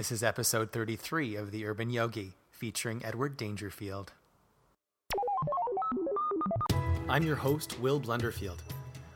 This 0.00 0.12
is 0.12 0.22
episode 0.22 0.72
33 0.72 1.36
of 1.36 1.50
The 1.50 1.66
Urban 1.66 1.90
Yogi, 1.90 2.32
featuring 2.48 3.04
Edward 3.04 3.36
Dangerfield. 3.36 4.14
I'm 7.06 7.22
your 7.22 7.36
host, 7.36 7.78
Will 7.80 8.00
Blunderfield. 8.00 8.60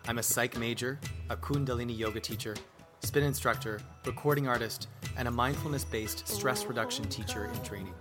I'm 0.06 0.18
a 0.18 0.22
psych 0.22 0.58
major, 0.58 1.00
a 1.30 1.36
Kundalini 1.38 1.96
yoga 1.96 2.20
teacher, 2.20 2.54
spin 3.00 3.24
instructor, 3.24 3.80
recording 4.04 4.46
artist, 4.46 4.88
and 5.16 5.26
a 5.26 5.30
mindfulness 5.30 5.86
based 5.86 6.28
stress 6.28 6.66
reduction 6.66 7.06
teacher 7.06 7.46
in 7.46 7.62
training. 7.62 7.94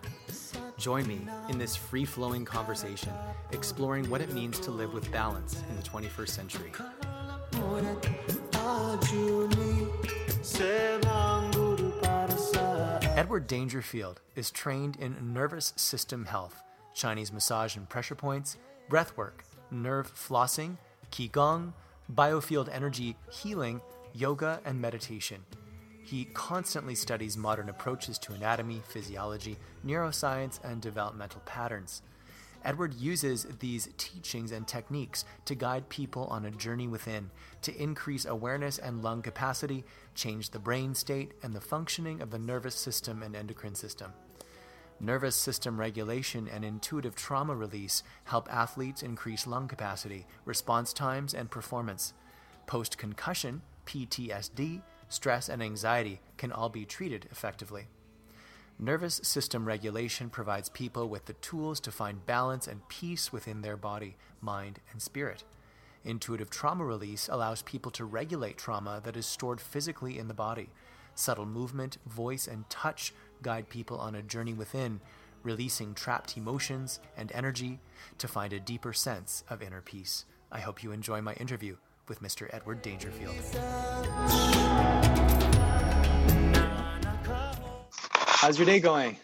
Join 0.77 1.07
me 1.07 1.21
in 1.47 1.57
this 1.57 1.77
free 1.77 2.03
flowing 2.03 2.43
conversation, 2.43 3.13
exploring 3.53 4.09
what 4.09 4.19
it 4.19 4.33
means 4.33 4.59
to 4.59 4.71
live 4.71 4.93
with 4.93 5.09
balance 5.09 5.63
in 5.69 5.77
the 5.77 5.83
21st 5.83 6.27
century. 6.27 6.73
Edward 13.15 13.45
Dangerfield 13.45 14.21
is 14.35 14.49
trained 14.49 14.95
in 14.95 15.33
nervous 15.33 15.71
system 15.75 16.25
health, 16.25 16.63
Chinese 16.95 17.31
massage 17.31 17.75
and 17.75 17.87
pressure 17.87 18.15
points, 18.15 18.57
breathwork, 18.89 19.41
nerve 19.69 20.11
flossing, 20.11 20.77
qigong, 21.11 21.73
biofield 22.11 22.69
energy 22.73 23.15
healing, 23.29 23.81
yoga, 24.13 24.59
and 24.65 24.81
meditation. 24.81 25.45
He 26.03 26.25
constantly 26.33 26.95
studies 26.95 27.37
modern 27.37 27.69
approaches 27.69 28.17
to 28.17 28.33
anatomy, 28.33 28.81
physiology, 28.87 29.57
neuroscience, 29.85 30.59
and 30.63 30.81
developmental 30.81 31.41
patterns. 31.45 32.01
Edward 32.63 32.93
uses 32.93 33.45
these 33.59 33.89
teachings 33.97 34.51
and 34.51 34.67
techniques 34.67 35.25
to 35.45 35.55
guide 35.55 35.89
people 35.89 36.25
on 36.27 36.45
a 36.45 36.51
journey 36.51 36.87
within, 36.87 37.29
to 37.61 37.75
increase 37.75 38.25
awareness 38.25 38.77
and 38.77 39.03
lung 39.03 39.21
capacity, 39.21 39.83
change 40.15 40.49
the 40.49 40.59
brain 40.59 40.95
state, 40.95 41.33
and 41.43 41.53
the 41.53 41.61
functioning 41.61 42.21
of 42.21 42.31
the 42.31 42.39
nervous 42.39 42.75
system 42.75 43.21
and 43.21 43.35
endocrine 43.35 43.75
system. 43.75 44.13
Nervous 44.99 45.35
system 45.35 45.77
regulation 45.77 46.47
and 46.47 46.63
intuitive 46.63 47.15
trauma 47.15 47.53
release 47.53 48.03
help 48.25 48.47
athletes 48.53 49.03
increase 49.03 49.45
lung 49.45 49.67
capacity, 49.67 50.25
response 50.45 50.93
times, 50.93 51.33
and 51.33 51.51
performance. 51.51 52.13
Post 52.67 52.97
concussion, 52.97 53.61
PTSD, 53.85 54.81
stress, 55.09 55.49
and 55.49 55.61
anxiety 55.61 56.21
can 56.37 56.53
all 56.53 56.69
be 56.69 56.85
treated 56.85 57.27
effectively. 57.29 57.87
Nervous 58.83 59.21
system 59.23 59.63
regulation 59.63 60.29
provides 60.29 60.67
people 60.67 61.07
with 61.07 61.23
the 61.23 61.33
tools 61.35 61.79
to 61.79 61.89
find 61.89 62.25
balance 62.25 62.67
and 62.67 62.85
peace 62.89 63.31
within 63.31 63.61
their 63.61 63.77
body, 63.77 64.17
mind, 64.41 64.81
and 64.91 65.01
spirit. 65.01 65.45
Intuitive 66.03 66.49
trauma 66.49 66.83
release 66.83 67.29
allows 67.29 67.61
people 67.61 67.93
to 67.93 68.03
regulate 68.03 68.57
trauma 68.57 68.99
that 69.05 69.15
is 69.15 69.25
stored 69.25 69.61
physically 69.61 70.19
in 70.19 70.27
the 70.27 70.33
body. 70.33 70.67
Subtle 71.15 71.45
movement, 71.45 71.97
voice, 72.05 72.45
and 72.45 72.69
touch 72.69 73.13
guide 73.41 73.69
people 73.69 73.97
on 73.99 74.15
a 74.15 74.21
journey 74.21 74.53
within, 74.53 74.99
releasing 75.43 75.93
trapped 75.93 76.35
emotions 76.35 76.99
and 77.15 77.31
energy 77.31 77.79
to 78.17 78.27
find 78.27 78.51
a 78.51 78.59
deeper 78.59 78.91
sense 78.91 79.45
of 79.49 79.61
inner 79.61 79.79
peace. 79.79 80.25
I 80.51 80.59
hope 80.59 80.83
you 80.83 80.91
enjoy 80.91 81.21
my 81.21 81.35
interview 81.35 81.77
with 82.09 82.21
Mr. 82.21 82.53
Edward 82.53 82.81
Dangerfield. 82.81 83.37
How's 88.43 88.59
your 88.59 88.65
day 88.65 88.81
going? 88.81 89.15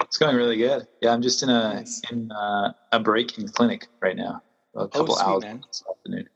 It's 0.00 0.16
going 0.16 0.34
really 0.36 0.56
good. 0.56 0.86
Yeah, 1.02 1.12
I'm 1.12 1.20
just 1.20 1.42
in 1.42 1.50
a 1.50 1.74
Nice. 1.74 2.00
in 2.10 2.32
uh, 2.32 2.72
a 2.92 2.98
break 2.98 3.36
in 3.36 3.46
clinic 3.46 3.88
right 4.00 4.16
now. 4.16 4.42
A 4.74 4.88
couple 4.88 5.16
sweet, 5.16 5.22
hours 5.22 5.42
man. 5.42 5.64
this 5.68 5.84
afternoon. 5.86 6.28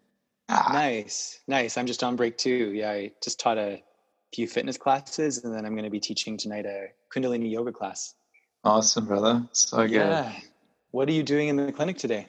Ah, 0.51 0.69
Nice, 0.75 1.41
nice. 1.49 1.79
I'm 1.79 1.87
just 1.87 2.05
on 2.05 2.17
break 2.17 2.37
too. 2.37 2.75
Yeah, 2.75 2.91
I 2.91 3.13
just 3.25 3.41
taught 3.41 3.57
a 3.57 3.83
few 4.35 4.47
fitness 4.47 4.77
classes, 4.77 5.43
and 5.43 5.55
then 5.55 5.65
I'm 5.65 5.73
going 5.73 5.85
to 5.87 5.91
be 5.91 6.01
teaching 6.01 6.37
tonight 6.37 6.67
a 6.67 6.89
Kundalini 7.11 7.51
yoga 7.51 7.73
class. 7.73 8.15
Awesome, 8.63 9.07
brother. 9.07 9.43
So 9.53 9.79
good. 9.79 9.93
Yeah. 9.93 10.31
What 10.91 11.09
are 11.09 11.13
you 11.13 11.23
doing 11.23 11.49
in 11.49 11.57
the 11.57 11.73
clinic 11.73 11.97
today? 11.97 12.29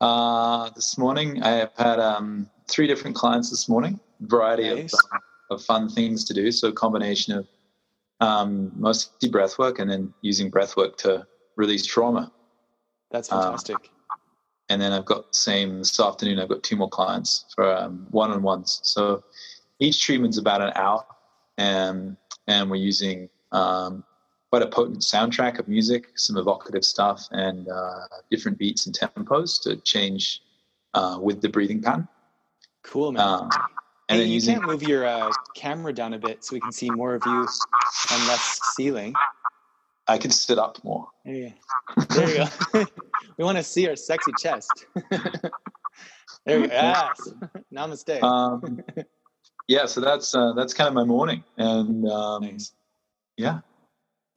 Uh, 0.00 0.70
this 0.74 0.98
morning 0.98 1.44
I 1.44 1.50
have 1.50 1.70
had 1.76 2.00
um, 2.00 2.50
three 2.68 2.88
different 2.88 3.14
clients 3.14 3.50
this 3.50 3.68
morning. 3.68 4.00
Variety 4.18 4.74
Nice. 4.74 4.92
of, 4.92 4.98
uh, 5.12 5.54
of 5.54 5.62
fun 5.62 5.88
things 5.88 6.24
to 6.24 6.34
do. 6.34 6.50
So 6.50 6.70
a 6.70 6.72
combination 6.72 7.34
of 7.34 7.46
um, 8.22 8.70
mostly 8.76 9.28
breath 9.28 9.58
work 9.58 9.78
and 9.80 9.90
then 9.90 10.14
using 10.22 10.48
breath 10.50 10.76
work 10.76 10.96
to 10.98 11.26
release 11.56 11.84
trauma. 11.84 12.32
That's 13.10 13.30
Um, 13.32 13.42
fantastic. 13.42 13.90
and 14.68 14.80
then 14.80 14.92
I've 14.92 15.04
got 15.04 15.22
the 15.32 15.38
same 15.38 15.78
this 15.78 15.98
afternoon. 16.00 16.38
I've 16.38 16.48
got 16.48 16.62
two 16.62 16.76
more 16.76 16.88
clients 16.88 17.44
for 17.54 17.66
um, 17.76 18.06
one-on-ones. 18.10 18.80
So 18.84 19.22
each 19.80 19.98
treatment's 20.04 20.38
about 20.38 20.62
an 20.62 20.72
hour, 20.76 21.04
and 21.58 22.16
and 22.46 22.70
we're 22.70 22.86
using 22.92 23.28
um, 23.52 24.04
quite 24.50 24.62
a 24.62 24.66
potent 24.66 25.00
soundtrack 25.00 25.58
of 25.58 25.66
music, 25.68 26.02
some 26.14 26.36
evocative 26.36 26.84
stuff, 26.84 27.20
and 27.32 27.68
uh, 27.68 28.06
different 28.30 28.56
beats 28.58 28.86
and 28.86 28.94
tempos 28.98 29.60
to 29.62 29.76
change 29.92 30.42
uh, 30.94 31.18
with 31.20 31.40
the 31.42 31.48
breathing 31.48 31.80
pattern. 31.82 32.08
cool, 32.82 33.12
man. 33.12 33.22
Um, 33.22 33.50
and 34.12 34.20
then 34.20 34.28
you 34.28 34.34
using 34.34 34.54
can't 34.54 34.66
move 34.66 34.82
your 34.82 35.06
uh, 35.06 35.32
camera 35.54 35.92
down 35.92 36.14
a 36.14 36.18
bit 36.18 36.44
so 36.44 36.54
we 36.54 36.60
can 36.60 36.72
see 36.72 36.90
more 36.90 37.14
of 37.14 37.26
you 37.26 37.40
and 37.40 38.26
less 38.28 38.60
ceiling. 38.62 39.18
I 40.06 40.18
can 40.18 40.30
sit 40.30 40.58
up 40.58 40.82
more. 40.84 41.08
There 41.24 41.34
you 41.34 41.52
go. 41.96 42.04
There 42.08 42.28
you 42.28 42.48
go. 42.72 42.86
we 43.38 43.44
want 43.44 43.58
to 43.58 43.64
see 43.64 43.88
our 43.88 43.96
sexy 43.96 44.32
chest. 44.32 44.86
there 45.10 46.60
you 46.60 46.68
go. 46.68 46.74
Yes. 46.74 47.32
Namaste. 47.74 48.22
Um, 48.22 48.82
yeah, 49.68 49.86
so 49.86 50.00
that's 50.00 50.34
uh, 50.34 50.52
that's 50.54 50.74
kind 50.74 50.88
of 50.88 50.94
my 50.94 51.04
morning, 51.04 51.44
and 51.56 52.06
um, 52.08 52.42
nice. 52.42 52.72
yeah, 53.36 53.60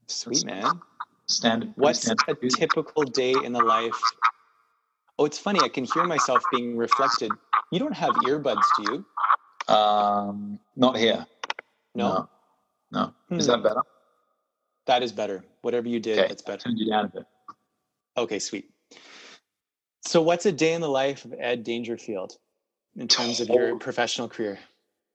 Sweet, 0.07 0.45
man. 0.45 0.81
standard. 1.27 1.73
What's 1.75 2.01
standard 2.01 2.37
a 2.43 2.47
typical 2.49 3.05
day 3.05 3.43
in 3.43 3.51
the 3.51 3.61
life? 3.61 4.13
Oh, 5.17 5.25
it's 5.25 5.39
funny. 5.39 5.63
I 5.63 5.69
can 5.69 5.83
hear 5.83 6.05
myself 6.05 6.49
being 6.49 6.77
reflected. 6.77 7.37
You 7.71 7.79
don't 7.79 7.95
have 7.95 8.15
earbuds, 8.15 8.73
do 8.75 8.83
you? 8.83 9.05
Um, 9.67 10.59
not 10.75 10.97
here. 10.97 11.25
No, 11.95 12.27
No. 12.91 13.13
No. 13.29 13.37
Is 13.37 13.45
Hmm. 13.45 13.51
that 13.53 13.63
better? 13.63 13.81
that 14.85 15.01
is 15.01 15.11
better. 15.11 15.43
Whatever 15.61 15.87
you 15.89 15.99
did, 15.99 16.19
Okay. 16.19 16.27
that's 16.27 16.43
better. 16.43 16.59
Turned 16.61 16.77
you 16.77 16.87
down 16.91 17.05
a 17.05 17.07
bit. 17.09 17.25
Okay, 18.17 18.37
sweet. 18.37 18.69
So, 20.01 20.21
what's 20.21 20.45
a 20.45 20.51
day 20.51 20.73
in 20.73 20.81
the 20.81 20.89
life 20.89 21.25
of 21.25 21.33
Ed 21.39 21.63
Dangerfield 21.63 22.37
in 22.95 23.07
terms 23.07 23.39
of 23.39 23.49
your 23.49 23.79
professional 23.79 24.29
career? 24.29 24.59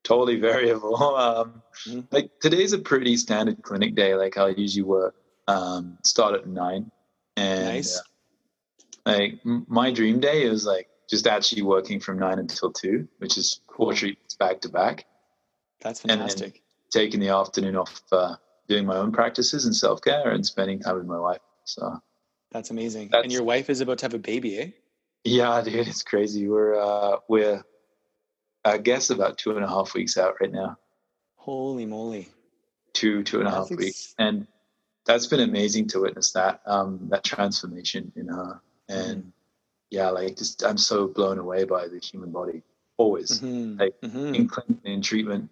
Totally 0.02 0.36
variable. 0.40 0.96
Um, 1.16 1.62
Mhm. 1.86 2.08
Like 2.10 2.30
today's 2.40 2.72
a 2.72 2.78
pretty 2.78 3.16
standard 3.16 3.62
clinic 3.62 3.94
day. 3.94 4.14
Like 4.16 4.36
I 4.36 4.48
usually 4.48 4.82
work, 4.82 5.14
um, 5.46 5.96
start 6.04 6.34
at 6.34 6.46
nine, 6.48 6.90
and 7.36 7.64
Nice. 7.66 7.96
uh, 7.96 8.02
like 9.06 9.40
m- 9.46 9.64
my 9.68 9.92
dream 9.92 10.18
day 10.18 10.42
is 10.42 10.66
like 10.66 10.88
just 11.08 11.26
actually 11.28 11.62
working 11.62 12.00
from 12.00 12.18
nine 12.18 12.38
until 12.40 12.72
two, 12.72 13.06
which 13.18 13.38
is 13.38 13.60
Cool. 13.68 13.86
Back 14.40 14.60
to 14.62 14.68
back. 14.68 15.06
That's 15.80 16.00
fantastic. 16.00 16.62
Taking 16.90 17.20
the 17.20 17.28
afternoon 17.28 17.76
off, 17.76 18.02
uh, 18.10 18.34
doing 18.66 18.84
my 18.86 18.96
own 18.96 19.12
practices 19.12 19.66
and 19.66 19.76
self 19.76 20.02
care, 20.02 20.30
and 20.32 20.44
spending 20.44 20.80
time 20.80 20.96
with 20.96 21.06
my 21.06 21.18
wife. 21.20 21.38
So 21.64 22.00
That's 22.50 22.70
amazing. 22.70 23.10
and 23.12 23.30
your 23.30 23.44
wife 23.44 23.70
is 23.70 23.80
about 23.80 23.98
to 23.98 24.06
have 24.06 24.14
a 24.14 24.18
baby, 24.18 24.58
eh? 24.58 24.70
yeah, 25.22 25.62
dude, 25.62 25.86
it's 25.86 26.02
crazy. 26.02 26.48
We're 26.48 26.74
uh, 26.80 27.18
we're 27.28 27.62
I 28.64 28.78
guess 28.78 29.10
about 29.10 29.38
two 29.38 29.52
and 29.54 29.64
a 29.64 29.68
half 29.68 29.94
weeks 29.94 30.18
out 30.18 30.34
right 30.40 30.50
now. 30.50 30.76
Holy 31.36 31.86
moly. 31.86 32.28
two 32.92 33.22
two 33.22 33.38
and 33.38 33.46
a 33.48 33.50
half 33.50 33.68
That's 33.68 33.72
ex- 33.72 33.78
weeks 33.84 34.14
and 34.18 34.46
that's 35.06 35.26
been 35.26 35.40
amazing 35.40 35.88
to 35.88 36.00
witness 36.00 36.32
that 36.32 36.60
um 36.66 36.98
that 37.10 37.24
transformation 37.24 38.12
in 38.16 38.26
her 38.28 38.60
and 38.88 39.22
Mm. 39.24 39.32
yeah 39.90 40.10
like 40.10 40.36
just 40.36 40.62
i'm 40.64 40.76
so 40.76 41.06
blown 41.08 41.38
away 41.38 41.64
by 41.64 41.88
the 41.88 41.98
human 41.98 42.30
body 42.30 42.62
always 43.00 43.40
Mhm. 43.40 43.78
Like, 43.80 43.94
Mhm. 44.02 44.34
in 44.36 44.48
clinic 44.48 44.78
in 44.84 45.00
treatment 45.10 45.44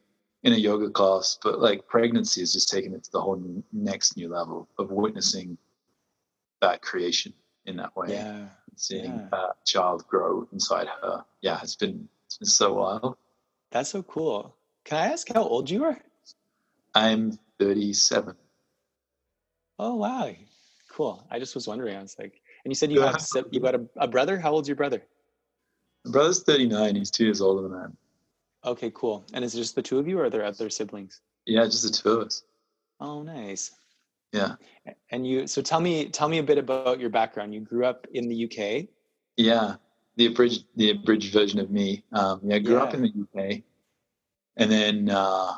in 0.46 0.52
a 0.52 0.60
yoga 0.68 0.88
class 0.98 1.38
but 1.42 1.54
like 1.66 1.80
pregnancy 1.94 2.40
is 2.42 2.52
just 2.52 2.68
taking 2.68 2.92
it 2.96 3.02
to 3.04 3.10
the 3.12 3.20
whole 3.20 3.40
next 3.72 4.16
new 4.16 4.28
level 4.38 4.68
of 4.78 4.90
witnessing 4.90 5.48
that 6.60 6.82
creation 6.82 7.32
in 7.64 7.74
that 7.76 7.92
way 7.96 8.10
Yeah. 8.12 8.48
seeing 8.76 9.14
yeah. 9.16 9.28
that 9.32 9.64
child 9.64 10.06
grow 10.12 10.46
inside 10.52 10.88
her 11.00 11.24
yeah 11.40 11.58
it's 11.64 11.76
been 11.76 12.08
it's 12.26 12.38
been 12.38 12.54
so 12.62 12.68
wild 12.74 13.16
That's 13.70 13.90
so 13.90 14.02
cool. 14.02 14.56
Can 14.84 14.96
I 15.04 15.06
ask 15.12 15.28
how 15.28 15.42
old 15.54 15.68
you 15.70 15.84
are? 15.84 15.98
i'm 16.94 17.22
37 17.58 18.36
Oh 19.80 19.94
wow, 19.94 20.34
cool. 20.90 21.14
I 21.30 21.38
just 21.38 21.54
was 21.54 21.68
wondering. 21.68 21.94
I 21.96 22.02
was 22.02 22.16
like, 22.18 22.34
and 22.64 22.70
you 22.72 22.74
said 22.74 22.90
you 22.90 23.00
have 23.02 23.22
you 23.52 23.60
got 23.60 23.76
a, 23.76 23.82
a 23.96 24.08
brother. 24.08 24.36
How 24.44 24.50
old's 24.50 24.68
your 24.68 24.74
brother? 24.82 25.00
Brother's 26.08 26.42
39 26.42 26.96
he's 26.96 27.10
two 27.10 27.24
years 27.24 27.40
older 27.40 27.68
than 27.68 27.78
i 27.78 27.84
am 27.84 27.96
Okay, 28.64 28.90
cool. 28.94 29.24
And 29.32 29.44
is 29.44 29.54
it 29.54 29.58
just 29.58 29.74
the 29.74 29.82
two 29.82 29.98
of 29.98 30.08
you, 30.08 30.18
or 30.18 30.24
are 30.24 30.30
there 30.30 30.44
other 30.44 30.70
siblings? 30.70 31.20
Yeah, 31.46 31.64
just 31.64 31.84
the 31.84 31.90
two 31.90 32.10
of 32.10 32.26
us. 32.26 32.42
Oh, 33.00 33.22
nice. 33.22 33.70
Yeah. 34.32 34.56
And 35.10 35.26
you, 35.26 35.46
so 35.46 35.62
tell 35.62 35.80
me, 35.80 36.08
tell 36.08 36.28
me 36.28 36.38
a 36.38 36.42
bit 36.42 36.58
about 36.58 37.00
your 37.00 37.08
background. 37.08 37.54
You 37.54 37.60
grew 37.60 37.86
up 37.86 38.06
in 38.12 38.28
the 38.28 38.44
UK. 38.44 38.88
Yeah. 39.36 39.76
The 40.16 40.26
abridged 40.26 40.64
the 40.74 40.90
abridged 40.90 41.32
version 41.32 41.60
of 41.60 41.70
me. 41.70 42.04
Um, 42.12 42.40
yeah, 42.42 42.56
I 42.56 42.58
grew 42.58 42.78
up 42.78 42.92
in 42.92 43.02
the 43.02 43.08
UK. 43.08 43.62
And 44.56 44.70
then 44.70 45.08
uh, 45.08 45.54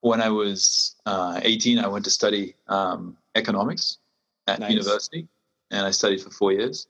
when 0.00 0.22
I 0.22 0.28
was 0.28 0.94
uh, 1.04 1.40
18, 1.42 1.80
I 1.80 1.88
went 1.88 2.04
to 2.04 2.10
study 2.10 2.54
um, 2.68 3.16
economics 3.34 3.98
at 4.46 4.60
Nice. 4.60 4.70
university, 4.70 5.26
and 5.72 5.84
I 5.84 5.90
studied 5.90 6.22
for 6.22 6.30
four 6.30 6.52
years. 6.52 6.86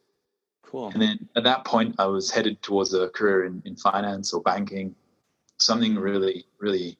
Cool. 0.70 0.90
And 0.90 1.00
then 1.00 1.28
at 1.34 1.44
that 1.44 1.64
point, 1.64 1.94
I 1.98 2.06
was 2.06 2.30
headed 2.30 2.60
towards 2.60 2.92
a 2.92 3.08
career 3.08 3.46
in, 3.46 3.62
in 3.64 3.74
finance 3.76 4.34
or 4.34 4.42
banking, 4.42 4.94
something 5.56 5.96
really, 5.96 6.44
really 6.58 6.98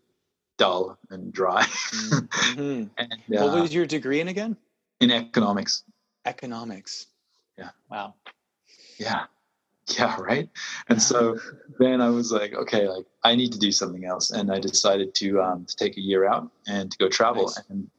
dull 0.57 0.99
and 1.11 1.33
dry. 1.33 1.65
Mhm. 1.65 2.89
and 2.97 3.15
What 3.29 3.59
uh, 3.59 3.61
was 3.61 3.75
your 3.75 3.85
degree 3.85 4.21
in 4.21 4.29
again? 4.29 4.57
in 5.01 5.11
economics. 5.11 5.85
Economics. 6.25 7.07
Yeah. 7.59 7.71
Wow. 7.91 8.15
Yeah. 8.99 9.25
Yeah, 9.99 10.19
right. 10.21 10.49
And 10.89 11.01
so 11.01 11.39
then 11.79 12.01
I 12.01 12.09
was 12.11 12.33
like, 12.33 12.55
okay, 12.55 12.89
like 12.89 13.07
I 13.23 13.37
need 13.37 13.53
to 13.53 13.59
do 13.59 13.73
something 13.73 14.05
else, 14.05 14.31
and 14.31 14.53
I 14.53 14.59
decided 14.59 15.15
to 15.17 15.41
um, 15.41 15.65
to 15.65 15.77
take 15.77 15.97
a 15.97 16.01
year 16.01 16.27
out 16.27 16.51
and 16.67 16.91
to 16.91 16.99
go 16.99 17.09
travel. 17.09 17.45
Nice. 17.45 17.63
And 17.71 17.91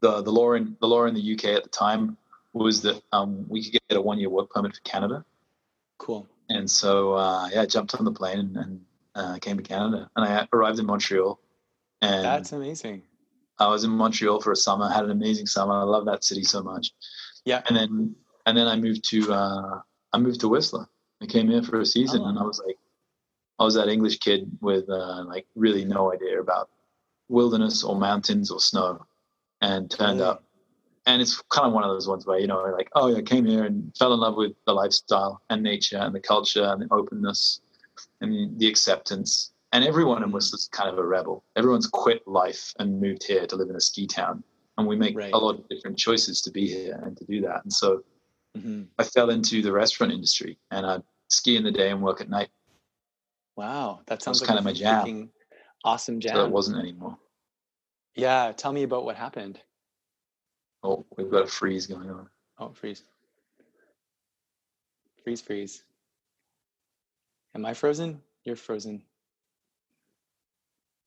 the 0.00 0.22
the 0.22 0.30
law 0.30 0.52
in 0.52 0.76
the 0.80 0.86
law 0.86 1.06
in 1.06 1.14
the 1.14 1.34
UK 1.34 1.46
at 1.46 1.64
the 1.64 1.68
time 1.68 2.16
was 2.54 2.80
that 2.82 3.02
um, 3.12 3.44
we 3.48 3.62
could 3.64 3.80
get 3.88 3.98
a 3.98 4.00
one 4.00 4.18
year 4.18 4.30
work 4.30 4.50
permit 4.50 4.74
for 4.74 4.80
Canada. 4.82 5.24
Cool. 5.98 6.26
And 6.48 6.70
so 6.70 7.14
uh, 7.14 7.48
yeah, 7.52 7.62
I 7.62 7.66
jumped 7.66 7.94
on 7.94 8.04
the 8.04 8.12
plane 8.12 8.38
and, 8.38 8.56
and 8.56 8.80
uh, 9.14 9.38
came 9.40 9.56
to 9.56 9.62
Canada, 9.62 10.10
and 10.16 10.24
I 10.24 10.46
arrived 10.52 10.78
in 10.78 10.86
Montreal. 10.86 11.38
And 12.02 12.24
That's 12.24 12.52
amazing. 12.52 13.02
I 13.58 13.68
was 13.68 13.84
in 13.84 13.90
Montreal 13.90 14.40
for 14.40 14.52
a 14.52 14.56
summer. 14.56 14.88
Had 14.90 15.04
an 15.04 15.10
amazing 15.10 15.46
summer. 15.46 15.74
I 15.74 15.82
love 15.84 16.06
that 16.06 16.24
city 16.24 16.42
so 16.42 16.62
much. 16.62 16.92
Yeah. 17.44 17.62
And 17.68 17.76
then 17.76 18.14
and 18.46 18.56
then 18.56 18.66
I 18.68 18.76
moved 18.76 19.08
to 19.10 19.32
uh, 19.32 19.80
I 20.12 20.18
moved 20.18 20.40
to 20.40 20.48
Whistler. 20.48 20.86
I 21.22 21.26
came 21.26 21.48
here 21.48 21.62
for 21.62 21.80
a 21.80 21.86
season, 21.86 22.22
Oh. 22.22 22.28
and 22.28 22.38
I 22.38 22.42
was 22.42 22.60
like, 22.66 22.76
I 23.58 23.64
was 23.64 23.74
that 23.74 23.88
English 23.88 24.18
kid 24.18 24.50
with 24.60 24.88
uh, 24.90 25.24
like 25.24 25.46
really 25.54 25.84
no 25.84 26.12
idea 26.12 26.40
about 26.40 26.68
wilderness 27.28 27.82
or 27.84 27.96
mountains 27.96 28.50
or 28.50 28.60
snow, 28.60 29.06
and 29.62 29.90
turned 29.90 30.18
Really? 30.18 30.30
up. 30.30 30.43
And 31.06 31.20
it's 31.20 31.40
kind 31.50 31.66
of 31.66 31.72
one 31.74 31.84
of 31.84 31.90
those 31.90 32.08
ones 32.08 32.26
where 32.26 32.38
you 32.38 32.46
know, 32.46 32.62
like, 32.76 32.88
oh 32.94 33.08
yeah, 33.08 33.18
I 33.18 33.22
came 33.22 33.44
here 33.44 33.64
and 33.64 33.94
fell 33.96 34.14
in 34.14 34.20
love 34.20 34.36
with 34.36 34.52
the 34.66 34.72
lifestyle 34.72 35.42
and 35.50 35.62
nature 35.62 35.98
and 35.98 36.14
the 36.14 36.20
culture 36.20 36.64
and 36.64 36.80
the 36.82 36.88
openness 36.94 37.60
and 38.20 38.58
the 38.58 38.68
acceptance. 38.68 39.52
And 39.72 39.84
everyone 39.84 40.22
in. 40.22 40.30
Whistler's 40.30 40.68
kind 40.72 40.88
of 40.88 40.98
a 40.98 41.04
rebel. 41.04 41.44
Everyone's 41.56 41.88
quit 41.88 42.26
life 42.28 42.72
and 42.78 43.00
moved 43.00 43.24
here 43.24 43.46
to 43.46 43.56
live 43.56 43.68
in 43.68 43.76
a 43.76 43.80
ski 43.80 44.06
town. 44.06 44.42
And 44.78 44.86
we 44.86 44.96
make 44.96 45.16
Right. 45.16 45.32
a 45.34 45.38
lot 45.38 45.56
of 45.58 45.68
different 45.68 45.98
choices 45.98 46.40
to 46.42 46.50
be 46.50 46.66
here 46.66 46.98
and 47.04 47.16
to 47.16 47.24
do 47.24 47.40
that. 47.42 47.64
And 47.64 47.72
so 47.72 48.02
Mhm. 48.56 48.88
I 48.98 49.04
fell 49.04 49.30
into 49.30 49.62
the 49.62 49.72
restaurant 49.72 50.12
industry 50.12 50.58
and 50.70 50.86
I'd 50.86 51.02
ski 51.28 51.56
in 51.56 51.64
the 51.64 51.72
day 51.72 51.90
and 51.90 52.02
work 52.02 52.20
at 52.20 52.28
night. 52.28 52.50
Wow. 53.56 54.00
That 54.06 54.22
sounds 54.22 54.40
like 54.40 54.48
kinda 54.48 54.60
a 54.60 54.64
my 54.64 54.72
jam. 54.72 55.30
awesome 55.84 56.18
jam. 56.20 56.36
So 56.36 56.44
it 56.46 56.50
wasn't 56.50 56.78
anymore. 56.78 57.18
Yeah. 58.14 58.52
Tell 58.56 58.72
me 58.72 58.84
about 58.84 59.04
what 59.04 59.16
happened. 59.16 59.60
Oh, 60.84 61.06
we've 61.16 61.30
got 61.30 61.44
a 61.44 61.46
freeze 61.46 61.86
going 61.86 62.10
on. 62.10 62.28
Oh, 62.58 62.68
freeze. 62.74 63.02
Freeze, 65.24 65.40
freeze. 65.40 65.82
Am 67.54 67.64
I 67.64 67.72
frozen? 67.72 68.20
You're 68.44 68.56
frozen. 68.56 69.02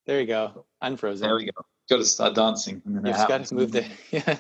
There 0.08 0.20
you 0.20 0.26
go. 0.26 0.66
Unfrozen. 0.82 1.28
There 1.28 1.36
we 1.36 1.46
go. 1.46 1.52
Got 1.90 1.98
to 1.98 2.06
start 2.06 2.34
dancing. 2.34 2.82
And 2.86 2.96
then 2.98 3.06
You 3.06 3.12
it 3.12 3.16
just 3.16 3.28
got 3.28 3.46
to 3.46 3.56
move 3.56 3.72
the 3.72 3.86
yeah, 4.12 4.38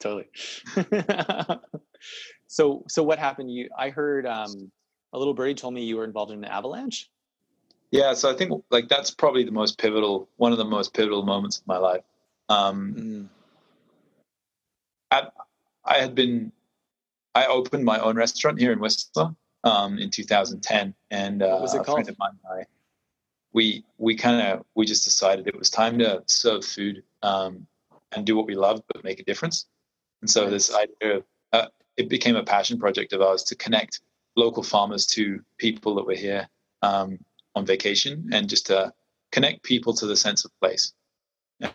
totally. 0.00 0.28
so 2.48 2.84
so 2.88 3.02
what 3.02 3.18
happened? 3.18 3.50
You 3.50 3.68
I 3.78 3.90
heard 3.90 4.26
um 4.26 4.72
a 5.12 5.18
little 5.18 5.34
birdie 5.34 5.54
told 5.54 5.74
me 5.74 5.84
you 5.84 5.96
were 5.96 6.04
involved 6.04 6.32
in 6.32 6.38
an 6.38 6.44
avalanche. 6.44 7.08
Yeah, 7.90 8.14
so 8.14 8.30
I 8.30 8.34
think 8.34 8.64
like 8.70 8.88
that's 8.88 9.10
probably 9.10 9.44
the 9.44 9.52
most 9.52 9.78
pivotal, 9.78 10.28
one 10.36 10.52
of 10.52 10.58
the 10.58 10.64
most 10.64 10.94
pivotal 10.94 11.22
moments 11.22 11.58
of 11.58 11.66
my 11.66 11.76
life. 11.76 12.02
Um, 12.48 12.94
Mm, 12.94 13.28
I 15.84 15.98
had 15.98 16.14
been, 16.14 16.52
I 17.34 17.46
opened 17.46 17.84
my 17.84 17.98
own 17.98 18.16
restaurant 18.16 18.58
here 18.58 18.72
in 18.72 18.80
Whistler 18.80 19.34
um, 19.64 19.98
in 19.98 20.10
2010, 20.10 20.94
and 21.10 21.42
uh, 21.42 21.58
was 21.60 21.74
it 21.74 21.80
a 21.80 21.84
friend 21.84 22.06
called? 22.06 22.08
of 22.08 22.18
mine 22.18 22.30
and 22.44 22.60
I, 22.60 22.66
we 23.52 23.84
we 23.98 24.16
kind 24.16 24.40
of 24.40 24.64
we 24.74 24.86
just 24.86 25.04
decided 25.04 25.46
it 25.46 25.58
was 25.58 25.70
time 25.70 25.98
to 25.98 26.22
serve 26.26 26.64
food 26.64 27.02
um, 27.22 27.66
and 28.12 28.24
do 28.24 28.36
what 28.36 28.46
we 28.46 28.54
love, 28.54 28.82
but 28.92 29.04
make 29.04 29.20
a 29.20 29.24
difference. 29.24 29.66
And 30.20 30.30
so 30.30 30.42
Nice. 30.42 30.50
this 30.50 30.74
idea 30.74 31.16
of 31.16 31.24
uh, 31.52 31.66
it 31.96 32.08
became 32.08 32.36
a 32.36 32.44
passion 32.44 32.78
project 32.78 33.12
of 33.12 33.20
ours 33.20 33.42
to 33.44 33.54
connect 33.54 34.00
local 34.36 34.62
farmers 34.62 35.06
to 35.06 35.40
people 35.58 35.94
that 35.96 36.06
were 36.06 36.14
here 36.14 36.48
um, 36.80 37.18
on 37.54 37.66
vacation, 37.66 38.30
and 38.32 38.48
just 38.48 38.66
to 38.66 38.92
connect 39.30 39.62
people 39.62 39.92
to 39.94 40.06
the 40.06 40.16
sense 40.16 40.44
of 40.44 40.50
place. 40.60 40.94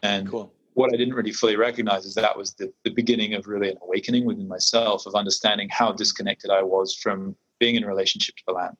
And 0.01 0.29
cool. 0.29 0.51
What 0.77 0.93
I 0.93 0.97
didn't 0.97 1.15
really 1.15 1.31
fully 1.31 1.55
recognize 1.55 2.05
is 2.05 2.13
that 2.13 2.37
was 2.37 2.53
the, 2.53 2.71
the 2.83 2.91
beginning 2.91 3.33
of 3.33 3.47
really 3.47 3.71
an 3.71 3.77
awakening 3.81 4.25
within 4.25 4.47
myself 4.47 5.07
of 5.07 5.15
understanding 5.15 5.69
how 5.71 5.91
disconnected 5.91 6.51
I 6.51 6.61
was 6.61 6.93
from 6.93 7.35
being 7.59 7.75
in 7.75 7.83
a 7.83 7.87
relationship 7.87 8.35
to 8.35 8.43
the 8.45 8.53
land. 8.53 8.77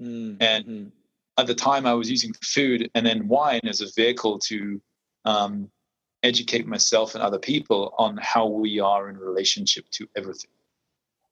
Mm, 0.00 0.36
And- 0.40 0.66
mhm. 0.66 0.92
At 1.36 1.46
the 1.46 1.54
time, 1.54 1.86
I 1.86 1.94
was 1.94 2.10
using 2.10 2.32
food 2.42 2.90
and 2.96 3.06
then 3.06 3.28
wine 3.28 3.60
as 3.64 3.80
a 3.80 3.86
vehicle 3.94 4.40
to 4.50 4.80
um, 5.24 5.70
educate 6.24 6.66
myself 6.66 7.14
and 7.14 7.22
other 7.22 7.38
people 7.38 7.94
on 7.96 8.16
how 8.16 8.46
we 8.46 8.80
are 8.80 9.08
in 9.08 9.16
relationship 9.16 9.84
to 9.90 10.08
everything. 10.16 10.50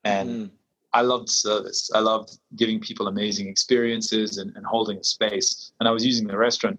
And 0.04 0.30
Mhm. 0.30 0.50
I 0.92 1.02
loved 1.02 1.28
service. 1.28 1.90
I 1.92 2.00
loved 2.00 2.38
giving 2.54 2.78
people 2.80 3.06
amazing 3.08 3.48
experiences 3.48 4.38
and, 4.38 4.54
and 4.56 4.64
holding 4.64 4.98
a 4.98 5.04
space. 5.04 5.72
And 5.80 5.88
I 5.88 5.92
was 5.92 6.04
using 6.06 6.26
the 6.26 6.38
restaurant 6.38 6.78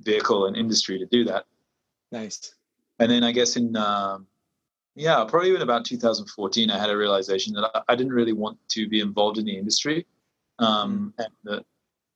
vehicle 0.00 0.46
and 0.46 0.56
industry 0.56 0.96
to 0.98 1.06
do 1.06 1.24
that. 1.24 1.46
Nice. 2.12 2.54
and 2.98 3.10
then 3.10 3.24
I 3.24 3.32
guess 3.32 3.56
in 3.56 3.76
um, 3.76 4.26
yeah, 4.94 5.24
probably 5.24 5.54
in 5.54 5.62
about 5.62 5.84
2014, 5.84 6.70
I 6.70 6.78
had 6.78 6.90
a 6.90 6.96
realization 6.96 7.54
that 7.54 7.70
I, 7.74 7.82
I 7.92 7.94
didn't 7.96 8.12
really 8.12 8.32
want 8.32 8.58
to 8.70 8.88
be 8.88 9.00
involved 9.00 9.38
in 9.38 9.44
the 9.44 9.56
industry, 9.56 10.06
um, 10.58 11.14
and 11.18 11.28
that 11.44 11.64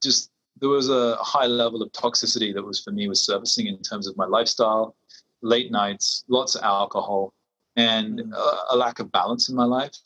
just 0.02 0.30
there 0.60 0.68
was 0.68 0.88
a 0.90 1.16
high 1.16 1.46
level 1.46 1.82
of 1.82 1.90
toxicity 1.92 2.52
that 2.54 2.62
was 2.62 2.80
for 2.82 2.90
me 2.92 3.08
was 3.08 3.24
servicing 3.24 3.66
in 3.66 3.80
terms 3.82 4.06
of 4.06 4.16
my 4.16 4.26
lifestyle, 4.26 4.96
late 5.42 5.70
nights, 5.70 6.24
lots 6.28 6.54
of 6.54 6.62
alcohol, 6.62 7.32
and 7.76 8.20
Mm. 8.20 8.32
a, 8.34 8.74
a 8.74 8.76
lack 8.76 8.98
of 9.00 9.10
balance 9.12 9.48
in 9.48 9.56
my 9.56 9.64
life. 9.64 9.96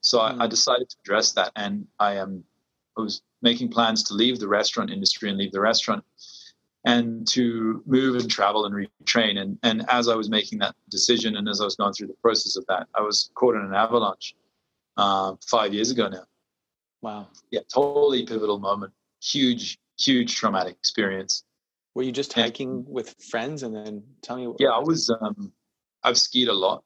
So 0.00 0.20
I, 0.20 0.30
I 0.44 0.46
Mm. 0.46 0.50
decided 0.50 0.88
to 0.90 0.96
address 1.04 1.32
that, 1.32 1.52
and 1.56 1.86
I 1.98 2.14
am 2.16 2.44
I 2.96 3.00
was 3.02 3.22
making 3.42 3.70
plans 3.70 4.02
to 4.04 4.14
leave 4.14 4.38
the 4.38 4.48
restaurant 4.48 4.90
industry 4.90 5.28
and 5.28 5.36
leave 5.36 5.52
the 5.52 5.60
restaurant 5.60 6.04
and 6.84 7.26
to 7.28 7.82
move 7.86 8.16
and 8.16 8.30
travel 8.30 8.66
and 8.66 8.74
retrain. 8.74 9.38
And, 9.38 9.58
and 9.62 9.84
as 9.88 10.08
I 10.08 10.14
was 10.14 10.28
making 10.28 10.58
that 10.58 10.74
decision 10.90 11.36
and 11.36 11.48
as 11.48 11.60
I 11.60 11.64
was 11.64 11.76
going 11.76 11.94
through 11.94 12.08
the 12.08 12.16
process 12.22 12.56
of 12.56 12.66
that, 12.66 12.86
I 12.94 13.00
was 13.00 13.30
caught 13.34 13.54
in 13.54 13.62
an 13.62 13.74
avalanche 13.74 14.34
uh, 14.96 15.34
five 15.46 15.72
years 15.72 15.90
ago 15.90 16.08
now. 16.08 16.24
Wow. 17.00 17.28
Yeah, 17.50 17.60
totally 17.72 18.26
pivotal 18.26 18.58
moment. 18.58 18.92
Huge, 19.22 19.78
huge 19.98 20.34
traumatic 20.34 20.74
experience. 20.74 21.44
Were 21.94 22.02
you 22.02 22.12
just 22.12 22.32
hiking 22.32 22.84
with 22.86 23.14
friends 23.30 23.62
and 23.62 23.74
then 23.74 24.02
tell 24.20 24.36
me? 24.36 24.46
What 24.46 24.56
Yeah, 24.60 24.70
I 24.70 24.80
was. 24.80 25.10
Um, 25.20 25.52
I've 26.02 26.18
skied 26.18 26.48
a 26.48 26.52
lot. 26.52 26.82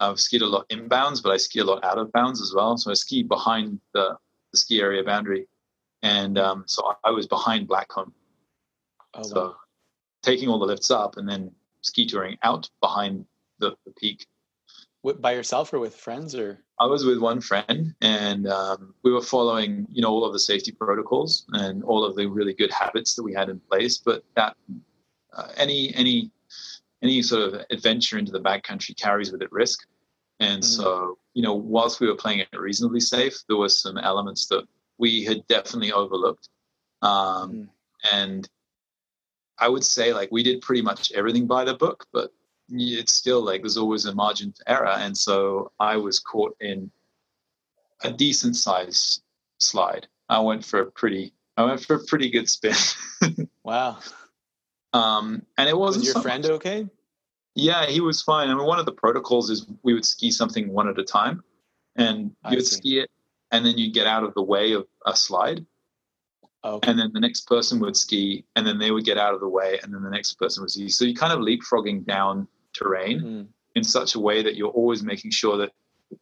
I've 0.00 0.20
skied 0.20 0.42
a 0.42 0.46
lot 0.46 0.68
inbounds, 0.68 1.22
but 1.22 1.30
I 1.30 1.36
ski 1.36 1.60
a 1.60 1.64
lot 1.64 1.84
out 1.84 1.98
of 1.98 2.10
bounds 2.12 2.40
as 2.40 2.52
well. 2.54 2.76
So 2.76 2.90
I 2.90 2.94
ski 2.94 3.22
behind 3.22 3.80
the, 3.92 4.16
the 4.52 4.58
ski 4.58 4.80
area 4.80 5.02
boundary, 5.02 5.46
and 6.02 6.38
um, 6.38 6.64
so 6.66 6.94
I 7.04 7.10
was 7.10 7.26
behind 7.26 7.68
Blackcomb. 7.68 8.12
Oh, 9.14 9.22
so 9.22 9.40
wow. 9.40 9.56
taking 10.22 10.48
all 10.48 10.58
the 10.58 10.66
lifts 10.66 10.90
up 10.90 11.16
and 11.16 11.28
then 11.28 11.50
ski 11.82 12.06
touring 12.06 12.38
out 12.42 12.68
behind 12.80 13.24
the, 13.58 13.74
the 13.84 13.92
peak. 13.92 14.26
By 15.20 15.32
yourself 15.32 15.72
or 15.72 15.80
with 15.80 15.96
friends 15.96 16.34
or? 16.34 16.60
I 16.78 16.86
was 16.86 17.04
with 17.04 17.18
one 17.18 17.40
friend, 17.40 17.94
and 18.00 18.46
um, 18.48 18.94
we 19.02 19.12
were 19.12 19.20
following, 19.20 19.86
you 19.90 20.00
know, 20.00 20.10
all 20.10 20.24
of 20.24 20.32
the 20.32 20.38
safety 20.38 20.70
protocols 20.72 21.44
and 21.52 21.82
all 21.84 22.04
of 22.04 22.14
the 22.16 22.26
really 22.26 22.54
good 22.54 22.72
habits 22.72 23.14
that 23.16 23.22
we 23.24 23.34
had 23.34 23.48
in 23.48 23.58
place. 23.60 23.98
But 23.98 24.24
that 24.36 24.56
uh, 25.36 25.48
any 25.56 25.92
any 25.94 26.30
any 27.02 27.20
sort 27.20 27.54
of 27.54 27.66
adventure 27.70 28.16
into 28.16 28.30
the 28.30 28.40
backcountry 28.40 28.96
carries 28.96 29.32
with 29.32 29.42
it 29.42 29.50
risk, 29.50 29.86
and 30.38 30.62
Mhm. 30.62 30.66
so 30.66 31.18
you 31.34 31.42
know, 31.42 31.54
whilst 31.54 32.00
we 32.00 32.06
were 32.06 32.16
playing 32.16 32.40
it 32.40 32.48
reasonably 32.52 33.00
safe, 33.00 33.42
there 33.48 33.56
were 33.56 33.68
some 33.68 33.98
elements 33.98 34.46
that 34.46 34.64
we 34.98 35.24
had 35.24 35.44
definitely 35.48 35.92
overlooked, 35.92 36.48
um, 37.02 37.52
Mhm. 37.52 37.68
and 38.12 38.48
I 39.62 39.68
would 39.68 39.84
say 39.84 40.12
like 40.12 40.30
we 40.32 40.42
did 40.42 40.60
pretty 40.60 40.82
much 40.82 41.12
everything 41.12 41.46
by 41.46 41.62
the 41.64 41.74
book, 41.74 42.06
but 42.12 42.32
it's 42.68 43.14
still 43.14 43.42
like 43.42 43.62
there's 43.62 43.76
always 43.76 44.04
a 44.06 44.14
margin 44.14 44.52
for 44.52 44.64
error. 44.68 44.88
And 45.04 45.16
so 45.16 45.70
I 45.78 45.96
was 45.96 46.18
caught 46.18 46.56
in 46.60 46.90
a 48.02 48.12
decent 48.12 48.56
size 48.56 49.20
slide. 49.58 50.08
I 50.28 50.40
went 50.40 50.64
for 50.64 50.80
a 50.80 50.86
pretty, 50.90 51.32
I 51.56 51.64
went 51.64 51.80
for 51.80 51.94
a 51.96 52.04
pretty 52.04 52.28
good 52.30 52.48
spin. 52.48 52.74
Wow. 53.64 53.98
um, 54.92 55.46
and 55.56 55.68
it 55.68 55.78
wasn't 55.78 56.00
Was 56.02 56.06
your 56.06 56.14
so 56.14 56.22
friend 56.22 56.42
much- 56.42 56.52
okay? 56.58 56.88
Yeah, 57.54 57.86
he 57.86 58.00
was 58.00 58.20
fine. 58.22 58.48
I 58.48 58.54
mean, 58.54 58.66
one 58.66 58.80
of 58.80 58.86
the 58.86 58.92
protocols 59.04 59.48
is 59.50 59.66
we 59.84 59.94
would 59.94 60.04
ski 60.06 60.30
something 60.32 60.72
one 60.72 60.88
at 60.88 60.98
a 60.98 61.04
time, 61.04 61.44
and 61.94 62.34
I 62.42 62.50
you 62.50 62.56
would 62.56 62.66
see. 62.66 62.76
ski 62.76 62.98
it, 63.00 63.10
and 63.52 63.64
then 63.64 63.76
you'd 63.78 63.94
get 63.94 64.06
out 64.08 64.24
of 64.24 64.32
the 64.34 64.42
way 64.42 64.72
of 64.72 64.86
a 65.06 65.14
slide. 65.14 65.64
Okay. 66.64 66.90
And 66.90 66.98
then 66.98 67.10
the 67.12 67.20
next 67.20 67.46
person 67.48 67.80
would 67.80 67.96
ski, 67.96 68.44
and 68.54 68.66
then 68.66 68.78
they 68.78 68.92
would 68.92 69.04
get 69.04 69.18
out 69.18 69.34
of 69.34 69.40
the 69.40 69.48
way, 69.48 69.80
and 69.82 69.92
then 69.92 70.02
the 70.02 70.10
next 70.10 70.34
person 70.34 70.62
would 70.62 70.70
ski. 70.70 70.88
So 70.88 71.04
you're 71.04 71.14
kind 71.14 71.32
of 71.32 71.40
leapfrogging 71.40 72.06
down 72.06 72.46
terrain 72.72 73.20
mm. 73.20 73.46
in 73.74 73.82
such 73.82 74.14
a 74.14 74.20
way 74.20 74.42
that 74.42 74.54
you're 74.54 74.70
always 74.70 75.02
making 75.02 75.32
sure 75.32 75.56
that 75.56 75.72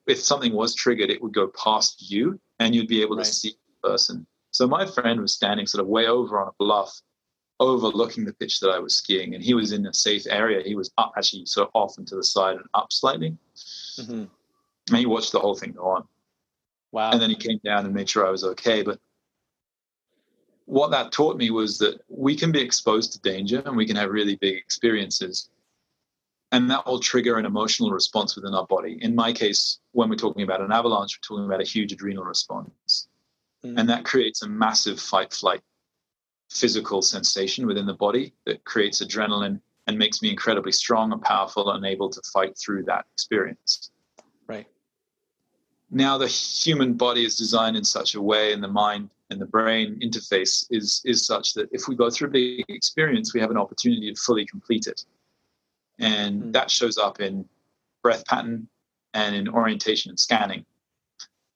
if 0.06 0.18
something 0.18 0.54
was 0.54 0.74
triggered, 0.74 1.10
it 1.10 1.20
would 1.22 1.34
go 1.34 1.48
past 1.48 2.10
you, 2.10 2.40
and 2.58 2.74
you'd 2.74 2.88
be 2.88 3.02
able 3.02 3.16
right. 3.16 3.24
to 3.26 3.32
see 3.32 3.50
the 3.82 3.88
person. 3.88 4.26
So 4.50 4.66
my 4.66 4.86
friend 4.86 5.20
was 5.20 5.34
standing 5.34 5.66
sort 5.66 5.82
of 5.82 5.88
way 5.88 6.06
over 6.06 6.40
on 6.40 6.48
a 6.48 6.52
bluff, 6.58 6.90
overlooking 7.60 8.24
the 8.24 8.32
pitch 8.32 8.60
that 8.60 8.70
I 8.70 8.78
was 8.78 8.96
skiing, 8.96 9.34
and 9.34 9.44
he 9.44 9.52
was 9.52 9.72
in 9.72 9.86
a 9.86 9.92
safe 9.92 10.24
area. 10.28 10.62
He 10.64 10.74
was 10.74 10.90
up, 10.96 11.12
actually 11.18 11.44
sort 11.46 11.68
of 11.68 11.72
off 11.74 11.98
and 11.98 12.06
to 12.08 12.16
the 12.16 12.24
side 12.24 12.56
and 12.56 12.64
up 12.72 12.90
slightly, 12.90 13.36
mm-hmm. 13.98 14.24
and 14.88 14.98
he 14.98 15.04
watched 15.04 15.32
the 15.32 15.38
whole 15.38 15.54
thing 15.54 15.72
go 15.72 15.86
on. 15.86 16.04
Wow! 16.92 17.10
And 17.10 17.20
then 17.20 17.28
he 17.28 17.36
came 17.36 17.60
down 17.62 17.84
and 17.84 17.94
made 17.94 18.08
sure 18.08 18.26
I 18.26 18.30
was 18.30 18.44
okay, 18.44 18.82
but 18.82 18.98
what 20.70 20.92
that 20.92 21.10
taught 21.10 21.36
me 21.36 21.50
was 21.50 21.78
that 21.78 22.00
we 22.08 22.36
can 22.36 22.52
be 22.52 22.60
exposed 22.60 23.12
to 23.12 23.20
danger 23.22 23.60
and 23.66 23.76
we 23.76 23.84
can 23.84 23.96
have 23.96 24.08
really 24.08 24.36
big 24.36 24.56
experiences. 24.56 25.48
And 26.52 26.70
that 26.70 26.86
will 26.86 27.00
trigger 27.00 27.38
an 27.38 27.44
emotional 27.44 27.90
response 27.90 28.36
within 28.36 28.54
our 28.54 28.66
body. 28.66 28.96
In 29.00 29.16
my 29.16 29.32
case, 29.32 29.80
when 29.90 30.08
we're 30.08 30.14
talking 30.14 30.44
about 30.44 30.60
an 30.60 30.70
avalanche, 30.70 31.18
we're 31.18 31.36
talking 31.36 31.46
about 31.46 31.60
a 31.60 31.68
huge 31.68 31.92
adrenal 31.92 32.22
response. 32.22 33.08
Mm. 33.64 33.80
And 33.80 33.88
that 33.88 34.04
creates 34.04 34.42
a 34.42 34.48
massive 34.48 35.00
fight 35.00 35.32
flight 35.32 35.60
physical 36.50 37.02
sensation 37.02 37.66
within 37.66 37.86
the 37.86 37.94
body 37.94 38.32
that 38.46 38.64
creates 38.64 39.02
adrenaline 39.02 39.60
and 39.88 39.98
makes 39.98 40.22
me 40.22 40.30
incredibly 40.30 40.72
strong 40.72 41.12
and 41.12 41.20
powerful 41.20 41.72
and 41.72 41.84
able 41.84 42.10
to 42.10 42.20
fight 42.32 42.56
through 42.56 42.84
that 42.84 43.06
experience. 43.12 43.90
Right. 44.46 44.68
Now, 45.90 46.16
the 46.16 46.28
human 46.28 46.94
body 46.94 47.24
is 47.24 47.34
designed 47.34 47.76
in 47.76 47.84
such 47.84 48.14
a 48.14 48.22
way, 48.22 48.52
and 48.52 48.62
the 48.62 48.68
mind 48.68 49.10
and 49.30 49.40
the 49.40 49.46
brain 49.46 49.98
interface 50.02 50.66
is 50.70 51.00
is 51.04 51.24
such 51.24 51.54
that 51.54 51.68
if 51.72 51.88
we 51.88 51.94
go 51.94 52.10
through 52.10 52.28
a 52.28 52.30
big 52.32 52.64
experience, 52.68 53.32
we 53.32 53.40
have 53.40 53.50
an 53.50 53.56
opportunity 53.56 54.12
to 54.12 54.20
fully 54.20 54.44
complete 54.44 54.86
it, 54.86 55.04
and 55.98 56.42
mm. 56.42 56.52
that 56.52 56.70
shows 56.70 56.98
up 56.98 57.20
in 57.20 57.48
breath 58.02 58.24
pattern 58.26 58.68
and 59.14 59.34
in 59.34 59.48
orientation 59.48 60.10
and 60.10 60.18
scanning. 60.18 60.64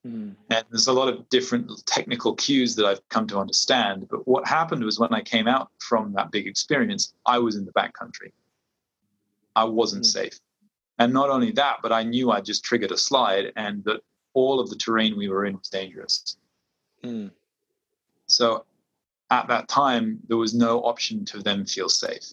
Mm. 0.06 0.34
And 0.50 0.64
there's 0.70 0.86
a 0.86 0.92
lot 0.92 1.08
of 1.08 1.28
different 1.30 1.70
technical 1.86 2.34
cues 2.34 2.76
that 2.76 2.84
I've 2.84 3.06
come 3.08 3.26
to 3.28 3.38
understand. 3.38 4.08
But 4.10 4.28
what 4.28 4.46
happened 4.46 4.84
was 4.84 4.98
when 4.98 5.14
I 5.14 5.22
came 5.22 5.48
out 5.48 5.70
from 5.78 6.12
that 6.12 6.30
big 6.30 6.46
experience, 6.46 7.14
I 7.24 7.38
was 7.38 7.56
in 7.56 7.64
the 7.64 7.72
backcountry. 7.72 8.32
I 9.56 9.64
wasn't 9.64 10.04
mm. 10.04 10.08
safe. 10.08 10.38
And 10.98 11.12
not 11.12 11.30
only 11.30 11.52
that, 11.52 11.78
but 11.82 11.92
I 11.92 12.02
knew 12.02 12.30
I 12.30 12.40
just 12.40 12.64
triggered 12.64 12.92
a 12.92 12.98
slide 12.98 13.52
and 13.56 13.82
that 13.84 14.02
all 14.34 14.60
of 14.60 14.68
the 14.68 14.76
terrain 14.76 15.16
we 15.16 15.28
were 15.28 15.46
in 15.46 15.56
was 15.56 15.68
dangerous. 15.68 16.36
Mm. 17.02 17.30
So 18.26 18.64
at 19.30 19.48
that 19.48 19.68
time, 19.68 20.20
there 20.28 20.36
was 20.36 20.54
no 20.54 20.80
option 20.82 21.24
to 21.26 21.40
then 21.40 21.66
feel 21.66 21.88
safe. 21.88 22.32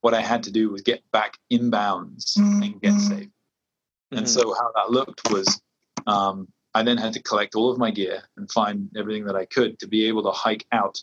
What 0.00 0.14
I 0.14 0.20
had 0.20 0.42
to 0.44 0.50
do 0.50 0.70
was 0.70 0.82
get 0.82 1.02
back 1.12 1.38
inbounds 1.52 2.38
mm-hmm. 2.38 2.62
and 2.62 2.80
get 2.80 2.98
safe. 2.98 3.26
Mm-hmm. 3.26 4.18
And 4.18 4.28
so 4.28 4.54
how 4.54 4.72
that 4.74 4.90
looked 4.90 5.30
was 5.30 5.60
um, 6.06 6.48
I 6.74 6.82
then 6.82 6.96
had 6.96 7.12
to 7.14 7.22
collect 7.22 7.54
all 7.54 7.70
of 7.70 7.78
my 7.78 7.90
gear 7.90 8.22
and 8.36 8.50
find 8.50 8.88
everything 8.96 9.24
that 9.26 9.36
I 9.36 9.44
could 9.44 9.78
to 9.80 9.88
be 9.88 10.06
able 10.06 10.22
to 10.22 10.30
hike 10.30 10.66
out 10.72 11.02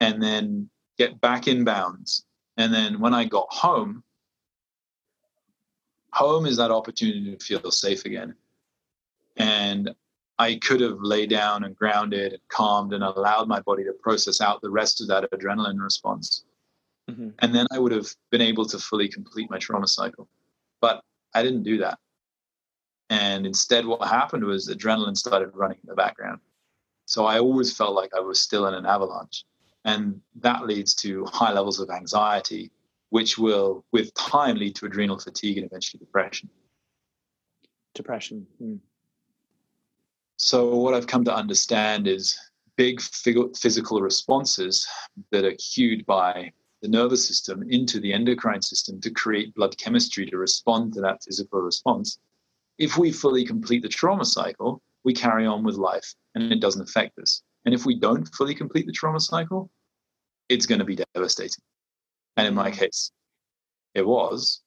and 0.00 0.22
then 0.22 0.68
get 0.98 1.20
back 1.20 1.44
inbounds. 1.44 2.22
And 2.56 2.72
then 2.72 3.00
when 3.00 3.14
I 3.14 3.24
got 3.24 3.46
home, 3.50 4.02
home 6.12 6.46
is 6.46 6.56
that 6.56 6.70
opportunity 6.70 7.36
to 7.36 7.44
feel 7.44 7.70
safe 7.70 8.04
again. 8.04 8.34
And 9.36 9.94
I 10.38 10.56
could 10.56 10.80
have 10.80 10.98
laid 11.00 11.30
down 11.30 11.64
and 11.64 11.74
grounded 11.74 12.32
and 12.32 12.42
calmed 12.48 12.92
and 12.92 13.02
allowed 13.02 13.48
my 13.48 13.60
body 13.60 13.84
to 13.84 13.92
process 13.92 14.40
out 14.40 14.60
the 14.60 14.70
rest 14.70 15.00
of 15.00 15.08
that 15.08 15.30
adrenaline 15.32 15.82
response. 15.82 16.44
Mm-hmm. 17.10 17.30
And 17.38 17.54
then 17.54 17.66
I 17.72 17.78
would 17.78 17.92
have 17.92 18.08
been 18.30 18.42
able 18.42 18.66
to 18.66 18.78
fully 18.78 19.08
complete 19.08 19.50
my 19.50 19.58
trauma 19.58 19.88
cycle. 19.88 20.28
But 20.80 21.02
I 21.34 21.42
didn't 21.42 21.62
do 21.62 21.78
that. 21.78 21.98
And 23.08 23.46
instead, 23.46 23.86
what 23.86 24.06
happened 24.06 24.44
was 24.44 24.68
adrenaline 24.68 25.16
started 25.16 25.50
running 25.54 25.78
in 25.82 25.88
the 25.88 25.94
background. 25.94 26.40
So 27.06 27.24
I 27.24 27.38
always 27.38 27.74
felt 27.74 27.94
like 27.94 28.10
I 28.14 28.20
was 28.20 28.40
still 28.40 28.66
in 28.66 28.74
an 28.74 28.84
avalanche. 28.84 29.44
And 29.84 30.20
that 30.40 30.66
leads 30.66 30.94
to 30.96 31.24
high 31.26 31.52
levels 31.52 31.78
of 31.78 31.88
anxiety, 31.90 32.72
which 33.10 33.38
will, 33.38 33.84
with 33.92 34.12
time, 34.14 34.56
lead 34.56 34.74
to 34.76 34.86
adrenal 34.86 35.18
fatigue 35.18 35.58
and 35.58 35.66
eventually 35.66 36.00
depression. 36.00 36.50
Depression. 37.94 38.46
Mm. 38.60 38.80
So, 40.36 40.76
what 40.76 40.94
I've 40.94 41.06
come 41.06 41.24
to 41.24 41.34
understand 41.34 42.06
is 42.06 42.38
big 42.76 43.00
physical 43.00 44.02
responses 44.02 44.86
that 45.30 45.44
are 45.44 45.54
cued 45.54 46.04
by 46.04 46.52
the 46.82 46.88
nervous 46.88 47.26
system 47.26 47.64
into 47.70 48.00
the 48.00 48.12
endocrine 48.12 48.60
system 48.60 49.00
to 49.00 49.10
create 49.10 49.54
blood 49.54 49.76
chemistry 49.78 50.26
to 50.26 50.36
respond 50.36 50.92
to 50.92 51.00
that 51.00 51.22
physical 51.24 51.60
response. 51.60 52.18
If 52.78 52.98
we 52.98 53.10
fully 53.10 53.44
complete 53.44 53.82
the 53.82 53.88
trauma 53.88 54.26
cycle, 54.26 54.82
we 55.04 55.14
carry 55.14 55.46
on 55.46 55.64
with 55.64 55.76
life 55.76 56.14
and 56.34 56.52
it 56.52 56.60
doesn't 56.60 56.86
affect 56.86 57.18
us. 57.18 57.42
And 57.64 57.74
if 57.74 57.86
we 57.86 57.98
don't 57.98 58.28
fully 58.34 58.54
complete 58.54 58.86
the 58.86 58.92
trauma 58.92 59.20
cycle, 59.20 59.70
it's 60.50 60.66
going 60.66 60.78
to 60.80 60.84
be 60.84 60.98
devastating. 61.14 61.62
And 62.36 62.46
in 62.46 62.54
my 62.54 62.70
case, 62.70 63.10
it 63.94 64.06
was. 64.06 64.60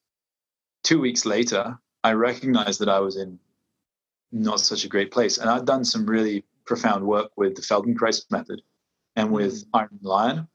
Two 0.84 1.00
weeks 1.00 1.26
later, 1.26 1.78
I 2.04 2.14
recognized 2.14 2.80
that 2.82 2.90
I 2.90 3.00
was 3.00 3.18
in 3.18 3.38
not 4.32 4.60
such 4.60 4.86
a 4.86 4.88
great 4.88 5.12
place. 5.12 5.38
And 5.38 5.50
I've 5.50 5.66
done 5.66 5.84
some 5.84 6.06
really 6.06 6.46
profound 6.66 7.06
work 7.06 7.32
with 7.36 7.56
the 7.56 7.62
Feldenkrais 7.62 8.30
method 8.32 8.62
and 9.16 9.32
with 9.32 9.66
mm. 9.72 9.80
Irene 9.80 10.00
Lyon. 10.02 10.48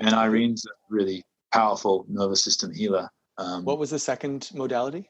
And 0.00 0.14
Irene's 0.14 0.64
a 0.66 0.70
really 0.88 1.24
powerful 1.52 2.06
nervous 2.08 2.42
system 2.42 2.72
healer. 2.72 3.10
Um, 3.38 3.64
what 3.64 3.78
was 3.78 3.90
the 3.90 3.98
second 3.98 4.50
modality? 4.54 5.08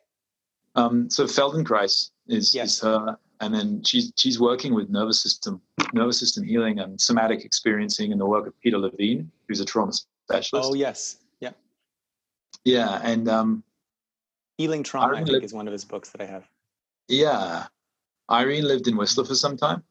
Um, 0.74 1.10
so 1.10 1.24
Feldenkrais 1.24 2.10
is, 2.28 2.54
yes. 2.54 2.74
is 2.74 2.80
her, 2.80 3.18
and 3.40 3.54
then 3.54 3.82
she's 3.84 4.12
she's 4.16 4.40
working 4.40 4.74
with 4.74 4.88
nervous 4.88 5.20
system 5.20 5.60
nervous 5.92 6.18
system 6.18 6.44
healing 6.44 6.78
and 6.78 7.00
somatic 7.00 7.44
experiencing 7.44 8.12
in 8.12 8.18
the 8.18 8.26
work 8.26 8.46
of 8.46 8.58
Peter 8.60 8.78
Levine, 8.78 9.30
who's 9.46 9.60
a 9.60 9.64
trauma 9.64 9.92
specialist. 9.92 10.70
Oh 10.70 10.74
yes, 10.74 11.18
yeah, 11.40 11.50
yeah, 12.64 13.00
and 13.02 13.28
um, 13.28 13.64
healing 14.56 14.82
trauma. 14.82 15.16
I 15.16 15.24
think 15.24 15.42
is 15.44 15.52
one 15.52 15.66
of 15.66 15.72
his 15.72 15.84
books 15.84 16.10
that 16.10 16.20
I 16.20 16.26
have. 16.26 16.48
Yeah, 17.08 17.66
Irene 18.30 18.66
lived 18.66 18.88
in 18.88 18.96
Whistler 18.96 19.24
for 19.24 19.34
some 19.34 19.56
time, 19.56 19.82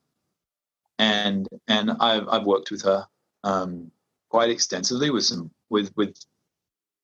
and 0.97 1.47
and 1.67 1.91
I've 1.91 2.27
I've 2.27 2.45
worked 2.45 2.71
with 2.71 2.83
her 2.83 3.07
um, 3.43 3.91
quite 4.29 4.49
extensively 4.49 5.09
with 5.09 5.25
some 5.25 5.51
with 5.69 5.91
with 5.95 6.17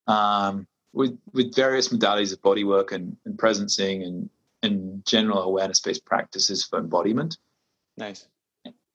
um, 0.07 0.67
with 0.93 1.17
with 1.33 1.55
various 1.55 1.89
modalities 1.89 2.33
of 2.33 2.41
bodywork 2.41 2.91
and, 2.91 3.17
and 3.25 3.37
presencing 3.37 4.05
and 4.05 4.29
and 4.63 5.05
general 5.05 5.43
awareness 5.43 5.79
based 5.79 6.05
practices 6.05 6.65
for 6.65 6.79
embodiment. 6.79 7.37
Nice. 7.97 8.27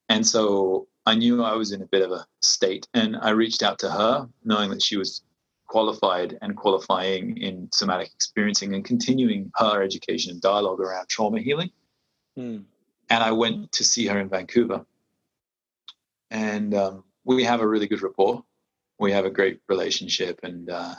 And 0.09 0.27
so 0.27 0.89
I 1.07 1.15
knew 1.15 1.43
I 1.43 1.55
was 1.55 1.73
in 1.73 1.83
a 1.83 1.87
bit 1.87 2.03
of 2.03 2.13
a 2.13 2.27
state, 2.43 2.87
and 2.95 3.17
I 3.17 3.31
reached 3.31 3.63
out 3.63 3.79
to 3.81 3.91
her, 3.91 4.29
knowing 4.45 4.71
that 4.71 4.83
she 4.83 4.97
was 4.97 5.23
qualified 5.67 6.39
and 6.43 6.55
qualifying 6.55 7.39
in 7.39 7.69
somatic 7.73 8.11
experiencing 8.15 8.75
and 8.75 8.85
continuing 8.85 9.51
her 9.57 9.83
education 9.83 10.33
and 10.33 10.41
dialogue 10.41 10.81
around 10.81 11.09
trauma 11.09 11.41
healing. 11.41 11.71
Mm. 12.39 12.65
And 13.11 13.23
I 13.23 13.33
went 13.33 13.73
to 13.73 13.85
see 13.85 14.07
her 14.07 14.19
in 14.19 14.29
Vancouver. 14.29 14.87
And 16.31 16.75
um, 16.75 17.05
we 17.25 17.45
have 17.45 17.61
a 17.61 17.69
really 17.69 17.87
good 17.87 18.03
rapport. 18.03 18.45
We 18.99 19.13
have 19.13 19.25
a 19.25 19.31
great 19.31 19.61
relationship. 19.69 20.41
And 20.43 20.71
uh, 20.71 20.95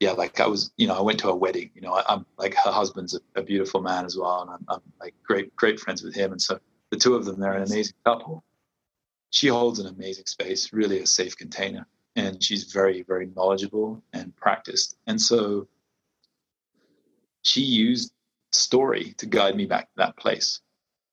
yeah, 0.00 0.12
like 0.12 0.40
I 0.40 0.46
was, 0.46 0.72
you 0.76 0.86
know, 0.86 0.96
I 0.96 1.02
went 1.02 1.20
to 1.20 1.28
a 1.28 1.36
wedding. 1.36 1.70
You 1.74 1.82
know, 1.82 1.92
I, 1.94 2.12
am 2.12 2.26
like 2.36 2.54
her 2.54 2.72
husband's 2.72 3.14
a, 3.14 3.40
a, 3.40 3.42
beautiful 3.42 3.80
man 3.80 4.04
as 4.04 4.16
well. 4.16 4.42
And 4.42 4.50
I'm, 4.50 4.64
I'm 4.68 4.80
like 5.00 5.14
great, 5.22 5.54
great 5.54 5.78
friends 5.78 6.02
with 6.02 6.14
him. 6.14 6.32
And 6.32 6.42
so 6.42 6.58
the 6.90 6.96
two 6.96 7.14
of 7.14 7.24
them, 7.24 7.40
they're 7.40 7.54
an 7.54 7.62
amazing 7.62 7.94
couple. 8.04 8.44
She 9.30 9.48
holds 9.48 9.78
an 9.78 9.86
amazing 9.86 10.26
space, 10.26 10.72
really 10.72 11.00
a 11.00 11.06
safe 11.06 11.36
container. 11.36 11.86
And 12.16 12.42
she's 12.42 12.72
very, 12.72 13.02
very 13.02 13.30
knowledgeable 13.36 14.02
and 14.12 14.34
practiced. 14.36 14.96
And 15.06 15.20
so 15.20 15.68
she 17.42 17.60
used 17.60 18.13
story 18.54 19.14
to 19.18 19.26
guide 19.26 19.56
me 19.56 19.66
back 19.66 19.84
to 19.84 19.96
that 19.96 20.16
place. 20.16 20.60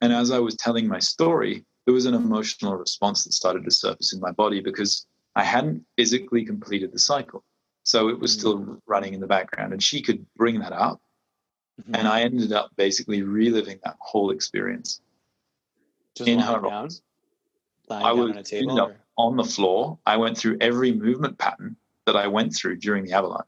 And 0.02 0.12
as 0.12 0.32
I 0.32 0.40
was 0.40 0.56
telling 0.56 0.88
my 0.88 1.00
story, 1.00 1.66
there 1.86 1.94
was 1.94 2.06
an 2.06 2.14
emotional 2.14 2.76
response 2.76 3.24
that 3.24 3.34
started 3.34 3.64
to 3.66 3.72
surface 3.72 4.14
in 4.14 4.20
my 4.20 4.32
body 4.32 4.62
because 4.62 5.06
I 5.36 5.44
hadn't 5.44 5.84
physically 5.98 6.46
completed 6.46 6.92
the 6.92 7.00
cycle. 7.00 7.44
So 7.84 8.10
it 8.10 8.20
was 8.20 8.32
still 8.32 8.60
mm-hmm. 8.60 8.76
running 8.86 9.14
in 9.14 9.20
the 9.20 9.28
background, 9.28 9.74
and 9.74 9.82
she 9.82 10.02
could 10.02 10.26
bring 10.36 10.60
that 10.60 10.74
up. 10.74 11.02
Mm-hmm. 11.82 11.96
And 11.96 12.08
I 12.08 12.22
ended 12.22 12.52
up 12.52 12.72
basically 12.76 13.24
reliving 13.24 13.80
that 13.84 13.96
whole 14.00 14.32
experience 14.32 15.02
Just 16.16 16.28
in 16.28 16.40
her 16.40 16.62
down, 16.62 16.90
I 17.90 18.12
was 18.12 18.52
ended 18.52 18.78
up 18.78 18.96
on 19.18 19.36
the 19.36 19.44
floor. 19.44 19.98
I 20.06 20.18
went 20.18 20.38
through 20.38 20.58
every 20.62 20.92
movement 20.92 21.38
pattern 21.38 21.76
that 22.06 22.16
I 22.16 22.28
went 22.28 22.56
through 22.56 22.78
during 22.78 23.06
the 23.06 23.14
avalanche. 23.14 23.48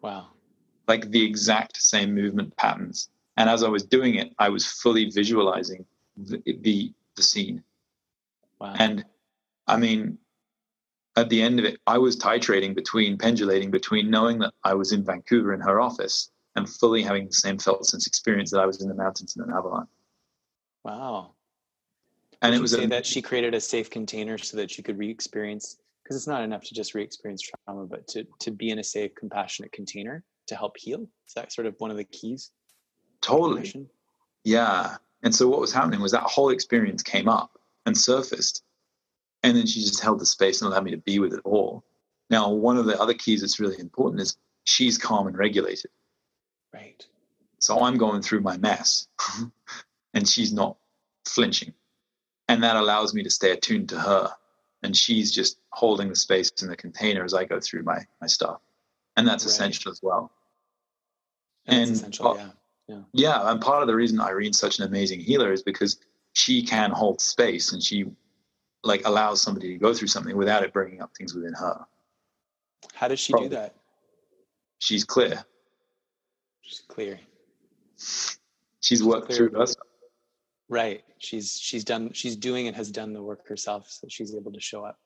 Wow 0.00 0.33
like 0.86 1.10
the 1.10 1.24
exact 1.24 1.80
same 1.80 2.14
movement 2.14 2.56
patterns. 2.56 3.08
And 3.36 3.48
as 3.50 3.62
I 3.62 3.68
was 3.68 3.84
doing 3.84 4.16
it, 4.16 4.32
I 4.38 4.48
was 4.48 4.66
fully 4.66 5.10
visualizing 5.10 5.84
the, 6.16 6.42
the, 6.60 6.92
the 7.16 7.22
scene. 7.22 7.62
Wow. 8.60 8.74
And 8.78 9.04
I 9.66 9.76
mean, 9.76 10.18
at 11.16 11.28
the 11.28 11.42
end 11.42 11.58
of 11.58 11.64
it, 11.64 11.80
I 11.86 11.98
was 11.98 12.16
titrating 12.16 12.74
between, 12.74 13.18
pendulating 13.18 13.70
between 13.70 14.10
knowing 14.10 14.38
that 14.40 14.52
I 14.62 14.74
was 14.74 14.92
in 14.92 15.04
Vancouver 15.04 15.54
in 15.54 15.60
her 15.60 15.80
office 15.80 16.30
and 16.56 16.68
fully 16.68 17.02
having 17.02 17.26
the 17.26 17.32
same 17.32 17.58
felt 17.58 17.86
sense 17.86 18.06
experience 18.06 18.50
that 18.50 18.60
I 18.60 18.66
was 18.66 18.82
in 18.82 18.88
the 18.88 18.94
mountains 18.94 19.36
in 19.36 19.42
an 19.42 19.50
avalanche. 19.50 19.88
Wow. 20.84 21.32
And 22.42 22.52
Would 22.52 22.58
it 22.58 22.62
was 22.62 22.72
say 22.72 22.84
a, 22.84 22.88
that 22.88 23.06
she 23.06 23.22
created 23.22 23.54
a 23.54 23.60
safe 23.60 23.90
container 23.90 24.38
so 24.38 24.56
that 24.58 24.70
she 24.70 24.82
could 24.82 24.98
re-experience 24.98 25.78
because 26.02 26.16
it's 26.16 26.26
not 26.26 26.42
enough 26.42 26.62
to 26.64 26.74
just 26.74 26.94
re-experience 26.94 27.42
trauma, 27.42 27.86
but 27.86 28.06
to 28.08 28.26
to 28.40 28.50
be 28.50 28.68
in 28.70 28.78
a 28.78 28.84
safe, 28.84 29.14
compassionate 29.14 29.72
container 29.72 30.22
to 30.46 30.56
help 30.56 30.76
heal. 30.78 31.02
Is 31.26 31.34
that 31.34 31.52
sort 31.52 31.66
of 31.66 31.74
one 31.78 31.90
of 31.90 31.96
the 31.96 32.04
keys? 32.04 32.50
totally. 33.20 33.88
Yeah. 34.44 34.96
And 35.22 35.34
so 35.34 35.48
what 35.48 35.58
was 35.60 35.72
happening 35.72 36.00
was 36.02 36.12
that 36.12 36.24
whole 36.24 36.50
experience 36.50 37.02
came 37.02 37.26
up 37.28 37.58
and 37.86 37.96
surfaced. 37.96 38.62
And 39.42 39.56
then 39.56 39.66
she 39.66 39.80
just 39.80 40.00
held 40.02 40.18
the 40.20 40.26
space 40.26 40.60
and 40.60 40.70
allowed 40.70 40.84
me 40.84 40.90
to 40.90 40.98
be 40.98 41.18
with 41.18 41.32
it 41.32 41.40
all. 41.44 41.84
Now, 42.28 42.50
one 42.50 42.76
of 42.76 42.84
the 42.84 43.00
other 43.00 43.14
keys 43.14 43.40
that's 43.40 43.58
really 43.60 43.78
important 43.78 44.20
is 44.20 44.36
she's 44.64 44.98
calm 44.98 45.26
and 45.26 45.36
regulated. 45.38 45.90
Right. 46.74 47.02
So 47.60 47.80
I'm 47.80 47.96
going 47.96 48.20
through 48.20 48.40
my 48.42 48.58
mess 48.58 49.08
and 50.14 50.28
she's 50.28 50.52
not 50.52 50.76
flinching. 51.24 51.72
And 52.48 52.62
that 52.62 52.76
allows 52.76 53.14
me 53.14 53.22
to 53.22 53.30
stay 53.30 53.52
attuned 53.52 53.88
to 53.90 53.98
her. 53.98 54.30
And 54.82 54.94
she's 54.94 55.32
just 55.32 55.58
holding 55.70 56.10
the 56.10 56.16
space 56.16 56.50
in 56.60 56.68
the 56.68 56.76
container 56.76 57.24
as 57.24 57.32
I 57.32 57.44
go 57.46 57.58
through 57.58 57.84
my, 57.84 58.06
my 58.20 58.26
stuff. 58.26 58.60
And 59.16 59.26
that's 59.26 59.44
Right. 59.44 59.50
essential 59.52 59.90
as 59.90 60.00
well. 60.02 60.30
And, 61.66 61.90
essential. 61.90 62.36
Yeah. 62.88 63.00
Yeah, 63.12 63.50
and 63.50 63.60
part 63.60 63.82
of 63.82 63.88
the 63.88 63.94
reason 63.94 64.20
Irene's 64.20 64.58
such 64.58 64.78
an 64.78 64.84
amazing 64.84 65.20
healer 65.20 65.52
is 65.52 65.62
because 65.62 65.98
she 66.34 66.62
can 66.62 66.90
hold 66.90 67.20
space 67.20 67.72
and 67.72 67.82
she 67.82 68.04
like 68.82 69.06
allows 69.06 69.40
somebody 69.40 69.68
to 69.68 69.78
go 69.78 69.94
through 69.94 70.08
something 70.08 70.36
without 70.36 70.62
it 70.62 70.72
bringing 70.72 71.00
up 71.00 71.10
things 71.16 71.34
within 71.34 71.54
her. 71.54 71.86
How 72.92 73.08
does 73.08 73.18
she 73.20 73.32
Probably. 73.32 73.48
do 73.48 73.54
that? 73.56 73.74
She's 74.78 75.04
clear. 75.04 75.42
She's 76.60 76.82
clear. 76.88 77.18
She's 78.80 79.02
worked 79.02 79.28
Clear. 79.28 79.48
through 79.48 79.62
us. 79.62 79.74
Right. 80.68 81.02
She's 81.18 81.58
she's 81.58 81.84
done 81.84 82.12
she's 82.12 82.36
doing 82.36 82.66
and 82.66 82.76
has 82.76 82.90
done 82.90 83.14
the 83.14 83.22
work 83.22 83.48
herself, 83.48 83.86
so 83.88 84.06
she's 84.10 84.34
able 84.34 84.52
to 84.52 84.60
show 84.60 84.84
up. 84.84 84.98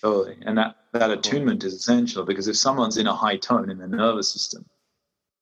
Totally. 0.00 0.36
And 0.42 0.56
that, 0.58 0.76
that 0.92 1.10
attunement 1.10 1.64
is 1.64 1.74
essential 1.74 2.24
because 2.24 2.48
if 2.48 2.56
someone's 2.56 2.96
in 2.96 3.06
a 3.06 3.14
high 3.14 3.36
tone 3.36 3.70
in 3.70 3.78
the 3.78 3.86
nervous 3.86 4.30
system 4.30 4.64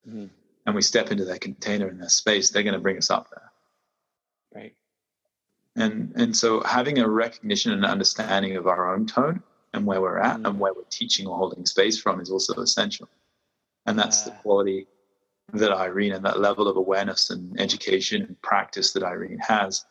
Mhm. 0.09 0.30
and 0.66 0.75
we 0.75 0.82
step 0.82 1.11
into 1.11 1.25
their 1.25 1.38
container 1.38 1.88
in 1.88 1.99
their 1.99 2.09
space, 2.09 2.50
they're 2.50 2.62
going 2.62 2.75
to 2.75 2.80
bring 2.80 2.97
us 2.99 3.11
up 3.11 3.28
there. 3.30 3.52
Right. 4.54 4.76
And 5.76 6.12
and 6.16 6.37
so 6.37 6.61
having 6.62 6.99
a 6.99 7.09
recognition 7.09 7.73
and 7.73 7.85
understanding 7.85 8.56
of 8.56 8.66
our 8.66 8.92
own 8.94 9.06
tone 9.06 9.42
and 9.73 9.87
where 9.87 10.00
we're 10.00 10.18
at 10.18 10.38
Mm. 10.40 10.49
and 10.49 10.61
where 10.61 10.75
we're 10.75 10.85
teaching 10.90 11.26
or 11.26 11.37
holding 11.38 11.64
space 11.66 11.99
from 11.99 12.21
is 12.21 12.30
also 12.30 12.54
essential. 12.61 13.09
And 13.87 13.99
that's 13.99 14.23
the 14.23 14.30
quality 14.42 14.87
that 15.54 15.73
Irene 15.73 16.12
and 16.12 16.25
that 16.25 16.40
level 16.40 16.68
of 16.68 16.76
awareness 16.76 17.30
and 17.30 17.59
education 17.61 18.23
and 18.23 18.40
practice 18.42 18.92
that 18.92 19.02
Irene 19.02 19.38
has. 19.40 19.85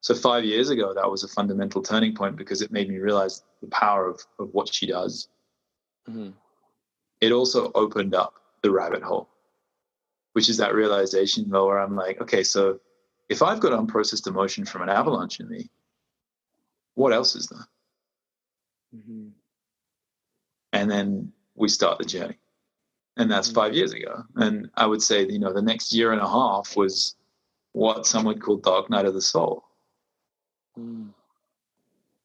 So 0.00 0.14
five 0.14 0.44
years 0.44 0.70
ago, 0.70 0.92
that 0.94 1.08
was 1.10 1.22
a 1.24 1.28
fundamental 1.28 1.82
turning 1.82 2.14
point 2.14 2.36
because 2.36 2.60
it 2.62 2.72
made 2.72 2.88
me 2.88 2.98
realize 2.98 3.44
the 3.60 3.68
power 3.68 4.08
of, 4.08 4.20
of 4.38 4.52
what 4.52 4.72
she 4.72 4.86
does. 4.86 5.28
Mhm. 6.08 6.34
It 7.20 7.30
also 7.32 7.70
opened 7.74 8.14
up 8.14 8.34
the 8.62 8.70
rabbit 8.72 9.02
hole, 9.02 9.28
which 10.32 10.48
is 10.48 10.56
that 10.58 10.74
realization 10.74 11.48
though, 11.50 11.66
where 11.66 11.78
I'm 11.78 11.94
like, 11.96 12.20
okay, 12.20 12.42
so 12.42 12.80
if 13.28 13.42
I've 13.42 13.60
got 13.60 13.72
unprocessed 13.72 14.26
emotion 14.26 14.64
from 14.64 14.82
an 14.82 14.88
avalanche 14.88 15.40
in 15.40 15.48
me, 15.48 15.70
what 16.94 17.12
else 17.12 17.34
is 17.34 17.46
there? 17.46 17.66
Mhm. 18.94 19.32
and 20.74 20.90
then 20.90 21.32
we 21.54 21.68
start 21.68 21.98
the 21.98 22.04
journey 22.04 22.38
and 23.16 23.30
that's 23.30 23.48
Mhm. 23.50 23.54
five 23.54 23.74
years 23.74 23.92
ago 23.94 24.24
and 24.36 24.70
i 24.74 24.84
would 24.86 25.02
say 25.02 25.26
you 25.26 25.38
know 25.38 25.52
the 25.52 25.62
next 25.62 25.94
year 25.94 26.12
and 26.12 26.20
a 26.20 26.28
half 26.28 26.76
was 26.76 27.14
what 27.72 28.06
some 28.06 28.24
would 28.26 28.40
call 28.42 28.56
dark 28.58 28.90
night 28.90 29.06
of 29.06 29.14
the 29.14 29.22
soul 29.22 29.64
Mm. 30.78 31.12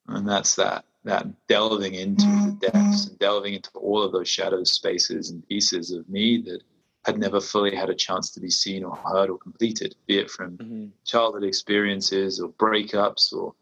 and 0.07 0.27
that's 0.27 0.55
that 0.55 0.83
that 1.05 1.25
delving 1.47 1.93
into 1.93 2.25
the 2.25 2.57
depths 2.71 3.07
and 3.07 3.17
delving 3.19 3.53
into 3.53 3.69
all 3.75 4.01
of 4.03 4.11
those 4.11 4.27
shadow 4.29 4.63
spaces 4.65 5.29
and 5.29 5.47
pieces 5.47 5.91
of 5.91 6.07
me 6.09 6.41
that 6.41 6.61
had 7.07 7.17
never 7.17 7.39
fully 7.39 7.73
had 7.73 7.89
a 7.89 7.95
chance 7.95 8.29
to 8.31 8.41
be 8.41 8.49
seen 8.49 8.83
or 8.83 8.93
heard 8.97 9.29
or 9.29 9.37
completed 9.37 9.95
be 10.07 10.17
it 10.19 10.29
from 10.29 10.57
Mhm. 10.57 10.91
childhood 11.05 11.45
experiences 11.45 12.41
or 12.41 12.49
breakups 12.49 13.31
or 13.33 13.55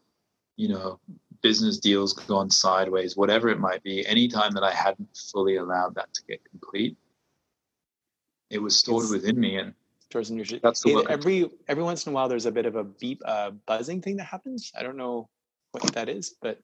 you 0.58 0.68
know 0.68 1.00
business 1.42 1.78
deals 1.78 2.12
gone 2.14 2.50
sideways 2.50 3.16
whatever 3.16 3.50
it 3.50 3.60
might 3.60 3.84
be 3.84 4.04
anytime 4.08 4.52
that 4.54 4.64
i 4.64 4.72
hadn't 4.72 5.16
fully 5.32 5.58
allowed 5.58 5.94
that 5.94 6.12
to 6.16 6.24
get 6.28 6.44
complete 6.50 6.98
it 8.50 8.58
was 8.58 8.76
stored 8.76 9.04
It's- 9.06 9.12
within 9.22 9.40
me 9.40 9.58
and 9.58 9.74
in 10.16 10.38
your 10.38 10.46
That's 10.64 10.82
the 10.82 10.96
It- 11.00 11.08
every 11.10 11.52
every 11.68 11.84
once 11.84 12.06
in 12.06 12.14
a 12.14 12.16
while 12.16 12.30
there's 12.30 12.46
a 12.46 12.52
bit 12.52 12.66
of 12.66 12.76
a 12.78 12.86
beep 12.86 13.22
uh 13.26 13.52
buzzing 13.52 14.02
thing 14.02 14.16
that 14.16 14.24
happens. 14.24 14.72
I 14.78 14.82
don't 14.82 14.96
know 14.96 15.28
what 15.72 15.84
that 15.94 16.08
is, 16.08 16.38
but 16.42 16.62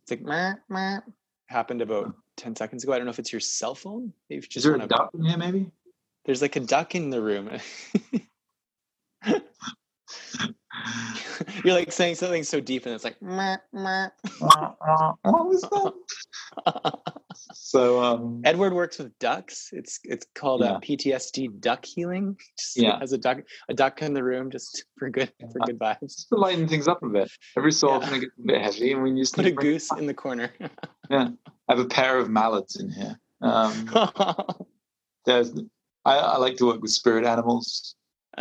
it's 0.00 0.10
like 0.10 0.22
meh, 0.22 0.54
meh. 0.70 1.00
happened 1.46 1.82
about 1.82 2.16
10 2.36 2.56
seconds 2.56 2.84
ago. 2.84 2.94
I 2.94 2.96
don't 2.96 3.04
know 3.04 3.10
if 3.10 3.18
it's 3.18 3.30
your 3.30 3.40
cell 3.40 3.74
phone. 3.74 4.14
Maybe 4.30 4.46
you 4.50 4.58
is 4.58 4.62
there 4.64 4.74
a 4.76 4.86
duck 4.86 5.10
in 5.12 5.22
here 5.22 5.36
maybe 5.36 5.70
there's 6.28 6.42
like 6.42 6.56
a 6.56 6.60
duck 6.60 6.94
in 6.94 7.08
the 7.08 7.22
room. 7.22 7.48
You're 11.64 11.74
like 11.74 11.90
saying 11.90 12.16
something 12.16 12.44
so 12.44 12.60
deep 12.60 12.84
and 12.84 12.94
it's 12.94 13.02
like 13.04 13.20
meh, 13.22 13.56
meh. 13.72 14.08
what 14.38 15.46
was 15.46 15.62
that 15.62 16.98
so 17.54 18.02
um 18.02 18.42
Edward 18.44 18.74
works 18.74 18.98
with 18.98 19.18
ducks. 19.18 19.70
It's 19.72 19.98
it's 20.04 20.26
called 20.34 20.60
Yeah. 20.62 20.72
uh, 20.72 20.80
PTSD 20.80 21.60
duck 21.60 21.84
healing. 21.86 22.36
Just 22.58 22.76
Yeah. 22.76 22.98
has 22.98 23.12
a 23.14 23.18
duck 23.18 23.38
a 23.70 23.74
duck 23.74 24.02
in 24.02 24.12
the 24.12 24.22
room 24.22 24.50
just 24.50 24.84
for 24.98 25.08
good 25.08 25.32
for 25.52 25.60
good 25.60 25.78
vibes. 25.78 26.00
just 26.02 26.28
to 26.28 26.36
lighten 26.36 26.68
things 26.68 26.88
up 26.88 27.02
a 27.02 27.08
bit 27.08 27.30
every 27.56 27.72
so 27.72 27.88
Yeah. 27.88 27.94
often 27.96 28.14
it 28.14 28.20
gets 28.20 28.32
a 28.38 28.42
bit 28.46 28.60
heavy 28.62 28.92
and 28.92 29.02
we 29.02 29.14
just 29.18 29.34
Put 29.34 29.46
a 29.46 29.48
need 29.48 29.50
to 29.52 29.54
bring- 29.56 29.66
goose 29.72 29.88
in 29.98 30.06
the 30.06 30.14
corner. 30.14 30.50
yeah 31.10 31.28
i 31.68 31.72
have 31.74 31.78
a 31.80 31.88
pair 31.88 32.18
of 32.18 32.28
mallets 32.28 32.78
in 32.78 32.90
here 32.90 33.18
um 33.40 33.88
there's 35.24 35.52
I, 36.08 36.18
I 36.18 36.36
like 36.38 36.56
to 36.56 36.66
work 36.66 36.80
with 36.80 36.90
spirit 36.90 37.24
animals 37.24 37.94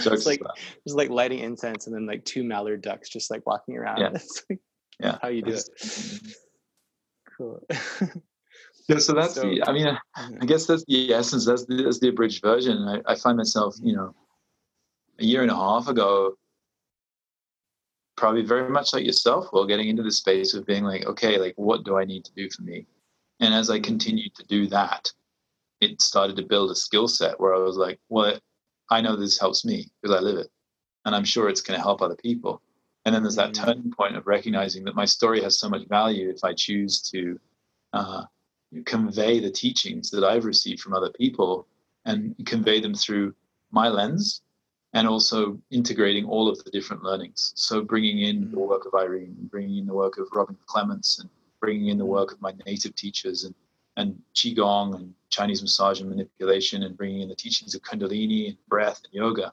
Jokes 0.00 0.20
It's 0.20 0.26
like 0.26 0.40
it's 0.86 0.94
like 0.94 1.10
lighting 1.10 1.40
incense 1.40 1.86
and 1.86 1.94
then 1.94 2.06
like 2.06 2.24
two 2.24 2.42
mallard 2.44 2.80
ducks 2.82 3.08
just 3.08 3.30
like 3.30 3.46
walking 3.46 3.76
around. 3.76 4.00
Yeah. 4.00 4.08
That's 4.10 4.42
like 4.48 4.60
yeah 4.98 5.18
how 5.20 5.28
you 5.28 5.42
do 5.42 5.52
it. 5.52 5.68
Cool. 7.36 7.60
Yeah, 8.88 8.98
so 8.98 9.12
that's 9.12 9.34
So- 9.34 9.42
the. 9.42 9.62
I 9.62 9.72
mean, 9.72 9.86
I 9.86 10.20
mm-hmm. 10.20 10.46
guess 10.46 10.66
that's 10.66 10.84
the 10.86 11.14
essence. 11.14 11.46
That's 11.46 11.64
the, 11.66 11.84
that's 11.84 12.00
the 12.00 12.08
abridged 12.08 12.42
version. 12.42 12.76
I, 12.88 13.12
I 13.12 13.14
find 13.14 13.36
myself, 13.36 13.76
you 13.80 13.94
know, 13.94 14.12
a 15.20 15.24
year 15.24 15.42
and 15.42 15.50
a 15.50 15.54
half 15.54 15.86
ago, 15.86 16.34
probably 18.16 18.42
very 18.42 18.68
much 18.68 18.92
like 18.92 19.06
yourself, 19.06 19.48
well, 19.52 19.66
getting 19.66 19.88
into 19.88 20.02
the 20.02 20.10
space 20.10 20.54
of 20.54 20.66
being 20.66 20.82
like, 20.82 21.06
okay, 21.06 21.38
like 21.38 21.54
what 21.56 21.84
do 21.84 21.96
I 21.96 22.04
need 22.04 22.24
to 22.24 22.32
do 22.34 22.50
for 22.50 22.62
me? 22.62 22.86
And 23.42 23.52
as 23.52 23.70
I 23.70 23.80
continued 23.80 24.36
to 24.36 24.44
do 24.44 24.68
that, 24.68 25.12
it 25.80 26.00
started 26.00 26.36
to 26.36 26.44
build 26.44 26.70
a 26.70 26.76
skill 26.76 27.08
set 27.08 27.40
where 27.40 27.52
I 27.52 27.58
was 27.58 27.76
like, 27.76 27.98
well, 28.08 28.38
I 28.88 29.00
know 29.00 29.16
this 29.16 29.38
helps 29.38 29.64
me 29.64 29.88
because 30.00 30.16
I 30.16 30.20
live 30.20 30.38
it, 30.38 30.48
and 31.04 31.14
I'm 31.14 31.24
sure 31.24 31.48
it's 31.48 31.60
going 31.60 31.76
to 31.76 31.82
help 31.82 32.00
other 32.00 32.14
people. 32.14 32.62
And 33.04 33.12
then 33.12 33.22
there's 33.22 33.34
that 33.34 33.50
Mhm. 33.50 33.64
turning 33.64 33.90
point 33.90 34.16
of 34.16 34.28
recognizing 34.28 34.84
that 34.84 34.94
my 34.94 35.04
story 35.04 35.42
has 35.42 35.58
so 35.58 35.68
much 35.68 35.88
value 35.88 36.30
if 36.30 36.44
I 36.44 36.54
choose 36.54 37.02
to 37.10 37.38
uh, 37.92 38.24
convey 38.84 39.40
the 39.40 39.50
teachings 39.50 40.08
that 40.10 40.24
I've 40.24 40.44
received 40.44 40.80
from 40.80 40.94
other 40.94 41.10
people 41.10 41.66
and 42.04 42.34
convey 42.46 42.80
them 42.80 42.94
through 42.94 43.34
my 43.72 43.88
lens 43.88 44.40
and 44.92 45.08
also 45.08 45.60
integrating 45.70 46.26
all 46.26 46.48
of 46.48 46.62
the 46.62 46.70
different 46.70 47.02
learnings. 47.02 47.52
So 47.56 47.82
bringing 47.82 48.20
in 48.20 48.52
the 48.52 48.60
work 48.60 48.86
of 48.86 48.94
Irene, 48.94 49.34
bringing 49.50 49.78
in 49.78 49.86
the 49.86 49.94
work 49.94 50.16
of 50.18 50.28
Robin 50.32 50.56
Clements, 50.66 51.18
and 51.18 51.28
bringing 51.62 51.88
in 51.88 51.96
the 51.96 52.04
work 52.04 52.32
of 52.32 52.42
my 52.42 52.52
native 52.66 52.94
teachers 52.96 53.44
and, 53.44 53.54
and 53.96 54.20
Qigong 54.34 54.96
and 54.96 55.14
Chinese 55.30 55.62
massage 55.62 56.00
and 56.00 56.10
manipulation 56.10 56.82
and 56.82 56.96
bringing 56.96 57.22
in 57.22 57.28
the 57.28 57.36
teachings 57.36 57.74
of 57.74 57.82
Kundalini 57.82 58.48
and 58.48 58.66
breath 58.66 59.00
and 59.04 59.14
yoga, 59.14 59.52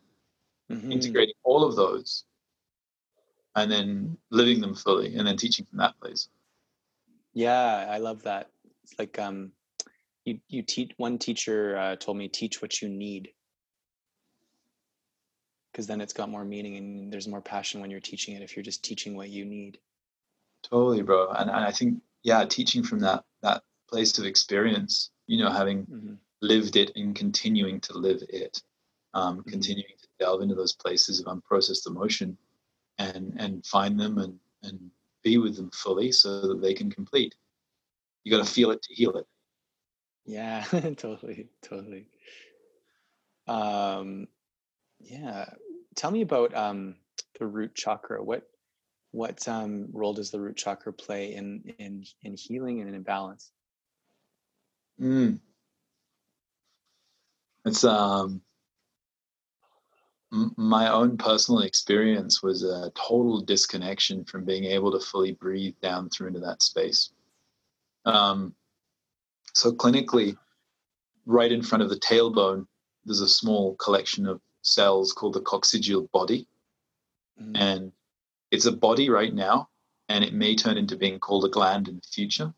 Mhm. 0.69 0.91
integrating 0.91 1.35
all 1.43 1.63
of 1.63 1.75
those 1.75 2.25
and 3.55 3.71
then 3.71 4.17
living 4.31 4.59
them 4.59 4.73
fully 4.73 5.15
and 5.15 5.27
then 5.27 5.37
teaching 5.37 5.65
from 5.65 5.77
that 5.77 5.97
place. 5.99 6.29
Yeah, 7.33 7.87
I 7.89 7.99
love 7.99 8.23
that. 8.23 8.49
It's 8.83 8.97
like 8.97 9.19
um 9.19 9.51
you 10.25 10.39
you 10.47 10.63
teach 10.63 10.91
one 10.97 11.19
teacher 11.19 11.77
uh, 11.77 11.95
told 11.95 12.17
me 12.17 12.27
teach 12.27 12.61
what 12.61 12.81
you 12.81 12.89
need. 12.89 13.33
Because 15.71 15.85
then 15.85 16.01
it's 16.01 16.13
got 16.13 16.29
more 16.29 16.43
meaning 16.43 16.77
and 16.77 17.13
there's 17.13 17.27
more 17.27 17.41
passion 17.41 17.81
when 17.81 17.91
you're 17.91 17.99
teaching 17.99 18.35
it 18.35 18.41
if 18.41 18.55
you're 18.55 18.63
just 18.63 18.83
teaching 18.83 19.15
what 19.15 19.29
you 19.29 19.45
need. 19.45 19.79
Totally, 20.63 21.01
bro. 21.01 21.29
And, 21.31 21.49
and 21.49 21.65
I 21.65 21.71
think, 21.71 22.01
yeah, 22.23 22.45
teaching 22.45 22.83
from 22.83 22.99
that 22.99 23.25
that 23.41 23.63
place 23.89 24.17
of 24.19 24.25
experience, 24.25 25.11
you 25.27 25.37
know, 25.43 25.49
having 25.51 25.87
Mhm. 25.89 26.19
lived 26.41 26.75
it 26.75 26.91
and 26.95 27.15
continuing 27.15 27.79
to 27.81 27.97
live 27.97 28.23
it, 28.29 28.61
um, 29.13 29.43
Mm-hmm. 29.45 29.49
continuing 29.49 29.97
to 30.01 30.07
delve 30.19 30.41
into 30.41 30.55
those 30.55 30.73
places 30.73 31.19
of 31.19 31.25
unprocessed 31.27 31.87
emotion, 31.87 32.37
and 32.97 33.35
and 33.39 33.65
find 33.65 33.99
them 33.99 34.17
and 34.19 34.39
and 34.63 34.91
be 35.23 35.37
with 35.37 35.55
them 35.55 35.71
fully 35.71 36.11
so 36.11 36.41
that 36.41 36.61
they 36.61 36.73
can 36.73 36.89
complete. 36.91 37.35
You 38.23 38.31
got 38.31 38.45
to 38.45 38.51
feel 38.51 38.71
it 38.71 38.81
to 38.83 38.93
heal 38.93 39.17
it. 39.17 39.27
Yeah, 40.25 40.63
totally, 40.97 41.49
totally. 41.61 42.07
Um, 43.47 44.27
yeah, 44.99 45.45
tell 45.95 46.11
me 46.11 46.21
about 46.21 46.53
um, 46.55 46.95
the 47.39 47.47
root 47.47 47.75
chakra. 47.75 48.23
What 48.23 48.48
what 49.11 49.47
um, 49.47 49.87
role 49.91 50.13
does 50.13 50.31
the 50.31 50.39
root 50.39 50.57
chakra 50.57 50.93
play 50.93 51.33
in 51.33 51.73
in 51.79 52.05
in 52.23 52.35
healing 52.35 52.81
and 52.81 52.93
in 52.93 53.01
balance? 53.01 53.51
Mm. 55.01 55.39
It's 57.65 57.83
um 57.83 58.41
my 60.31 60.91
own 60.91 61.17
personal 61.17 61.61
experience 61.61 62.43
was 62.43 62.63
a 62.63 62.91
total 62.91 63.41
disconnection 63.41 64.23
from 64.25 64.45
being 64.45 64.65
able 64.65 64.91
to 64.91 64.99
fully 64.99 65.31
breathe 65.31 65.75
down 65.81 66.09
through 66.09 66.27
into 66.27 66.39
that 66.39 66.61
space. 66.61 67.09
Um, 68.05 68.53
so 69.53 69.71
clinically, 69.71 70.37
right 71.25 71.51
in 71.51 71.63
front 71.63 71.83
of 71.83 71.89
the 71.89 71.99
tailbone, 71.99 72.67
there's 73.05 73.21
a 73.21 73.27
small 73.27 73.75
collection 73.75 74.27
of 74.27 74.39
cells 74.61 75.13
called 75.13 75.33
the 75.33 75.41
coccygeal 75.41 76.11
body, 76.11 76.47
mm. 77.41 77.51
and 77.55 77.91
it's 78.51 78.65
a 78.65 78.71
body 78.71 79.09
right 79.09 79.33
now, 79.33 79.69
and 80.07 80.23
it 80.23 80.33
may 80.33 80.55
turn 80.55 80.77
into 80.77 80.97
being 80.97 81.19
called 81.19 81.45
a 81.45 81.49
gland 81.49 81.87
in 81.87 81.95
the 81.95 82.07
future. 82.11 82.53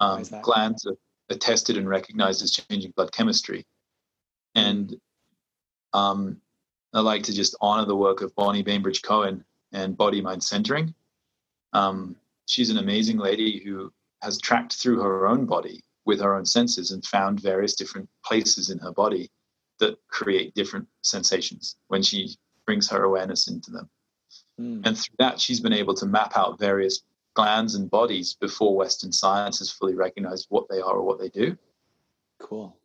Um, 0.00 0.24
glands 0.42 0.86
are, 0.86 0.96
are, 1.30 1.38
tested 1.38 1.76
and 1.76 1.88
recognized 1.88 2.42
as 2.42 2.50
changing 2.50 2.92
blood 2.92 3.12
chemistry, 3.12 3.64
and 4.54 4.94
um, 5.92 6.40
I 6.92 7.00
like 7.00 7.22
to 7.24 7.32
just 7.32 7.56
honor 7.60 7.86
the 7.86 7.96
work 7.96 8.20
of 8.20 8.34
Bonnie 8.34 8.62
Bainbridge 8.62 9.02
Cohen 9.02 9.44
and 9.72 9.96
Body 9.96 10.20
Mind 10.20 10.42
Centering. 10.42 10.94
Um, 11.72 12.16
she's 12.46 12.70
an 12.70 12.78
amazing 12.78 13.18
lady 13.18 13.62
who 13.64 13.92
has 14.22 14.38
tracked 14.38 14.74
through 14.74 15.00
her 15.00 15.26
own 15.26 15.46
body 15.46 15.82
with 16.04 16.20
her 16.20 16.34
own 16.34 16.44
senses 16.44 16.90
and 16.90 17.04
found 17.04 17.40
various 17.40 17.74
different 17.74 18.08
places 18.24 18.70
in 18.70 18.78
her 18.78 18.92
body 18.92 19.30
that 19.78 19.96
create 20.08 20.54
different 20.54 20.86
sensations 21.02 21.76
when 21.88 22.02
she 22.02 22.36
brings 22.66 22.88
her 22.88 23.04
awareness 23.04 23.48
into 23.48 23.70
them. 23.70 23.88
Mm. 24.60 24.86
And 24.86 24.98
through 24.98 25.16
that, 25.18 25.40
she's 25.40 25.60
been 25.60 25.72
able 25.72 25.94
to 25.94 26.06
map 26.06 26.32
out 26.36 26.58
various 26.58 27.02
glands 27.34 27.74
and 27.74 27.90
bodies 27.90 28.34
before 28.34 28.76
Western 28.76 29.12
science 29.12 29.58
has 29.58 29.70
fully 29.70 29.94
recognized 29.94 30.46
what 30.50 30.68
they 30.68 30.80
are 30.80 30.94
or 30.94 31.02
what 31.02 31.18
they 31.18 31.28
do. 31.28 31.56
Cool. 32.38 32.76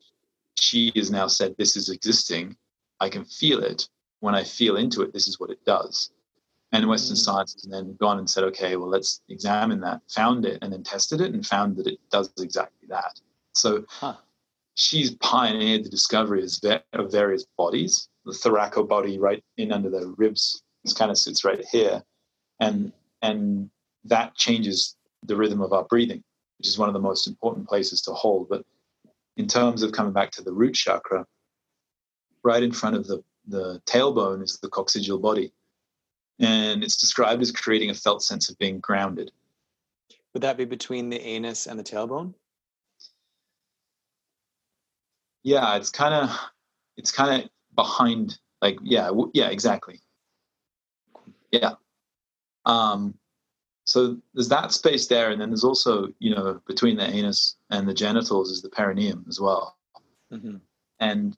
She 0.59 0.91
has 0.95 1.11
now 1.11 1.27
said, 1.27 1.55
This 1.57 1.75
is 1.75 1.89
existing. 1.89 2.55
I 2.99 3.09
can 3.09 3.25
feel 3.25 3.63
it 3.63 3.87
when 4.19 4.35
I 4.35 4.43
feel 4.43 4.77
into 4.77 5.01
it, 5.01 5.13
this 5.13 5.27
is 5.27 5.39
what 5.39 5.49
it 5.49 5.63
does. 5.65 6.11
And 6.71 6.87
Western 6.87 7.15
mm. 7.15 7.19
science 7.19 7.53
has 7.53 7.63
then 7.63 7.95
gone 7.99 8.19
and 8.19 8.29
said, 8.29 8.43
okay, 8.45 8.75
well, 8.75 8.89
let's 8.89 9.21
examine 9.29 9.79
that, 9.81 10.01
found 10.09 10.45
it, 10.45 10.59
and 10.61 10.73
then 10.73 10.83
tested 10.83 11.21
it 11.21 11.33
and 11.33 11.45
found 11.45 11.77
that 11.77 11.87
it 11.87 11.99
does 12.11 12.31
exactly 12.39 12.87
that. 12.89 13.19
So 13.53 13.85
huh. 13.87 14.15
she's 14.75 15.15
pioneered 15.15 15.85
the 15.85 15.89
discovery 15.89 16.43
of 16.43 17.11
various 17.11 17.45
bodies. 17.57 18.09
The 18.25 18.33
thoraco 18.33 18.85
body 18.87 19.17
right 19.17 19.41
in 19.55 19.71
under 19.71 19.89
the 19.89 20.13
ribs 20.17 20.63
kind 20.93 21.11
of 21.11 21.17
sits 21.17 21.43
right 21.43 21.63
here. 21.71 22.03
And, 22.59 22.91
and 23.21 23.69
that 24.05 24.35
changes 24.35 24.95
the 25.23 25.35
rhythm 25.35 25.61
of 25.61 25.73
our 25.73 25.83
breathing, 25.83 26.23
which 26.57 26.67
is 26.67 26.77
one 26.77 26.89
of 26.89 26.93
the 26.93 26.99
most 26.99 27.27
important 27.27 27.67
places 27.67 28.01
to 28.03 28.11
hold. 28.11 28.49
But 28.49 28.63
in 29.35 29.47
terms 29.47 29.83
of 29.83 29.91
coming 29.91 30.13
back 30.13 30.31
to 30.31 30.41
the 30.41 30.53
root 30.53 30.73
chakra, 30.73 31.25
right 32.43 32.63
in 32.63 32.71
front 32.71 32.95
of 32.95 33.07
the 33.07 33.23
the 33.47 33.81
tailbone 33.85 34.43
is 34.43 34.59
the 34.61 34.69
coccygeal 34.69 35.21
body. 35.21 35.53
And 36.39 36.83
it's 36.83 36.97
described 36.97 37.41
as 37.41 37.51
creating 37.51 37.89
a 37.89 37.93
felt 37.93 38.21
sense 38.21 38.49
of 38.49 38.57
being 38.57 38.79
grounded. 38.79 39.31
Would 40.33 40.43
that 40.43 40.57
be 40.57 40.65
between 40.65 41.09
the 41.09 41.19
anus 41.21 41.65
and 41.65 41.79
the 41.79 41.83
tailbone? 41.83 42.33
Yeah, 45.43 45.77
it's 45.77 45.89
kind 45.89 46.13
of 46.13 46.37
it's 46.97 47.11
kind 47.11 47.41
of 47.41 47.49
behind 47.75 48.37
like 48.61 48.77
yeah, 48.83 49.09
yeah, 49.33 49.47
exactly. 49.47 50.01
Yeah. 51.51 51.73
Um 52.65 53.15
so 53.85 54.17
there's 54.33 54.49
that 54.49 54.73
space 54.73 55.07
there 55.07 55.31
and 55.31 55.39
then 55.39 55.49
there's 55.49 55.63
also, 55.63 56.13
you 56.19 56.35
know, 56.35 56.61
between 56.67 56.97
the 56.97 57.07
anus 57.07 57.55
and 57.69 57.87
the 57.87 57.93
genitals 57.93 58.51
is 58.51 58.61
the 58.61 58.69
perineum 58.69 59.25
as 59.29 59.39
well. 59.39 59.77
Mm-hmm. 60.31 60.57
And 60.99 61.37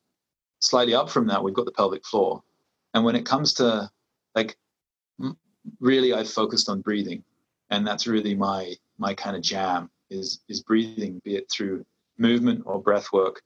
slightly 0.60 0.96
up 0.96 1.10
from 1.10 1.28
that, 1.28 1.44
we've 1.44 1.54
got 1.54 1.66
the 1.66 1.72
pelvic 1.72 2.06
floor. 2.06 2.42
And 2.94 3.04
when 3.06 3.16
it 3.16 3.26
comes 3.26 3.54
to 3.56 3.90
like, 4.36 4.58
really, 5.80 6.14
I've 6.14 6.30
focused 6.30 6.70
on 6.70 6.82
breathing, 6.82 7.24
and 7.70 7.86
that's 7.86 8.08
really 8.08 8.36
my 8.36 8.76
my 8.98 9.14
kind 9.14 9.36
of 9.36 9.42
jam 9.42 9.90
is 10.10 10.42
is 10.48 10.62
breathing, 10.62 11.22
be 11.24 11.36
it 11.36 11.50
through 11.52 11.86
movement 12.18 12.64
or 12.66 12.82
breath 12.82 13.12
work, 13.14 13.42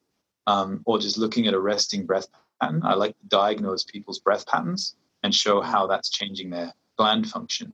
um, 0.47 0.81
or 0.85 0.99
just 0.99 1.17
looking 1.17 1.47
at 1.47 1.53
a 1.53 1.59
resting 1.59 2.05
breath 2.05 2.27
pattern. 2.61 2.81
I 2.83 2.93
like 2.93 3.17
to 3.19 3.27
diagnose 3.27 3.83
people's 3.83 4.19
breath 4.19 4.45
patterns 4.47 4.95
and 5.23 5.33
show 5.33 5.61
how 5.61 5.87
that's 5.87 6.09
changing 6.09 6.49
their 6.49 6.73
gland 6.97 7.29
function. 7.29 7.73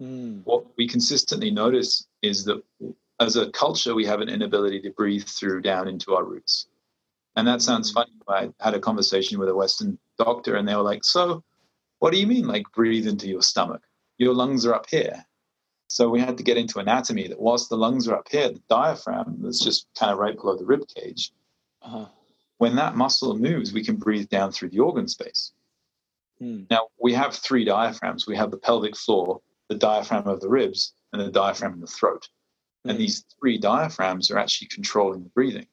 Mm. 0.00 0.42
What 0.44 0.66
we 0.76 0.88
consistently 0.88 1.50
notice 1.50 2.06
is 2.22 2.44
that 2.46 2.62
as 3.20 3.36
a 3.36 3.50
culture, 3.50 3.94
we 3.94 4.06
have 4.06 4.20
an 4.20 4.28
inability 4.28 4.80
to 4.80 4.90
breathe 4.90 5.24
through 5.24 5.60
down 5.60 5.86
into 5.86 6.14
our 6.14 6.24
roots. 6.24 6.66
And 7.36 7.46
that 7.46 7.62
sounds 7.62 7.90
funny. 7.90 8.12
I 8.28 8.50
had 8.60 8.74
a 8.74 8.80
conversation 8.80 9.38
with 9.38 9.48
a 9.48 9.54
Western 9.54 9.98
doctor, 10.18 10.56
and 10.56 10.68
they 10.68 10.74
were 10.74 10.82
like, 10.82 11.04
So, 11.04 11.42
what 11.98 12.12
do 12.12 12.18
you 12.18 12.26
mean, 12.26 12.46
like 12.46 12.64
breathe 12.74 13.06
into 13.06 13.28
your 13.28 13.42
stomach? 13.42 13.82
Your 14.18 14.34
lungs 14.34 14.66
are 14.66 14.74
up 14.74 14.86
here. 14.90 15.24
So 15.88 16.08
we 16.08 16.20
had 16.20 16.38
to 16.38 16.42
get 16.42 16.56
into 16.56 16.78
anatomy 16.78 17.28
that 17.28 17.40
whilst 17.40 17.68
the 17.68 17.76
lungs 17.76 18.08
are 18.08 18.16
up 18.16 18.28
here, 18.30 18.48
the 18.48 18.62
diaphragm 18.68 19.38
that's 19.40 19.62
just 19.62 19.86
kind 19.94 20.10
of 20.10 20.18
right 20.18 20.34
below 20.34 20.56
the 20.56 20.64
rib 20.64 20.86
cage. 20.88 21.32
Uh-huh. 21.82 22.06
When 22.58 22.76
that 22.76 22.96
muscle 22.96 23.36
moves, 23.36 23.72
we 23.72 23.84
can 23.84 23.96
breathe 23.96 24.28
down 24.28 24.52
through 24.52 24.70
the 24.70 24.80
organ 24.80 25.06
space. 25.06 25.52
Hmm. 26.40 26.62
Now 26.70 26.88
we 27.00 27.12
have 27.12 27.34
three 27.34 27.64
diaphragms. 27.64 28.26
We 28.26 28.36
have 28.36 28.50
the 28.50 28.58
pelvic 28.58 28.96
floor, 28.96 29.40
the 29.68 29.76
diaphragm 29.76 30.26
of 30.26 30.40
the 30.40 30.48
ribs, 30.48 30.92
and 31.12 31.22
the 31.22 31.30
diaphragm 31.30 31.74
in 31.74 31.80
the 31.80 31.86
throat. 31.86 32.28
Hmm. 32.84 32.90
And 32.90 32.98
these 32.98 33.24
three 33.38 33.58
diaphragms 33.58 34.30
are 34.30 34.38
actually 34.38 34.68
controlling 34.68 35.22
the 35.22 35.30
breathing. 35.30 35.66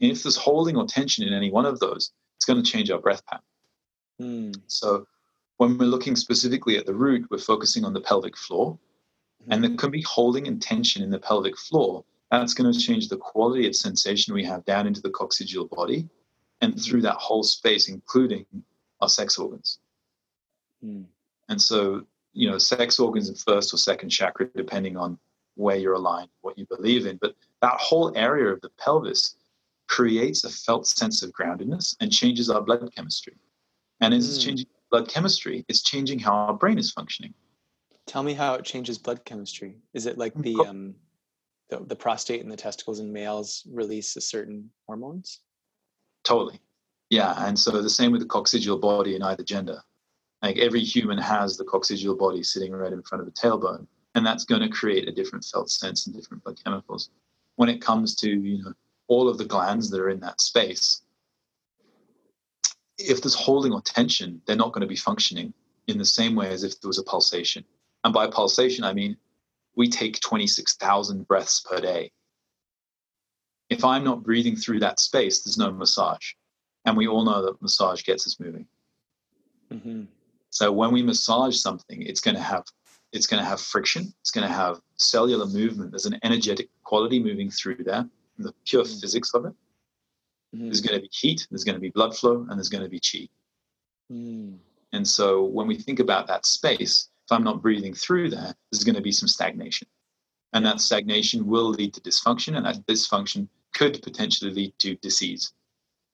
And 0.00 0.10
if 0.10 0.22
there's 0.22 0.36
holding 0.36 0.76
or 0.76 0.86
tension 0.86 1.26
in 1.26 1.32
any 1.32 1.50
one 1.50 1.66
of 1.66 1.78
those, 1.78 2.12
it's 2.36 2.44
going 2.44 2.62
to 2.62 2.70
change 2.70 2.90
our 2.90 3.00
breath 3.00 3.24
pattern. 3.26 3.44
Mm. 4.20 4.60
So 4.66 5.06
when 5.56 5.78
we're 5.78 5.86
looking 5.86 6.16
specifically 6.16 6.76
at 6.76 6.86
the 6.86 6.94
root, 6.94 7.26
we're 7.30 7.38
focusing 7.38 7.84
on 7.84 7.92
the 7.92 8.00
pelvic 8.00 8.36
floor. 8.36 8.78
Mm. 9.42 9.46
And 9.50 9.62
there 9.62 9.70
hmm. 9.70 9.76
can 9.76 9.90
be 9.90 10.02
holding 10.02 10.48
and 10.48 10.60
tension 10.60 11.02
in 11.02 11.10
the 11.10 11.18
pelvic 11.18 11.56
floor. 11.56 12.04
That's 12.30 12.54
going 12.54 12.72
to 12.72 12.78
change 12.78 13.08
the 13.08 13.16
quality 13.16 13.66
of 13.66 13.76
sensation 13.76 14.34
we 14.34 14.44
have 14.44 14.64
down 14.64 14.86
into 14.86 15.00
the 15.00 15.10
coccygeal 15.10 15.70
body 15.70 16.08
and 16.60 16.80
through 16.80 17.02
that 17.02 17.16
whole 17.16 17.42
space, 17.42 17.88
including 17.88 18.46
our 19.04 19.08
sex 19.08 19.38
organs. 19.38 19.78
Mm. 20.82 21.04
And 21.50 21.60
so, 21.60 22.06
you 22.32 22.50
know, 22.50 22.58
sex 22.58 22.98
organs 22.98 23.28
in 23.28 23.34
first 23.34 23.72
or 23.74 23.76
second 23.76 24.08
chakra, 24.08 24.48
depending 24.56 24.96
on 24.96 25.18
where 25.56 25.76
you're 25.76 25.92
aligned, 25.92 26.30
what 26.40 26.58
you 26.58 26.66
believe 26.66 27.06
in. 27.06 27.18
But 27.18 27.34
that 27.60 27.74
whole 27.74 28.16
area 28.16 28.52
of 28.52 28.60
the 28.62 28.70
pelvis 28.70 29.36
creates 29.88 30.44
a 30.44 30.50
felt 30.50 30.86
sense 30.86 31.22
of 31.22 31.32
groundedness 31.32 31.94
and 32.00 32.10
changes 32.10 32.48
our 32.48 32.62
blood 32.62 32.88
chemistry. 32.96 33.36
And 34.00 34.14
as 34.14 34.24
mm. 34.24 34.28
it's 34.28 34.42
hmm. 34.42 34.48
changing 34.48 34.66
blood 34.90 35.08
chemistry, 35.08 35.64
it's 35.68 35.82
changing 35.82 36.18
how 36.18 36.32
our 36.32 36.54
brain 36.54 36.78
is 36.78 36.90
functioning. 36.90 37.34
Tell 38.06 38.22
me 38.22 38.32
how 38.32 38.54
it 38.54 38.64
changes 38.64 38.98
blood 38.98 39.24
chemistry. 39.24 39.76
Is 39.92 40.06
it 40.06 40.18
like 40.18 40.34
the 40.34 40.56
um, 40.56 40.94
the, 41.70 41.80
the 41.86 41.96
prostate 41.96 42.42
and 42.42 42.52
the 42.52 42.56
testicles 42.56 43.00
in 43.00 43.12
males 43.12 43.66
release 43.70 44.16
a 44.16 44.20
certain 44.20 44.70
hormones? 44.86 45.40
Totally. 46.24 46.60
Yeah, 47.14 47.46
and 47.46 47.56
so 47.56 47.70
the 47.80 47.88
same 47.88 48.10
with 48.10 48.22
the 48.22 48.26
coccygeal 48.26 48.80
body 48.80 49.14
in 49.14 49.22
either 49.22 49.44
gender. 49.44 49.80
Like 50.42 50.58
every 50.58 50.80
human 50.80 51.16
has 51.16 51.56
the 51.56 51.64
coccygeal 51.64 52.18
body 52.18 52.42
sitting 52.42 52.72
right 52.72 52.92
in 52.92 53.02
front 53.02 53.20
of 53.22 53.26
the 53.26 53.40
tailbone, 53.40 53.86
and 54.16 54.26
that's 54.26 54.44
going 54.44 54.62
to 54.62 54.68
create 54.68 55.06
a 55.06 55.12
different 55.12 55.44
felt 55.44 55.70
sense 55.70 56.06
and 56.06 56.16
different 56.16 56.42
blood 56.42 56.58
chemicals. 56.64 57.10
When 57.54 57.68
it 57.68 57.80
comes 57.80 58.16
to 58.16 58.28
you 58.28 58.64
know 58.64 58.72
all 59.06 59.28
of 59.28 59.38
the 59.38 59.44
glands 59.44 59.90
that 59.90 60.00
are 60.00 60.10
in 60.10 60.18
that 60.20 60.40
space, 60.40 61.02
if 62.98 63.22
there's 63.22 63.36
holding 63.36 63.72
or 63.72 63.80
tension, 63.82 64.42
they're 64.44 64.56
not 64.56 64.72
going 64.72 64.80
to 64.80 64.88
be 64.88 64.96
functioning 64.96 65.54
in 65.86 65.98
the 65.98 66.04
same 66.04 66.34
way 66.34 66.48
as 66.48 66.64
if 66.64 66.80
there 66.80 66.88
was 66.88 66.98
a 66.98 67.04
pulsation. 67.04 67.64
And 68.02 68.12
by 68.12 68.26
pulsation, 68.26 68.82
I 68.82 68.92
mean 68.92 69.16
we 69.76 69.88
take 69.88 70.18
26,000 70.18 71.28
breaths 71.28 71.60
per 71.60 71.80
day. 71.80 72.10
If 73.70 73.84
I'm 73.84 74.02
not 74.02 74.24
breathing 74.24 74.56
through 74.56 74.80
that 74.80 74.98
space, 74.98 75.42
there's 75.42 75.58
no 75.58 75.70
massage. 75.70 76.32
And 76.84 76.96
we 76.96 77.06
all 77.06 77.24
know 77.24 77.42
that 77.44 77.62
massage 77.62 78.02
gets 78.02 78.26
us 78.26 78.38
moving. 78.38 78.66
Mm-hmm. 79.72 80.02
So 80.50 80.70
when 80.70 80.92
we 80.92 81.02
massage 81.02 81.56
something, 81.56 82.02
it's 82.02 82.20
going 82.20 82.36
to 82.36 82.42
have 82.42 82.64
it's 83.12 83.26
going 83.28 83.42
to 83.42 83.48
have 83.48 83.60
friction. 83.60 84.12
It's 84.20 84.32
going 84.32 84.46
to 84.46 84.52
have 84.52 84.80
cellular 84.96 85.46
movement. 85.46 85.92
There's 85.92 86.06
an 86.06 86.18
energetic 86.24 86.68
quality 86.82 87.22
moving 87.22 87.48
through 87.48 87.84
there 87.84 88.08
the 88.38 88.52
pure 88.64 88.84
mm. 88.84 89.00
physics 89.00 89.32
of 89.34 89.46
it. 89.46 89.52
Mm. 90.54 90.64
There's 90.64 90.80
going 90.80 90.96
to 90.96 91.02
be 91.02 91.10
heat, 91.12 91.46
there's 91.50 91.64
going 91.64 91.76
to 91.76 91.80
be 91.80 91.90
blood 91.90 92.16
flow, 92.16 92.46
and 92.48 92.58
there's 92.58 92.68
going 92.68 92.84
to 92.84 92.90
be 92.90 93.00
chi. 93.00 93.28
Mm. 94.12 94.58
And 94.92 95.06
so 95.06 95.44
when 95.44 95.66
we 95.66 95.76
think 95.76 96.00
about 96.00 96.26
that 96.28 96.46
space, 96.46 97.08
if 97.24 97.32
I'm 97.32 97.44
not 97.44 97.62
breathing 97.62 97.94
through 97.94 98.30
there, 98.30 98.54
there's 98.70 98.84
going 98.84 98.94
to 98.96 99.02
be 99.02 99.12
some 99.12 99.28
stagnation. 99.28 99.88
And 100.52 100.64
that 100.66 100.80
stagnation 100.80 101.46
will 101.46 101.70
lead 101.70 101.94
to 101.94 102.00
dysfunction, 102.00 102.56
and 102.56 102.66
that 102.66 102.86
dysfunction 102.86 103.48
could 103.74 104.00
potentially 104.02 104.52
lead 104.52 104.74
to 104.80 104.94
disease. 104.96 105.52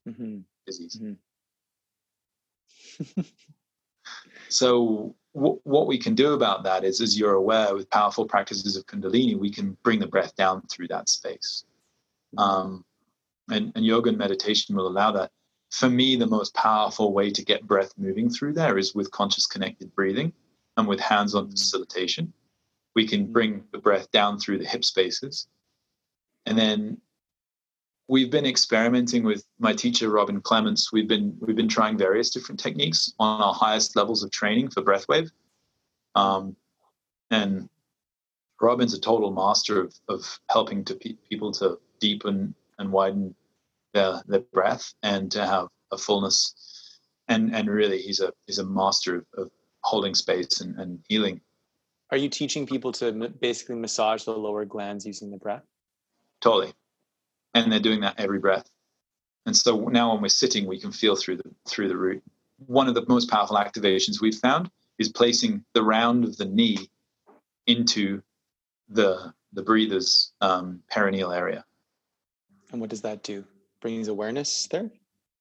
Mm-hmm. 0.08 0.38
Disease. 0.66 1.00
Mm-hmm. 1.00 3.20
so 4.48 5.14
w- 5.34 5.60
what 5.64 5.86
we 5.86 5.98
can 5.98 6.14
do 6.14 6.34
about 6.34 6.64
that 6.64 6.84
is, 6.84 7.00
as 7.00 7.18
you're 7.18 7.34
aware, 7.34 7.74
with 7.74 7.90
powerful 7.90 8.26
practices 8.26 8.76
of 8.76 8.86
Kundalini, 8.86 9.38
we 9.38 9.50
can 9.50 9.76
bring 9.82 9.98
the 9.98 10.06
breath 10.06 10.34
down 10.36 10.62
through 10.70 10.88
that 10.88 11.08
space. 11.08 11.64
Um, 12.38 12.84
and, 13.50 13.72
and 13.74 13.84
yoga 13.84 14.10
and 14.10 14.18
meditation 14.18 14.76
will 14.76 14.86
allow 14.86 15.12
that. 15.12 15.30
For 15.70 15.88
me, 15.88 16.16
the 16.16 16.26
most 16.26 16.54
powerful 16.54 17.12
way 17.12 17.30
to 17.30 17.44
get 17.44 17.66
breath 17.66 17.92
moving 17.96 18.28
through 18.28 18.54
there 18.54 18.76
is 18.76 18.94
with 18.94 19.10
conscious 19.12 19.46
connected 19.46 19.94
breathing 19.94 20.32
and 20.76 20.88
with 20.88 20.98
hands 20.98 21.34
on 21.34 21.50
facilitation. 21.50 22.32
We 22.94 23.06
can 23.06 23.32
bring 23.32 23.64
the 23.72 23.78
breath 23.78 24.10
down 24.10 24.38
through 24.38 24.58
the 24.58 24.64
hip 24.64 24.84
spaces. 24.84 25.46
And 26.46 26.58
then 26.58 27.00
we've 28.10 28.30
been 28.30 28.44
experimenting 28.44 29.22
with 29.22 29.44
my 29.60 29.72
teacher 29.72 30.10
Robin 30.10 30.40
Clements. 30.40 30.92
We've 30.92 31.06
been 31.06 31.36
we've 31.38 31.56
been 31.56 31.68
trying 31.68 31.96
various 31.96 32.28
different 32.30 32.58
techniques 32.58 33.14
on 33.20 33.40
our 33.40 33.54
highest 33.54 33.94
levels 33.94 34.24
of 34.24 34.32
training 34.32 34.70
for 34.70 34.82
breathwave. 34.82 35.30
Um, 36.16 36.56
and 37.30 37.68
Robin's 38.60 38.94
a 38.94 39.00
total 39.00 39.30
master 39.30 39.80
of, 39.80 39.94
of 40.08 40.40
helping 40.50 40.84
to 40.86 40.96
pe- 40.96 41.16
people 41.28 41.52
to 41.52 41.78
deepen 42.00 42.52
and 42.78 42.90
widen 42.90 43.34
their 43.94 44.20
their 44.26 44.40
breath 44.40 44.92
and 45.04 45.30
to 45.30 45.46
have 45.46 45.68
a 45.92 45.96
fullness. 45.96 46.98
And 47.28 47.54
and 47.54 47.70
really, 47.70 48.02
he's 48.02 48.18
a 48.18 48.32
he's 48.46 48.58
a 48.58 48.66
master 48.66 49.18
of, 49.18 49.26
of 49.38 49.50
holding 49.82 50.16
space 50.16 50.60
and, 50.60 50.76
and 50.80 50.98
healing. 51.08 51.40
Are 52.10 52.16
you 52.16 52.28
teaching 52.28 52.66
people 52.66 52.90
to 52.94 53.12
basically 53.40 53.76
massage 53.76 54.24
the 54.24 54.32
lower 54.32 54.64
glands 54.64 55.06
using 55.06 55.30
the 55.30 55.36
breath? 55.36 55.62
Totally 56.40 56.74
and 57.54 57.70
they're 57.70 57.80
doing 57.80 58.00
that 58.00 58.14
every 58.18 58.38
breath. 58.38 58.68
And 59.46 59.56
so 59.56 59.88
now 59.88 60.12
when 60.12 60.22
we're 60.22 60.28
sitting, 60.28 60.66
we 60.66 60.78
can 60.78 60.92
feel 60.92 61.16
through 61.16 61.38
the 61.38 61.50
through 61.66 61.88
the 61.88 61.96
root. 61.96 62.22
One 62.66 62.88
of 62.88 62.94
the 62.94 63.04
most 63.08 63.30
powerful 63.30 63.56
activations 63.56 64.20
we've 64.20 64.34
found 64.34 64.70
is 64.98 65.08
placing 65.08 65.64
the 65.72 65.82
round 65.82 66.24
of 66.24 66.36
the 66.36 66.44
knee 66.44 66.90
into 67.66 68.22
the 68.88 69.32
the 69.52 69.62
breather's 69.62 70.32
um, 70.40 70.82
perineal 70.92 71.36
area. 71.36 71.64
And 72.70 72.80
what 72.80 72.90
does 72.90 73.00
that 73.02 73.22
do? 73.22 73.44
Brings 73.80 74.08
awareness 74.08 74.68
there. 74.68 74.90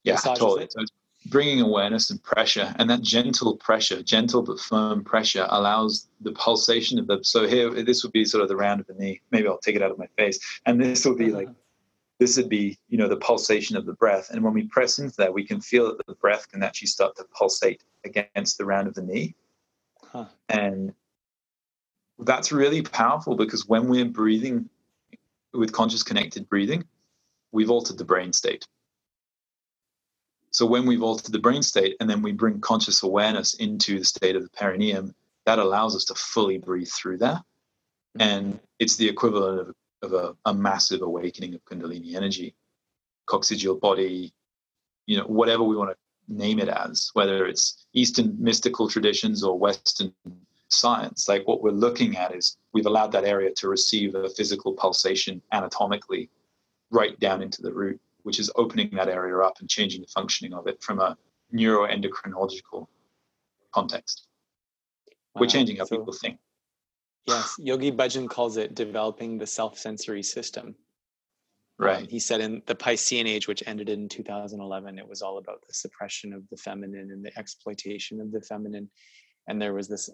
Yeah, 0.04 0.16
totally. 0.16 0.68
So 0.70 0.86
bringing 1.28 1.62
awareness 1.62 2.10
and 2.10 2.24
pressure, 2.24 2.74
and 2.80 2.90
that 2.90 3.02
gentle 3.02 3.58
pressure, 3.58 4.02
gentle 4.02 4.42
but 4.42 4.60
firm 4.60 5.04
pressure, 5.04 5.46
allows 5.50 6.08
the 6.22 6.32
pulsation 6.32 6.98
of 6.98 7.08
the. 7.08 7.20
So 7.24 7.48
here, 7.48 7.70
this 7.84 8.04
would 8.04 8.14
be 8.14 8.26
sort 8.26 8.42
of 8.42 8.50
the 8.50 8.56
round 8.56 8.80
of 8.80 8.88
the 8.88 8.94
knee. 8.94 9.22
Maybe 9.32 9.48
I'll 9.48 9.58
take 9.60 9.76
it 9.76 9.82
out 9.82 9.92
of 9.92 9.98
my 9.98 10.08
face, 10.18 10.40
and 10.66 10.82
this 10.82 11.06
will 11.06 11.16
be 11.16 11.32
like 11.32 11.50
this 12.20 12.36
would 12.38 12.50
be 12.50 12.78
you 12.90 12.98
know 12.98 13.08
the 13.08 13.18
pulsation 13.18 13.76
of 13.76 13.86
the 13.86 13.94
breath 13.94 14.30
and 14.30 14.44
when 14.44 14.54
we 14.54 14.64
press 14.64 15.00
into 15.00 15.16
that 15.18 15.34
we 15.34 15.46
can 15.46 15.60
feel 15.60 15.88
that 15.88 16.06
the 16.06 16.16
breath 16.16 16.50
can 16.52 16.62
actually 16.62 16.88
start 16.88 17.16
to 17.16 17.24
pulsate 17.34 17.84
against 18.06 18.58
the 18.58 18.66
round 18.66 18.88
of 18.88 18.94
the 18.94 19.02
knee 19.02 19.34
huh. 20.04 20.26
and 20.50 20.94
that's 22.20 22.52
really 22.52 22.82
powerful 22.82 23.36
because 23.36 23.68
when 23.68 23.88
we're 23.88 24.06
breathing 24.06 24.70
with 25.54 25.72
conscious 25.72 26.04
connected 26.04 26.48
breathing 26.50 26.84
we've 27.52 27.72
altered 27.72 27.98
the 27.98 28.06
brain 28.06 28.32
state 28.32 28.68
so 30.52 30.66
when 30.66 30.86
we've 30.86 31.04
altered 31.04 31.32
the 31.32 31.40
brain 31.40 31.64
state 31.64 31.96
and 32.00 32.10
then 32.10 32.22
we 32.22 32.32
bring 32.32 32.60
conscious 32.60 33.04
awareness 33.04 33.54
into 33.56 34.00
the 34.00 34.06
state 34.06 34.36
of 34.36 34.44
the 34.44 34.50
perineum 34.50 35.16
that 35.46 35.60
allows 35.60 35.96
us 35.96 36.06
to 36.06 36.14
fully 36.16 36.58
breathe 36.58 36.90
through 36.90 37.18
that 37.18 37.38
mm-hmm. 37.38 38.22
and 38.22 38.60
it's 38.80 38.98
the 38.98 39.08
equivalent 39.08 39.60
of 39.60 39.76
of 40.02 40.14
a, 40.14 40.36
a 40.46 40.54
massive 40.54 41.02
awakening 41.02 41.54
of 41.54 41.64
Kundalini 41.66 42.16
energy, 42.16 42.56
coccygeal 43.28 43.80
body, 43.80 44.34
you 45.06 45.18
know, 45.18 45.26
whatever 45.26 45.64
we 45.64 45.76
want 45.76 45.92
to 45.92 45.98
name 46.28 46.60
it 46.60 46.70
as, 46.70 47.10
whether 47.14 47.46
it's 47.46 47.86
Eastern 47.94 48.36
mystical 48.40 48.88
traditions 48.88 49.44
or 49.44 49.58
Western 49.58 50.14
science. 50.70 51.28
Like 51.28 51.48
what 51.48 51.62
we're 51.62 51.72
looking 51.72 52.16
at 52.18 52.34
is 52.36 52.58
we've 52.74 52.86
allowed 52.86 53.12
that 53.14 53.26
area 53.26 53.52
to 53.56 53.68
receive 53.68 54.16
a 54.16 54.30
physical 54.30 54.74
pulsation 54.74 55.42
anatomically 55.52 56.30
right 56.92 57.20
down 57.20 57.42
into 57.42 57.62
the 57.62 57.74
root, 57.74 58.00
which 58.24 58.40
is 58.40 58.52
opening 58.56 58.90
that 58.94 59.10
area 59.10 59.38
up 59.40 59.60
and 59.60 59.70
changing 59.70 60.02
the 60.02 60.08
functioning 60.08 60.54
of 60.54 60.68
it 60.68 60.82
from 60.82 61.00
a 61.00 61.18
neuroendocrinological 61.54 62.88
context. 63.74 64.28
Wow. 65.34 65.42
We're 65.42 65.48
changing 65.48 65.78
how 65.78 65.86
so, 65.86 65.98
people 65.98 66.14
think. 66.14 66.38
Yes, 67.30 67.56
Yogi 67.60 67.92
Bhajan 67.92 68.30
calls 68.30 68.58
it 68.58 68.76
developing 68.76 69.38
the 69.38 69.48
self-sensory 69.48 70.24
system. 70.24 70.76
Right. 71.78 72.00
Um, 72.00 72.08
he 72.08 72.20
said 72.20 72.42
in 72.42 72.62
the 72.66 72.76
Piscean 72.76 73.26
age, 73.26 73.48
which 73.48 73.64
ended 73.66 73.88
in 73.88 74.10
2011, 74.10 75.00
it 75.00 75.08
was 75.08 75.22
all 75.22 75.38
about 75.38 75.64
the 75.66 75.74
suppression 75.74 76.34
of 76.34 76.44
the 76.50 76.58
feminine 76.58 77.12
and 77.12 77.24
the 77.24 77.38
exploitation 77.40 78.20
of 78.20 78.32
the 78.32 78.42
feminine. 78.42 78.90
And 79.48 79.62
there 79.62 79.74
was 79.74 79.88
this 79.88 80.10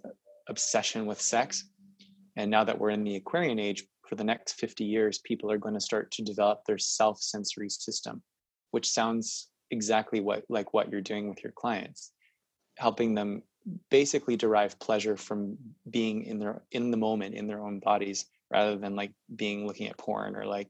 obsession 0.47 1.08
with 1.08 1.19
sex. 1.19 1.63
And 2.36 2.51
now 2.51 2.63
that 2.63 2.78
we're 2.78 2.91
in 2.91 3.04
the 3.04 3.15
Aquarian 3.15 3.58
age, 3.58 3.84
for 4.08 4.15
the 4.15 4.23
next 4.23 4.54
50 4.54 4.84
years, 4.84 5.19
people 5.19 5.51
are 5.51 5.58
going 5.58 5.73
to 5.73 5.80
start 5.80 6.12
to 6.12 6.21
develop 6.21 6.63
their 6.65 6.78
self-sensory 6.78 7.69
system, 7.69 8.21
which 8.71 8.88
sounds 8.88 9.49
exactly 9.71 10.19
what 10.19 10.43
like 10.47 10.73
what 10.73 10.91
you're 10.91 11.01
doing 11.01 11.28
with 11.28 11.43
your 11.43 11.51
clients, 11.54 12.12
helping 12.78 13.15
them 13.15 13.41
basically 13.89 14.36
derive 14.36 14.80
pleasure 14.80 15.17
from 15.17 15.58
being 15.89 16.23
in 16.23 16.39
their 16.39 16.62
in 16.71 16.91
the 16.91 16.97
moment 16.97 17.36
in 17.36 17.47
their 17.47 17.63
own 17.63 17.80
bodies 17.80 18.25
rather 18.51 18.78
than 18.78 18.95
like 18.95 19.12
being 19.36 19.65
looking 19.65 19.88
at 19.88 19.97
porn 19.97 20.36
or 20.36 20.45
like 20.45 20.69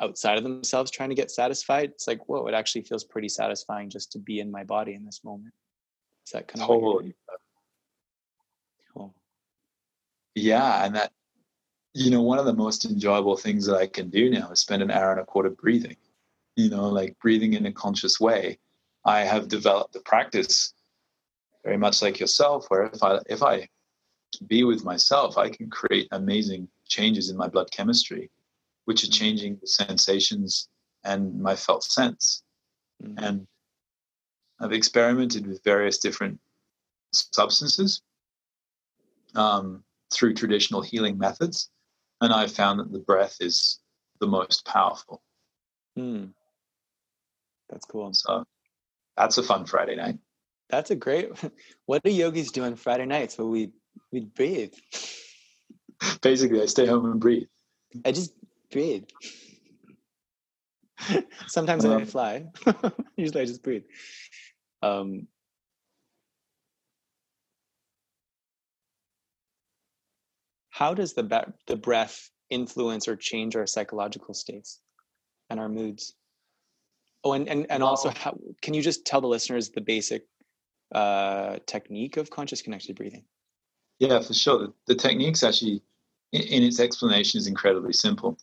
outside 0.00 0.38
of 0.38 0.44
themselves 0.44 0.90
trying 0.90 1.08
to 1.08 1.14
get 1.14 1.30
satisfied. 1.30 1.90
It's 1.90 2.06
like 2.06 2.28
whoa 2.28 2.46
it 2.46 2.54
actually 2.54 2.82
feels 2.82 3.04
pretty 3.04 3.28
satisfying 3.28 3.90
just 3.90 4.12
to 4.12 4.18
be 4.18 4.40
in 4.40 4.50
my 4.50 4.64
body 4.64 4.94
in 4.94 5.04
this 5.04 5.22
moment. 5.24 5.54
Is 6.26 6.32
that 6.32 6.48
kind 6.48 6.64
totally. 6.64 7.16
of 7.28 7.38
cool. 8.94 9.14
Yeah 10.34 10.84
and 10.84 10.94
that 10.94 11.12
you 11.94 12.10
know 12.10 12.22
one 12.22 12.38
of 12.38 12.46
the 12.46 12.54
most 12.54 12.84
enjoyable 12.84 13.36
things 13.36 13.66
that 13.66 13.76
i 13.76 13.86
can 13.86 14.10
do 14.10 14.30
now 14.30 14.50
is 14.50 14.60
spend 14.60 14.82
an 14.82 14.90
hour 14.90 15.10
and 15.10 15.20
a 15.20 15.24
quarter 15.24 15.50
breathing. 15.50 15.96
You 16.54 16.70
know 16.70 16.90
like 16.90 17.18
breathing 17.18 17.54
in 17.54 17.66
a 17.66 17.72
conscious 17.72 18.20
way. 18.20 18.60
I 19.04 19.20
have 19.20 19.48
developed 19.48 19.96
a 19.96 20.00
practice 20.00 20.72
very 21.66 21.76
much 21.76 22.00
like 22.00 22.20
yourself, 22.20 22.66
where 22.68 22.84
if 22.84 23.02
I 23.02 23.18
if 23.26 23.42
I 23.42 23.68
be 24.46 24.62
with 24.62 24.84
myself, 24.84 25.36
I 25.36 25.48
can 25.50 25.68
create 25.68 26.06
amazing 26.12 26.68
changes 26.86 27.28
in 27.28 27.36
my 27.36 27.48
blood 27.48 27.70
chemistry, 27.72 28.30
which 28.84 29.02
are 29.02 29.08
mm-hmm. 29.08 29.24
changing 29.24 29.58
the 29.60 29.66
sensations 29.66 30.68
and 31.02 31.42
my 31.42 31.56
felt 31.56 31.82
sense. 31.82 32.44
Mm-hmm. 33.02 33.24
And 33.24 33.46
I've 34.60 34.72
experimented 34.72 35.44
with 35.46 35.64
various 35.64 35.98
different 35.98 36.38
substances 37.12 38.00
um, 39.34 39.82
through 40.14 40.34
traditional 40.34 40.82
healing 40.82 41.18
methods, 41.18 41.70
and 42.20 42.32
I've 42.32 42.52
found 42.52 42.78
that 42.78 42.92
the 42.92 43.00
breath 43.00 43.38
is 43.40 43.80
the 44.20 44.28
most 44.28 44.64
powerful. 44.64 45.20
Mm. 45.98 46.30
That's 47.68 47.86
cool. 47.86 48.14
So 48.14 48.44
that's 49.16 49.38
a 49.38 49.42
fun 49.42 49.66
Friday 49.66 49.96
night. 49.96 50.18
That's 50.68 50.90
a 50.90 50.96
great. 50.96 51.30
What 51.86 52.02
do 52.02 52.10
yogis 52.10 52.50
do 52.50 52.64
on 52.64 52.74
Friday 52.74 53.06
nights? 53.06 53.38
Well, 53.38 53.48
we 53.48 53.70
we 54.10 54.20
breathe. 54.20 54.74
Basically, 56.20 56.60
I 56.60 56.66
stay 56.66 56.86
home 56.86 57.04
and 57.06 57.20
breathe. 57.20 57.46
I 58.04 58.12
just 58.12 58.32
breathe. 58.70 59.04
Sometimes 61.46 61.84
um, 61.84 61.92
I 61.92 62.04
fly. 62.04 62.46
Usually, 63.16 63.42
I 63.42 63.44
just 63.44 63.62
breathe. 63.62 63.84
Um, 64.82 65.28
how 70.70 70.92
does 70.94 71.14
the 71.14 71.22
be- 71.22 71.52
the 71.66 71.76
breath 71.76 72.30
influence 72.50 73.08
or 73.08 73.16
change 73.16 73.56
our 73.56 73.66
psychological 73.66 74.34
states 74.34 74.80
and 75.48 75.60
our 75.60 75.68
moods? 75.68 76.14
Oh, 77.24 77.32
and 77.32 77.48
and, 77.48 77.66
and 77.70 77.82
also, 77.82 78.10
how, 78.10 78.36
can 78.60 78.74
you 78.74 78.82
just 78.82 79.06
tell 79.06 79.20
the 79.20 79.28
listeners 79.28 79.70
the 79.70 79.80
basic 79.80 80.26
uh, 80.92 81.58
technique 81.66 82.16
of 82.16 82.30
conscious 82.30 82.62
connected 82.62 82.96
breathing? 82.96 83.24
Yeah, 83.98 84.20
for 84.20 84.34
sure. 84.34 84.58
The, 84.58 84.72
the 84.86 84.94
technique's 84.94 85.42
actually, 85.42 85.82
in, 86.32 86.42
in, 86.42 86.62
its 86.62 86.80
explanation, 86.80 87.38
is 87.38 87.46
incredibly 87.46 87.92
simple. 87.92 88.38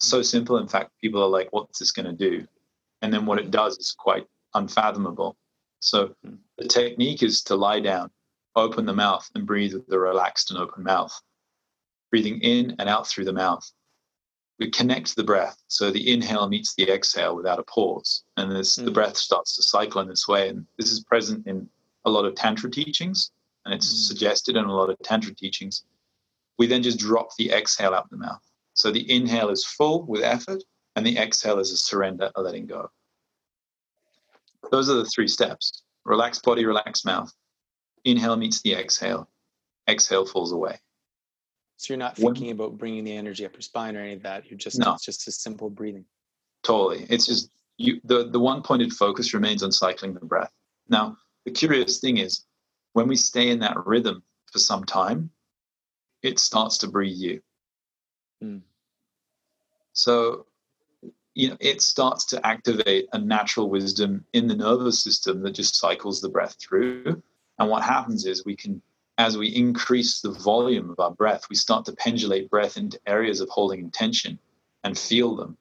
So 0.00 0.22
simple, 0.22 0.58
in 0.58 0.68
fact, 0.68 0.90
people 1.00 1.22
are 1.22 1.28
like, 1.28 1.48
what's 1.52 1.78
this 1.78 1.92
going 1.92 2.06
to 2.06 2.12
do? 2.12 2.46
And 3.00 3.12
then 3.12 3.26
what 3.26 3.38
it 3.38 3.50
does 3.50 3.78
is 3.78 3.94
quite 3.96 4.26
unfathomable. 4.54 5.36
So 5.80 6.14
hmm. 6.24 6.34
the 6.58 6.68
technique 6.68 7.22
is 7.22 7.42
to 7.44 7.56
lie 7.56 7.80
down, 7.80 8.10
open 8.54 8.86
the 8.86 8.92
mouth, 8.92 9.28
and 9.34 9.46
breathe 9.46 9.74
with 9.74 9.90
a 9.92 9.98
relaxed 9.98 10.50
and 10.50 10.60
open 10.60 10.84
mouth, 10.84 11.18
breathing 12.10 12.40
in 12.40 12.76
and 12.78 12.88
out 12.88 13.06
through 13.06 13.24
the 13.24 13.32
mouth. 13.32 13.70
We 14.62 14.70
connect 14.70 15.16
the 15.16 15.24
breath. 15.24 15.60
So 15.66 15.90
the 15.90 16.12
inhale 16.12 16.48
meets 16.48 16.72
the 16.76 16.88
exhale 16.88 17.34
without 17.34 17.58
a 17.58 17.64
pause. 17.64 18.22
And 18.36 18.52
this, 18.52 18.76
mm. 18.76 18.84
the 18.84 18.92
breath 18.92 19.16
starts 19.16 19.56
to 19.56 19.62
cycle 19.64 20.00
in 20.00 20.06
this 20.06 20.28
way. 20.28 20.50
And 20.50 20.64
this 20.78 20.92
is 20.92 21.02
present 21.02 21.48
in 21.48 21.68
a 22.04 22.10
lot 22.10 22.26
of 22.26 22.36
Tantra 22.36 22.70
teachings, 22.70 23.32
and 23.64 23.74
it's 23.74 23.92
Mm. 23.92 24.06
suggested 24.06 24.56
in 24.56 24.64
a 24.64 24.72
lot 24.72 24.88
of 24.88 24.96
Tantra 25.00 25.34
teachings, 25.34 25.84
we 26.58 26.68
then 26.68 26.80
just 26.80 27.00
drop 27.00 27.34
the 27.36 27.50
exhale 27.50 27.92
out 27.92 28.08
the 28.10 28.16
mouth. 28.16 28.40
So 28.74 28.92
the 28.92 29.10
inhale 29.12 29.50
is 29.50 29.66
full 29.66 30.04
with 30.04 30.22
effort, 30.22 30.62
and 30.94 31.04
the 31.04 31.18
exhale 31.18 31.58
is 31.58 31.72
a 31.72 31.76
surrender, 31.76 32.30
a 32.36 32.40
letting 32.40 32.66
go. 32.66 32.88
Those 34.70 34.88
are 34.88 34.94
the 34.94 35.06
three 35.06 35.28
steps 35.28 35.82
relaxed 36.04 36.44
body, 36.44 36.64
relaxed 36.64 37.04
mouth. 37.04 37.32
Inhale 38.04 38.36
meets 38.36 38.62
the 38.62 38.74
exhale, 38.74 39.28
exhale 39.88 40.24
falls 40.24 40.52
away. 40.52 40.78
So 41.82 41.92
you're 41.92 41.98
not 41.98 42.16
When- 42.18 42.32
thinking 42.32 42.52
about 42.52 42.78
bringing 42.78 43.02
the 43.02 43.16
energy 43.16 43.44
up 43.44 43.54
your 43.54 43.60
spine 43.60 43.96
or 43.96 44.00
any 44.00 44.12
of 44.12 44.22
that. 44.22 44.48
You're 44.48 44.56
just 44.56 44.78
No. 44.78 44.94
it's 44.94 45.04
just 45.04 45.26
a 45.26 45.32
simple 45.32 45.68
breathing. 45.68 46.04
Totally. 46.62 47.06
It's 47.10 47.26
just 47.26 47.50
you 47.76 48.00
the, 48.04 48.28
the 48.28 48.38
one 48.38 48.62
pointed 48.62 48.92
focus 48.92 49.34
remains 49.34 49.64
on 49.64 49.72
cycling 49.72 50.14
the 50.14 50.20
breath. 50.20 50.52
Now, 50.88 51.16
the 51.44 51.50
curious 51.50 51.98
thing 51.98 52.18
is 52.18 52.46
when 52.92 53.08
we 53.08 53.16
stay 53.16 53.50
in 53.50 53.58
that 53.60 53.84
rhythm 53.84 54.22
for 54.52 54.60
some 54.60 54.84
time, 54.84 55.30
it 56.22 56.38
starts 56.38 56.78
to 56.78 56.86
breathe 56.88 57.16
you. 57.16 57.42
Hmm. 58.40 58.58
So 59.92 60.46
you 61.34 61.48
know, 61.48 61.56
it 61.58 61.80
starts 61.82 62.26
to 62.26 62.46
activate 62.46 63.08
a 63.12 63.18
natural 63.18 63.68
wisdom 63.68 64.24
in 64.34 64.46
the 64.46 64.54
nervous 64.54 65.02
system 65.02 65.42
that 65.42 65.52
just 65.54 65.74
cycles 65.74 66.20
the 66.20 66.28
breath 66.28 66.54
through. 66.60 67.20
And 67.58 67.68
what 67.70 67.82
happens 67.82 68.26
is 68.26 68.44
we 68.44 68.54
can, 68.54 68.82
as 69.18 69.36
we 69.36 69.48
increase 69.48 70.20
the 70.20 70.30
volume 70.30 70.90
of 70.90 70.98
our 70.98 71.10
breath, 71.10 71.46
we 71.50 71.56
start 71.56 71.84
to 71.86 71.92
pendulate 71.92 72.50
breath 72.50 72.76
into 72.76 72.98
areas 73.06 73.40
of 73.40 73.48
holding 73.50 73.80
intention 73.80 74.38
and 74.84 74.98
feel 74.98 75.36
them. 75.36 75.56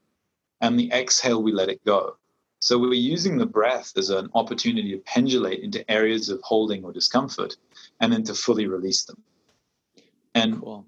And 0.62 0.80
the 0.80 0.92
exhale, 0.92 1.42
we 1.42 1.52
let 1.52 1.70
it 1.70 1.84
go. 1.86 2.18
So 2.60 2.78
we're 2.78 2.94
using 2.94 3.38
the 3.38 3.46
breath 3.46 3.92
as 3.98 4.12
an 4.12 4.30
opportunity 4.36 4.92
to 4.92 5.00
pendulate 5.00 5.64
into 5.64 5.90
areas 5.90 6.30
of 6.30 6.40
holding 6.44 6.84
or 6.84 6.94
discomfort 6.94 7.58
and 8.00 8.14
then 8.14 8.24
to 8.24 8.36
fully 8.36 8.68
release 8.68 9.04
them. 9.04 9.22
And 10.36 10.62
Cool. 10.62 10.86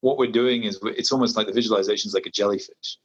what 0.00 0.16
we're 0.16 0.30
doing 0.30 0.62
is 0.62 0.78
it's 0.84 1.10
almost 1.10 1.36
like 1.36 1.48
the 1.48 1.52
visualization 1.52 2.08
is 2.08 2.14
like 2.14 2.26
a 2.26 2.30
jellyfish. 2.30 2.98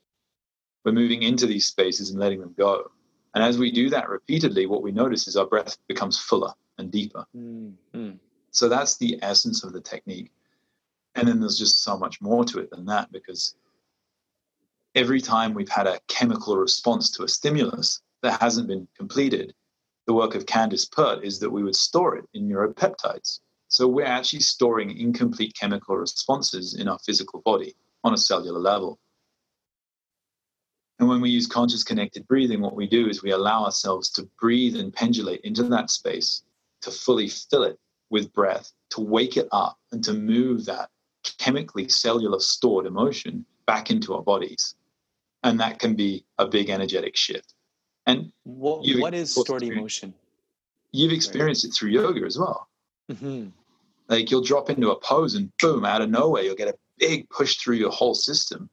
We're 0.85 0.91
moving 0.91 1.23
into 1.23 1.47
these 1.47 1.65
spaces 1.65 2.11
and 2.11 2.19
letting 2.19 2.39
them 2.39 2.53
go. 2.55 2.91
And 3.33 3.43
as 3.43 3.57
we 3.57 3.71
do 3.71 3.89
that 3.89 4.09
repeatedly, 4.09 4.67
what 4.67 4.83
we 4.83 4.91
notice 4.91 5.27
is 5.27 5.35
our 5.35 5.47
breath 5.47 5.77
becomes 5.87 6.19
fuller 6.19 6.53
and 6.77 6.91
deeper. 6.91 7.25
Mm, 7.35 7.73
mm. 7.95 8.19
So 8.53 8.69
that's 8.69 8.97
the 8.97 9.19
essence 9.23 9.63
of 9.63 9.73
the 9.73 9.81
technique. 9.81 10.31
And 11.15 11.27
then 11.27 11.39
there's 11.39 11.57
just 11.57 11.83
so 11.83 11.97
much 11.97 12.21
more 12.21 12.45
to 12.45 12.59
it 12.59 12.69
than 12.69 12.85
that 12.85 13.11
because 13.11 13.55
every 14.95 15.19
time 15.19 15.53
we've 15.53 15.69
had 15.69 15.87
a 15.87 15.99
chemical 16.07 16.55
response 16.55 17.09
to 17.11 17.23
a 17.23 17.27
stimulus 17.27 18.01
that 18.21 18.39
hasn't 18.39 18.67
been 18.67 18.87
completed, 18.95 19.53
the 20.05 20.13
work 20.13 20.35
of 20.35 20.45
Candace 20.45 20.85
Pert 20.85 21.23
is 21.23 21.39
that 21.39 21.49
we 21.49 21.63
would 21.63 21.75
store 21.75 22.15
it 22.15 22.25
in 22.35 22.47
neuropeptides. 22.47 23.39
So 23.69 23.87
we're 23.87 24.05
actually 24.05 24.41
storing 24.41 24.99
incomplete 24.99 25.55
chemical 25.59 25.97
responses 25.97 26.75
in 26.75 26.87
our 26.87 26.99
physical 26.99 27.41
body 27.41 27.75
on 28.03 28.13
a 28.13 28.17
cellular 28.17 28.59
level. 28.59 28.99
And 30.99 31.09
when 31.09 31.21
we 31.21 31.31
use 31.31 31.47
conscious 31.47 31.83
connected 31.83 32.27
breathing, 32.27 32.61
what 32.61 32.75
we 32.75 32.85
do 32.85 33.09
is 33.09 33.23
we 33.23 33.31
allow 33.31 33.65
ourselves 33.65 34.11
to 34.11 34.29
breathe 34.39 34.75
and 34.75 34.93
pendulate 34.93 35.41
into 35.41 35.63
that 35.63 35.89
space, 35.89 36.43
to 36.81 36.91
fully 36.91 37.29
fill 37.29 37.63
it 37.63 37.79
with 38.13 38.31
breath, 38.31 38.71
to 38.91 39.01
wake 39.01 39.35
it 39.35 39.47
up, 39.51 39.77
and 39.91 40.03
to 40.03 40.13
move 40.13 40.65
that 40.65 40.89
chemically 41.39 41.89
cellular 41.89 42.39
stored 42.39 42.85
emotion 42.85 43.45
back 43.65 43.89
into 43.89 44.13
our 44.13 44.21
bodies. 44.21 44.75
And 45.43 45.59
that 45.59 45.79
can 45.79 45.95
be 45.95 46.23
a 46.37 46.47
big 46.47 46.69
energetic 46.69 47.17
shift. 47.17 47.53
And 48.05 48.31
What, 48.43 48.85
what 48.99 49.13
is 49.13 49.33
stored 49.35 49.63
emotion? 49.63 50.13
you've 50.91 51.11
experienced 51.11 51.65
it 51.65 51.71
through 51.73 51.89
yoga 51.89 52.23
as 52.25 52.37
well. 52.37 52.67
hmm 53.11 53.47
Like 54.07 54.29
you'll 54.29 54.43
drop 54.43 54.69
into 54.69 54.91
a 54.91 54.99
pose 54.99 55.33
and 55.35 55.51
boom, 55.59 55.83
out 55.83 56.01
of 56.03 56.09
nowhere, 56.09 56.43
you'll 56.43 56.55
get 56.63 56.67
a 56.67 56.77
big 56.99 57.27
push 57.29 57.57
through 57.57 57.77
your 57.77 57.91
whole 57.91 58.15
system. 58.15 58.69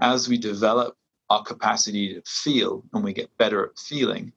As 0.00 0.28
we 0.28 0.36
develop 0.36 0.96
our 1.30 1.42
capacity 1.42 2.14
to 2.14 2.22
feel 2.26 2.84
and 2.92 3.02
we 3.02 3.12
get 3.14 3.36
better 3.38 3.64
at 3.64 3.78
feeling, 3.78 4.32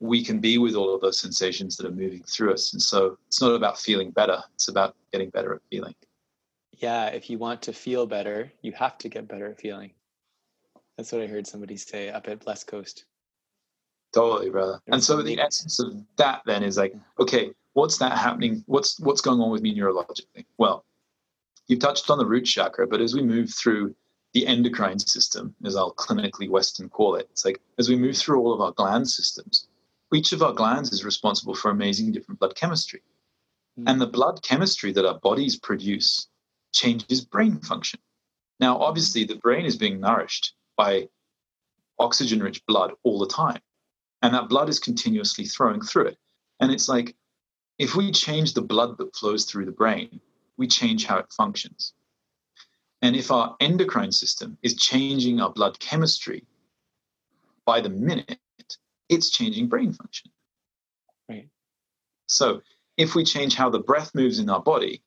we 0.00 0.24
can 0.24 0.40
be 0.40 0.58
with 0.58 0.74
all 0.74 0.94
of 0.94 1.00
those 1.00 1.18
sensations 1.18 1.76
that 1.76 1.86
are 1.86 1.92
moving 1.92 2.22
through 2.24 2.52
us. 2.52 2.72
And 2.72 2.82
so 2.82 3.18
it's 3.26 3.40
not 3.40 3.54
about 3.54 3.78
feeling 3.78 4.10
better, 4.10 4.42
it's 4.54 4.68
about 4.68 4.96
getting 5.12 5.30
better 5.30 5.54
at 5.54 5.60
feeling. 5.70 5.94
Yeah, 6.72 7.06
if 7.06 7.30
you 7.30 7.38
want 7.38 7.62
to 7.62 7.72
feel 7.72 8.06
better, 8.06 8.52
you 8.62 8.72
have 8.72 8.98
to 8.98 9.08
get 9.08 9.28
better 9.28 9.46
at 9.48 9.60
feeling. 9.60 9.92
That's 10.96 11.12
what 11.12 11.22
I 11.22 11.26
heard 11.26 11.46
somebody 11.46 11.76
say 11.76 12.10
up 12.10 12.28
at 12.28 12.40
Blessed 12.40 12.66
Coast. 12.66 13.04
Totally, 14.12 14.50
brother. 14.50 14.80
And 14.88 15.02
so 15.02 15.22
the 15.22 15.40
essence 15.40 15.80
of 15.80 15.94
that 16.16 16.42
then 16.46 16.62
is 16.62 16.76
like, 16.76 16.94
okay, 17.18 17.50
what's 17.72 17.98
that 17.98 18.16
happening? 18.16 18.62
What's 18.66 19.00
what's 19.00 19.20
going 19.20 19.40
on 19.40 19.50
with 19.50 19.62
me 19.62 19.76
neurologically? 19.76 20.44
Well, 20.56 20.84
you've 21.66 21.80
touched 21.80 22.10
on 22.10 22.18
the 22.18 22.26
root 22.26 22.44
chakra, 22.44 22.86
but 22.86 23.00
as 23.00 23.14
we 23.14 23.22
move 23.22 23.52
through 23.52 23.94
the 24.32 24.46
endocrine 24.46 24.98
system, 24.98 25.54
as 25.64 25.76
I'll 25.76 25.94
clinically 25.94 26.48
Western 26.48 26.88
call 26.88 27.16
it, 27.16 27.28
it's 27.30 27.44
like 27.44 27.60
as 27.78 27.88
we 27.88 27.96
move 27.96 28.16
through 28.16 28.40
all 28.40 28.52
of 28.52 28.60
our 28.60 28.72
gland 28.72 29.08
systems, 29.08 29.66
each 30.14 30.32
of 30.32 30.42
our 30.42 30.52
glands 30.52 30.92
is 30.92 31.04
responsible 31.04 31.54
for 31.54 31.70
amazing 31.70 32.12
different 32.12 32.40
blood 32.40 32.54
chemistry. 32.54 33.02
Mm. 33.78 33.84
And 33.90 34.00
the 34.00 34.06
blood 34.06 34.42
chemistry 34.42 34.92
that 34.92 35.06
our 35.06 35.18
bodies 35.18 35.56
produce 35.56 36.28
changes 36.72 37.24
brain 37.24 37.60
function. 37.60 38.00
Now, 38.60 38.78
obviously, 38.78 39.24
the 39.24 39.36
brain 39.36 39.64
is 39.64 39.76
being 39.76 40.00
nourished 40.00 40.54
by 40.76 41.08
oxygen 41.98 42.42
rich 42.42 42.64
blood 42.66 42.92
all 43.02 43.18
the 43.18 43.26
time. 43.26 43.60
And 44.22 44.34
that 44.34 44.48
blood 44.48 44.68
is 44.68 44.78
continuously 44.78 45.44
flowing 45.44 45.80
through 45.80 46.06
it. 46.06 46.18
And 46.60 46.72
it's 46.72 46.88
like, 46.88 47.14
if 47.78 47.94
we 47.94 48.12
change 48.12 48.54
the 48.54 48.62
blood 48.62 48.96
that 48.98 49.14
flows 49.16 49.44
through 49.44 49.66
the 49.66 49.72
brain, 49.72 50.20
we 50.56 50.66
change 50.66 51.04
how 51.04 51.18
it 51.18 51.32
functions. 51.36 51.92
And 53.02 53.16
if 53.16 53.30
our 53.30 53.56
endocrine 53.60 54.12
system 54.12 54.56
is 54.62 54.76
changing 54.76 55.40
our 55.40 55.50
blood 55.50 55.78
chemistry 55.78 56.44
by 57.66 57.80
the 57.80 57.90
minute, 57.90 58.38
it's 59.14 59.30
changing 59.30 59.68
brain 59.68 59.92
function. 59.92 60.30
Right. 61.28 61.48
So 62.26 62.60
if 62.96 63.14
we 63.14 63.24
change 63.24 63.54
how 63.54 63.70
the 63.70 63.78
breath 63.78 64.14
moves 64.14 64.38
in 64.38 64.50
our 64.50 64.60
body, 64.60 65.02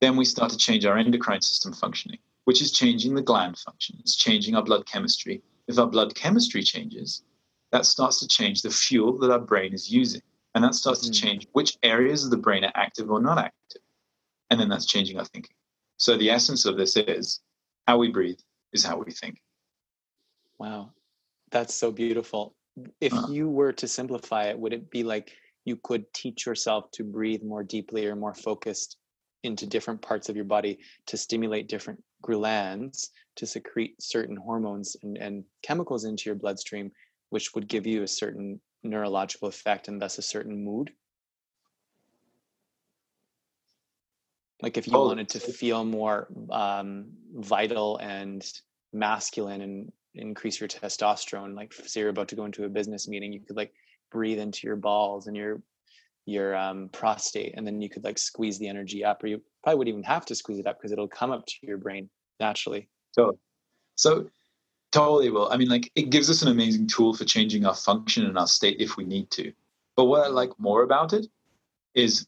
then 0.00 0.16
we 0.16 0.24
start 0.24 0.50
to 0.50 0.56
change 0.56 0.84
our 0.84 0.98
endocrine 0.98 1.42
system 1.42 1.72
functioning, 1.72 2.18
which 2.44 2.60
is 2.60 2.72
changing 2.72 3.14
the 3.14 3.22
gland 3.22 3.56
function. 3.58 3.96
It's 4.00 4.16
changing 4.16 4.56
our 4.56 4.62
blood 4.62 4.84
chemistry. 4.86 5.42
If 5.68 5.78
our 5.78 5.86
blood 5.86 6.14
chemistry 6.14 6.62
changes, 6.62 7.22
that 7.70 7.86
starts 7.86 8.18
to 8.20 8.28
change 8.28 8.62
the 8.62 8.70
fuel 8.70 9.16
that 9.18 9.30
our 9.30 9.38
brain 9.38 9.72
is 9.72 9.90
using. 9.90 10.22
And 10.54 10.62
that 10.64 10.74
starts 10.74 11.00
Mhm. 11.00 11.06
to 11.06 11.20
change 11.20 11.48
which 11.52 11.78
areas 11.82 12.24
of 12.24 12.30
the 12.30 12.36
brain 12.36 12.64
are 12.64 12.72
active 12.74 13.10
or 13.10 13.20
not 13.20 13.38
active. 13.38 13.80
And 14.50 14.60
then 14.60 14.68
that's 14.68 14.86
changing 14.86 15.18
our 15.18 15.24
thinking. 15.24 15.56
So 15.96 16.18
the 16.18 16.30
essence 16.30 16.66
of 16.66 16.76
this 16.76 16.96
is 16.96 17.40
how 17.86 17.96
we 17.96 18.08
breathe 18.08 18.40
is 18.72 18.84
how 18.84 18.98
we 18.98 19.12
think. 19.12 19.40
Wow, 20.58 20.92
that's 21.50 21.74
so 21.74 21.90
beautiful. 21.90 22.54
If 23.00 23.12
Uh. 23.12 23.28
you 23.28 23.48
were 23.48 23.72
to 23.74 23.88
simplify 23.88 24.44
it, 24.44 24.58
would 24.58 24.72
it 24.72 24.90
be 24.90 25.02
like 25.04 25.36
you 25.64 25.76
could 25.76 26.12
teach 26.12 26.46
yourself 26.46 26.90
to 26.92 27.04
breathe 27.04 27.42
more 27.42 27.62
deeply 27.62 28.06
or 28.06 28.16
more 28.16 28.34
focused 28.34 28.96
into 29.42 29.66
different 29.66 30.02
parts 30.02 30.28
of 30.28 30.36
your 30.36 30.44
body 30.44 30.78
to 31.06 31.16
stimulate 31.16 31.68
different 31.68 32.02
glands 32.22 33.10
to 33.36 33.46
secrete 33.46 34.00
certain 34.00 34.36
hormones 34.36 34.96
and, 35.02 35.18
and 35.18 35.44
chemicals 35.62 36.04
into 36.04 36.24
your 36.26 36.36
bloodstream, 36.36 36.92
which 37.30 37.54
would 37.54 37.68
give 37.68 37.86
you 37.86 38.02
a 38.02 38.08
certain 38.08 38.60
neurological 38.82 39.48
effect 39.48 39.88
and 39.88 40.00
thus 40.00 40.18
a 40.18 40.22
certain 40.22 40.64
mood? 40.64 40.92
Like 44.62 44.76
if 44.76 44.86
you 44.86 44.92
Totally. 44.92 45.00
wanted 45.00 45.28
to 45.30 45.40
feel 45.40 45.84
more 45.84 46.28
um, 46.50 47.12
vital 47.34 47.96
and 47.98 48.42
masculine 48.92 49.60
and 49.60 49.92
increase 50.14 50.60
your 50.60 50.68
testosterone, 50.68 51.54
like 51.56 51.72
say 51.72 52.00
you're 52.00 52.10
about 52.10 52.28
to 52.28 52.36
go 52.36 52.44
into 52.44 52.64
a 52.64 52.68
business 52.68 53.08
meeting, 53.08 53.32
you 53.32 53.40
could 53.40 53.56
like 53.56 53.72
breathe 54.10 54.38
into 54.38 54.66
your 54.66 54.76
balls 54.76 55.26
and 55.26 55.36
your 55.36 55.62
your 56.24 56.54
um, 56.54 56.88
prostate, 56.92 57.54
and 57.56 57.66
then 57.66 57.80
you 57.80 57.88
could 57.88 58.04
like 58.04 58.18
squeeze 58.18 58.58
the 58.58 58.68
energy 58.68 59.04
up, 59.04 59.22
or 59.24 59.26
you 59.26 59.42
probably 59.62 59.78
wouldn't 59.78 59.94
even 59.94 60.04
have 60.04 60.26
to 60.26 60.34
squeeze 60.34 60.58
it 60.58 60.66
up 60.66 60.78
because 60.78 60.92
it'll 60.92 61.08
come 61.08 61.30
up 61.30 61.44
to 61.46 61.54
your 61.62 61.78
brain 61.78 62.08
naturally. 62.38 62.88
So, 63.12 63.38
so 63.96 64.28
totally 64.92 65.30
will. 65.30 65.50
I 65.50 65.56
mean, 65.56 65.68
like 65.68 65.90
it 65.96 66.10
gives 66.10 66.30
us 66.30 66.42
an 66.42 66.48
amazing 66.48 66.86
tool 66.86 67.14
for 67.14 67.24
changing 67.24 67.66
our 67.66 67.74
function 67.74 68.26
and 68.26 68.38
our 68.38 68.46
state 68.46 68.76
if 68.80 68.96
we 68.96 69.04
need 69.04 69.30
to. 69.32 69.52
But 69.96 70.04
what 70.04 70.24
I 70.24 70.28
like 70.28 70.50
more 70.58 70.82
about 70.82 71.12
it 71.12 71.26
is 71.94 72.26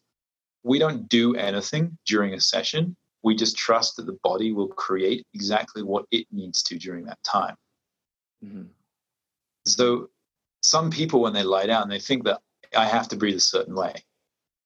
we 0.62 0.78
don't 0.78 1.08
do 1.08 1.34
anything 1.36 1.96
during 2.06 2.34
a 2.34 2.40
session. 2.40 2.96
We 3.22 3.34
just 3.34 3.56
trust 3.56 3.96
that 3.96 4.06
the 4.06 4.18
body 4.22 4.52
will 4.52 4.68
create 4.68 5.26
exactly 5.34 5.82
what 5.82 6.04
it 6.10 6.26
needs 6.32 6.62
to 6.64 6.78
during 6.78 7.04
that 7.04 7.22
time. 7.22 7.56
Mhm. 8.44 8.68
So 9.66 10.10
some 10.60 10.90
people, 10.90 11.20
when 11.20 11.32
they 11.32 11.42
lie 11.42 11.66
down, 11.66 11.88
they 11.88 11.98
think 11.98 12.24
that 12.24 12.40
I 12.76 12.86
have 12.86 13.08
to 13.08 13.16
breathe 13.16 13.36
a 13.36 13.40
certain 13.40 13.74
way, 13.74 13.94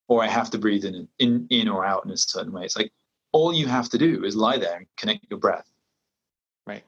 or 0.08 0.22
I 0.24 0.28
have 0.28 0.50
to 0.50 0.58
breathe 0.58 0.84
in, 0.84 1.08
in, 1.18 1.46
in 1.50 1.68
or 1.68 1.84
out 1.84 2.04
in 2.04 2.10
a 2.10 2.16
certain 2.16 2.52
way. 2.52 2.64
It's 2.64 2.76
like 2.76 2.92
all 3.32 3.52
you 3.52 3.66
have 3.66 3.88
to 3.90 3.98
do 3.98 4.24
is 4.24 4.34
lie 4.34 4.56
there 4.58 4.76
and 4.78 4.86
connect 4.96 5.26
your 5.30 5.38
breath 5.38 5.70
Right. 6.66 6.84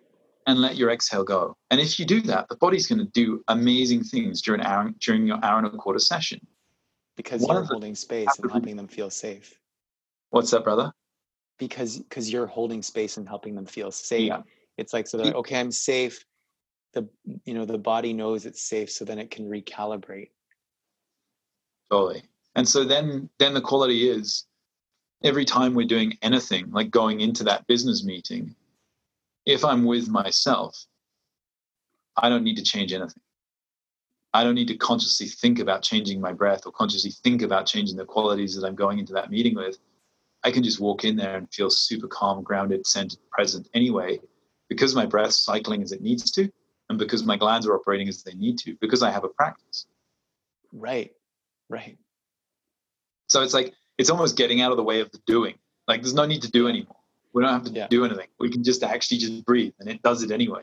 and 0.46 0.58
let 0.60 0.76
your 0.76 0.90
exhale 0.90 1.24
go. 1.24 1.56
And 1.70 1.80
if 1.80 1.98
you 1.98 2.06
do 2.06 2.20
that, 2.22 2.48
the 2.48 2.56
body's 2.56 2.86
going 2.86 2.98
to 2.98 3.04
do 3.12 3.44
amazing 3.48 4.04
things 4.04 4.40
during 4.42 4.62
hour, 4.62 4.90
during 4.98 5.26
your 5.26 5.38
hour 5.44 5.58
and 5.58 5.66
a 5.66 5.70
quarter 5.70 5.98
session. 5.98 6.40
because 7.16 7.46
you're 7.46 7.64
holding 7.64 7.94
space 7.94 8.38
and 8.38 8.50
helping 8.50 8.76
them 8.76 8.88
feel 8.88 9.10
safe. 9.10 9.60
What's 10.30 10.50
that, 10.52 10.64
brother? 10.64 10.92
Because 11.58 11.98
because 11.98 12.32
you're 12.32 12.46
holding 12.46 12.82
space 12.82 13.18
and 13.18 13.28
helping 13.28 13.54
them 13.54 13.66
feel 13.66 13.90
safe. 13.90 14.28
Yeah. 14.28 14.42
It's 14.78 14.94
like 14.94 15.06
so 15.06 15.18
they're 15.18 15.26
like, 15.26 15.34
okay, 15.36 15.60
I'm 15.60 15.70
safe. 15.70 16.24
The 16.92 17.08
you 17.44 17.54
know 17.54 17.64
the 17.64 17.78
body 17.78 18.12
knows 18.12 18.46
it's 18.46 18.62
safe, 18.62 18.90
so 18.90 19.04
then 19.04 19.18
it 19.18 19.30
can 19.30 19.48
recalibrate. 19.48 20.30
Totally. 21.90 22.22
And 22.56 22.68
so 22.68 22.84
then 22.84 23.30
then 23.38 23.54
the 23.54 23.60
quality 23.60 24.08
is 24.08 24.46
every 25.22 25.44
time 25.44 25.74
we're 25.74 25.86
doing 25.86 26.18
anything, 26.22 26.70
like 26.70 26.90
going 26.90 27.20
into 27.20 27.44
that 27.44 27.66
business 27.66 28.04
meeting, 28.04 28.54
if 29.46 29.64
I'm 29.64 29.84
with 29.84 30.08
myself, 30.08 30.86
I 32.16 32.28
don't 32.28 32.44
need 32.44 32.56
to 32.56 32.62
change 32.62 32.92
anything. 32.92 33.22
I 34.32 34.44
don't 34.44 34.54
need 34.54 34.68
to 34.68 34.76
consciously 34.76 35.26
think 35.26 35.58
about 35.58 35.82
changing 35.82 36.20
my 36.20 36.32
breath 36.32 36.64
or 36.64 36.72
consciously 36.72 37.10
think 37.10 37.42
about 37.42 37.66
changing 37.66 37.96
the 37.96 38.04
qualities 38.04 38.54
that 38.54 38.66
I'm 38.66 38.76
going 38.76 38.98
into 38.98 39.12
that 39.14 39.30
meeting 39.30 39.56
with. 39.56 39.78
I 40.44 40.50
can 40.50 40.62
just 40.62 40.80
walk 40.80 41.04
in 41.04 41.16
there 41.16 41.36
and 41.36 41.52
feel 41.52 41.68
super 41.68 42.06
calm, 42.06 42.42
grounded, 42.42 42.86
centered, 42.86 43.18
present 43.30 43.68
anyway, 43.74 44.20
because 44.68 44.94
my 44.94 45.04
breath's 45.04 45.44
cycling 45.44 45.82
as 45.82 45.92
it 45.92 46.00
needs 46.00 46.30
to, 46.32 46.50
and 46.90 46.98
because 46.98 47.24
my 47.24 47.36
glands 47.36 47.66
are 47.66 47.74
operating 47.74 48.08
as 48.08 48.22
they 48.24 48.34
need 48.34 48.58
to, 48.58 48.76
because 48.80 49.02
I 49.02 49.10
have 49.10 49.22
a 49.22 49.28
practice. 49.28 49.86
Right. 50.72 51.12
Right. 51.68 51.96
So 53.28 53.42
it's 53.42 53.54
like 53.54 53.72
it's 53.96 54.10
almost 54.10 54.36
getting 54.36 54.60
out 54.60 54.72
of 54.72 54.76
the 54.76 54.82
way 54.82 55.00
of 55.00 55.10
the 55.12 55.20
doing. 55.24 55.54
Like 55.86 56.02
there's 56.02 56.14
no 56.14 56.26
need 56.26 56.42
to 56.42 56.50
do 56.50 56.66
anymore. 56.66 56.96
We 57.32 57.44
don't 57.44 57.52
have 57.52 57.64
to 57.64 57.70
yeah. 57.70 57.86
do 57.86 58.04
anything. 58.04 58.26
We 58.40 58.50
can 58.50 58.64
just 58.64 58.82
actually 58.82 59.18
just 59.18 59.44
breathe, 59.44 59.72
and 59.78 59.88
it 59.88 60.02
does 60.02 60.24
it 60.24 60.32
anyway. 60.32 60.62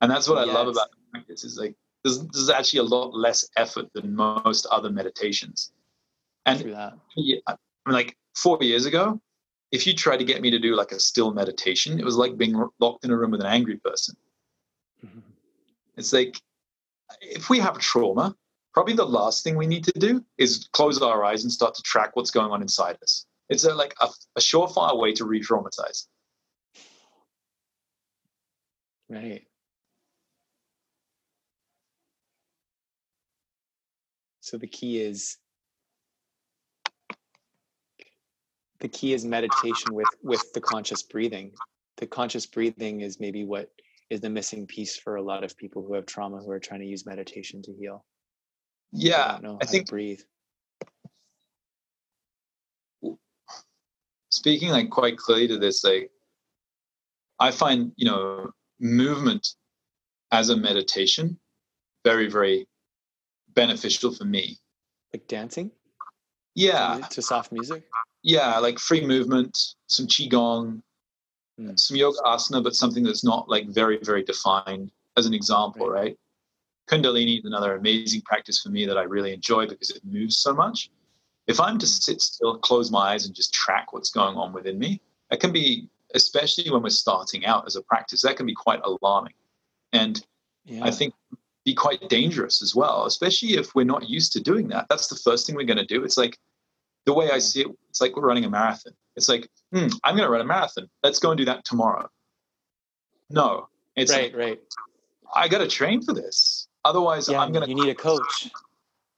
And 0.00 0.10
that's 0.10 0.26
what 0.26 0.38
I 0.38 0.44
love 0.44 0.68
about 0.68 0.90
the 0.90 0.96
practice. 1.12 1.44
Is 1.44 1.58
like 1.58 1.74
there's, 2.02 2.26
there's 2.28 2.48
actually 2.48 2.80
a 2.80 2.84
lot 2.84 3.14
less 3.14 3.46
effort 3.58 3.92
than 3.92 4.16
most 4.16 4.66
other 4.72 4.88
meditations. 4.88 5.72
And 6.46 6.64
yeah, 6.64 6.92
I 7.46 7.56
mean, 7.84 7.92
like 7.92 8.16
four 8.34 8.56
years 8.62 8.86
ago, 8.86 9.20
if 9.70 9.86
you 9.86 9.92
tried 9.92 10.16
to 10.16 10.24
get 10.24 10.40
me 10.40 10.50
to 10.50 10.58
do 10.58 10.74
like 10.74 10.92
a 10.92 11.00
still 11.00 11.30
meditation, 11.34 12.00
it 12.00 12.06
was 12.06 12.16
like 12.16 12.38
being 12.38 12.58
locked 12.80 13.04
in 13.04 13.10
a 13.10 13.16
room 13.18 13.32
with 13.32 13.42
an 13.42 13.46
angry 13.48 13.76
person. 13.76 14.16
It's 15.98 16.12
like 16.12 16.40
if 17.20 17.50
we 17.50 17.58
have 17.58 17.78
trauma, 17.78 18.34
probably 18.72 18.94
the 18.94 19.04
last 19.04 19.42
thing 19.42 19.56
we 19.56 19.66
need 19.66 19.84
to 19.84 19.98
do 19.98 20.24
is 20.38 20.68
close 20.72 21.02
our 21.02 21.24
eyes 21.24 21.42
and 21.42 21.52
start 21.52 21.74
to 21.74 21.82
track 21.82 22.14
what's 22.14 22.30
going 22.30 22.52
on 22.52 22.62
inside 22.62 22.96
us. 23.02 23.26
It's 23.48 23.64
a, 23.64 23.74
like 23.74 23.94
a, 24.00 24.08
a 24.36 24.40
surefire 24.40 24.96
way 24.96 25.12
to 25.14 25.24
re-traumatize. 25.24 26.06
Right. 29.08 29.42
So 34.40 34.56
the 34.56 34.66
key 34.66 35.00
is 35.00 35.36
the 38.80 38.88
key 38.88 39.12
is 39.12 39.24
meditation 39.24 39.92
with 39.92 40.14
with 40.22 40.52
the 40.52 40.60
conscious 40.60 41.02
breathing. 41.02 41.52
The 41.96 42.06
conscious 42.06 42.46
breathing 42.46 43.00
is 43.00 43.18
maybe 43.18 43.44
what 43.44 43.70
is 44.10 44.20
the 44.20 44.30
missing 44.30 44.66
piece 44.66 44.96
for 44.96 45.16
a 45.16 45.22
lot 45.22 45.44
of 45.44 45.56
people 45.56 45.84
who 45.84 45.94
have 45.94 46.06
trauma 46.06 46.38
who 46.38 46.50
are 46.50 46.58
trying 46.58 46.80
to 46.80 46.86
use 46.86 47.04
meditation 47.06 47.62
to 47.62 47.72
heal. 47.72 48.04
Yeah 48.92 49.38
i 49.60 49.66
think 49.66 49.88
breathe. 49.88 50.20
Speaking 54.30 54.70
like 54.70 54.90
quite 54.90 55.16
clearly 55.18 55.48
to 55.48 55.58
this 55.58 55.84
like 55.84 56.10
i 57.38 57.50
find 57.50 57.92
you 57.96 58.06
know 58.06 58.50
movement 58.80 59.46
as 60.32 60.50
a 60.50 60.56
meditation 60.56 61.38
very 62.04 62.30
very 62.30 62.66
beneficial 63.54 64.12
for 64.14 64.24
me. 64.24 64.56
Like 65.12 65.26
dancing? 65.26 65.70
Yeah. 66.54 67.00
To 67.10 67.20
soft 67.22 67.52
music? 67.52 67.84
Yeah 68.22 68.58
like 68.58 68.78
free 68.78 69.04
movement 69.06 69.58
some 69.88 70.06
qigong 70.06 70.82
mm. 71.58 71.78
some 71.78 71.96
yoga 71.96 72.18
asana 72.24 72.62
but 72.62 72.74
something 72.74 73.02
that's 73.02 73.24
not 73.24 73.48
like 73.48 73.68
very 73.68 73.98
very 74.02 74.22
defined 74.22 74.90
as 75.16 75.26
an 75.26 75.34
example 75.34 75.88
right, 75.88 76.00
right? 76.00 76.18
Kundalini 76.88 77.38
is 77.38 77.44
another 77.44 77.76
amazing 77.76 78.22
practice 78.22 78.60
for 78.60 78.70
me 78.70 78.86
that 78.86 78.96
I 78.96 79.02
really 79.02 79.32
enjoy 79.32 79.66
because 79.66 79.90
it 79.90 80.00
moves 80.04 80.38
so 80.38 80.54
much. 80.54 80.90
If 81.46 81.60
I'm 81.60 81.78
to 81.78 81.86
sit 81.86 82.20
still, 82.20 82.58
close 82.58 82.90
my 82.90 83.12
eyes, 83.12 83.26
and 83.26 83.34
just 83.34 83.52
track 83.52 83.92
what's 83.92 84.10
going 84.10 84.36
on 84.36 84.52
within 84.52 84.78
me, 84.78 85.00
that 85.30 85.40
can 85.40 85.52
be, 85.52 85.88
especially 86.14 86.70
when 86.70 86.82
we're 86.82 86.90
starting 86.90 87.46
out 87.46 87.66
as 87.66 87.76
a 87.76 87.82
practice, 87.82 88.22
that 88.22 88.36
can 88.36 88.46
be 88.46 88.54
quite 88.54 88.80
alarming. 88.84 89.34
And 89.92 90.24
yeah. 90.64 90.84
I 90.84 90.90
think 90.90 91.14
be 91.64 91.74
quite 91.74 92.08
dangerous 92.08 92.62
as 92.62 92.74
well, 92.74 93.04
especially 93.06 93.54
if 93.54 93.74
we're 93.74 93.84
not 93.84 94.08
used 94.08 94.32
to 94.32 94.40
doing 94.40 94.68
that. 94.68 94.86
That's 94.88 95.08
the 95.08 95.16
first 95.16 95.46
thing 95.46 95.56
we're 95.56 95.64
going 95.64 95.78
to 95.78 95.86
do. 95.86 96.04
It's 96.04 96.16
like 96.16 96.38
the 97.04 97.12
way 97.12 97.30
I 97.30 97.38
see 97.38 97.62
it, 97.62 97.68
it's 97.90 98.00
like 98.00 98.16
we're 98.16 98.26
running 98.26 98.44
a 98.44 98.50
marathon. 98.50 98.94
It's 99.18 99.28
like, 99.28 99.48
hmm, 99.72 99.88
I'm 100.04 100.16
going 100.16 100.26
to 100.26 100.30
run 100.30 100.40
a 100.40 100.44
marathon. 100.44 100.88
Let's 101.02 101.18
go 101.18 101.30
and 101.30 101.38
do 101.38 101.44
that 101.44 101.64
tomorrow. 101.64 102.08
No, 103.28 103.68
it's 103.96 104.12
right, 104.12 104.32
like, 104.32 104.36
right. 104.36 104.58
I 105.34 105.48
got 105.48 105.58
to 105.58 105.68
train 105.68 106.00
for 106.00 106.14
this. 106.14 106.68
Otherwise, 106.84 107.28
yeah, 107.28 107.40
I'm 107.40 107.52
going 107.52 107.64
to. 107.64 107.68
You 107.68 107.74
need 107.74 107.90
a 107.90 107.94
coach. 107.94 108.50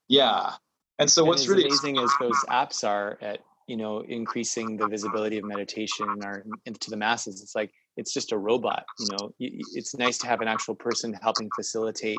Yeah. 0.09 0.55
And 0.98 1.09
so, 1.09 1.22
and 1.22 1.28
what's 1.28 1.46
really 1.46 1.64
amazing 1.64 1.96
is 1.96 2.12
those 2.18 2.36
apps 2.48 2.86
are 2.86 3.16
at 3.20 3.40
you 3.68 3.76
know 3.76 4.01
increasing 4.01 4.76
the 4.76 4.88
visibility 4.88 5.38
of 5.38 5.44
meditation 5.44 6.09
in 6.11 6.24
our 6.24 6.44
into 6.66 6.90
the 6.90 6.96
masses. 6.96 7.42
It's 7.42 7.55
like 7.55 7.70
it's 7.96 8.12
just 8.12 8.32
a 8.32 8.38
robot. 8.38 8.84
You 8.98 9.09
know, 9.12 9.30
it's 9.38 9.94
nice 9.94 10.18
to 10.18 10.26
have 10.26 10.40
an 10.40 10.48
actual 10.48 10.74
person 10.74 11.12
helping 11.22 11.48
facilitate 11.55 12.18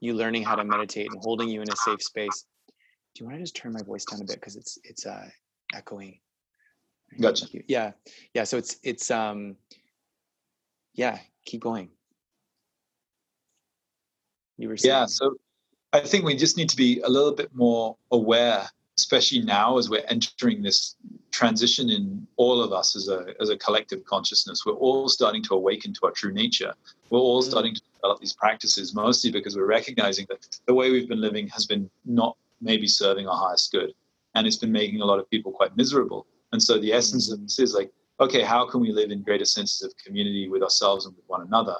you 0.00 0.14
learning 0.14 0.42
how 0.42 0.56
to 0.56 0.64
meditate 0.64 1.08
and 1.12 1.22
holding 1.22 1.48
you 1.48 1.62
in 1.62 1.70
a 1.70 1.76
safe 1.76 2.02
space. 2.02 2.46
Do 3.14 3.22
you 3.22 3.26
want 3.26 3.36
to 3.38 3.42
just 3.42 3.54
turn 3.54 3.72
my 3.72 3.82
voice 3.82 4.04
down 4.04 4.20
a 4.20 4.24
bit 4.24 4.36
because 4.36 4.56
it's 4.56 4.78
it's 4.82 5.06
uh, 5.06 5.28
echoing? 5.74 6.18
Gotcha. 7.18 7.46
Yeah, 7.66 7.92
yeah. 8.34 8.44
So 8.44 8.58
it's 8.58 8.76
it's 8.82 9.10
um, 9.10 9.56
yeah. 10.94 11.18
Keep 11.46 11.62
going 11.62 11.88
you 14.60 14.68
were 14.68 14.76
saying. 14.76 14.94
Yeah, 14.94 15.06
so 15.06 15.36
I 15.92 16.00
think 16.00 16.24
we 16.24 16.36
just 16.36 16.56
need 16.56 16.68
to 16.68 16.76
be 16.76 17.00
a 17.00 17.08
little 17.08 17.32
bit 17.32 17.54
more 17.54 17.96
aware, 18.12 18.68
especially 18.98 19.40
now 19.40 19.78
as 19.78 19.88
we're 19.88 20.04
entering 20.08 20.62
this 20.62 20.96
transition 21.32 21.88
in 21.90 22.26
all 22.36 22.62
of 22.62 22.72
us 22.72 22.94
as 22.94 23.08
a 23.08 23.34
as 23.40 23.48
a 23.48 23.56
collective 23.56 24.04
consciousness. 24.04 24.64
We're 24.64 24.74
all 24.74 25.08
starting 25.08 25.42
to 25.44 25.54
awaken 25.54 25.92
to 25.94 26.00
our 26.04 26.12
true 26.12 26.32
nature. 26.32 26.74
We're 27.08 27.18
all 27.18 27.42
mm. 27.42 27.48
starting 27.48 27.74
to 27.74 27.82
develop 27.94 28.20
these 28.20 28.34
practices 28.34 28.94
mostly 28.94 29.32
because 29.32 29.56
we're 29.56 29.66
recognizing 29.66 30.26
that 30.28 30.46
the 30.66 30.74
way 30.74 30.90
we've 30.90 31.08
been 31.08 31.20
living 31.20 31.48
has 31.48 31.66
been 31.66 31.90
not 32.04 32.36
maybe 32.60 32.86
serving 32.86 33.26
our 33.26 33.36
highest 33.36 33.72
good. 33.72 33.94
And 34.34 34.46
it's 34.46 34.56
been 34.56 34.70
making 34.70 35.00
a 35.00 35.04
lot 35.04 35.18
of 35.18 35.28
people 35.28 35.50
quite 35.50 35.76
miserable. 35.76 36.26
And 36.52 36.62
so 36.62 36.78
the 36.78 36.92
essence 36.92 37.30
of 37.30 37.40
this 37.42 37.58
is 37.58 37.74
like, 37.74 37.90
okay, 38.20 38.42
how 38.42 38.66
can 38.66 38.80
we 38.80 38.92
live 38.92 39.10
in 39.10 39.22
greater 39.22 39.44
senses 39.44 39.82
of 39.82 39.96
community 40.04 40.48
with 40.48 40.62
ourselves 40.62 41.06
and 41.06 41.14
with 41.16 41.24
one 41.26 41.42
another? 41.42 41.76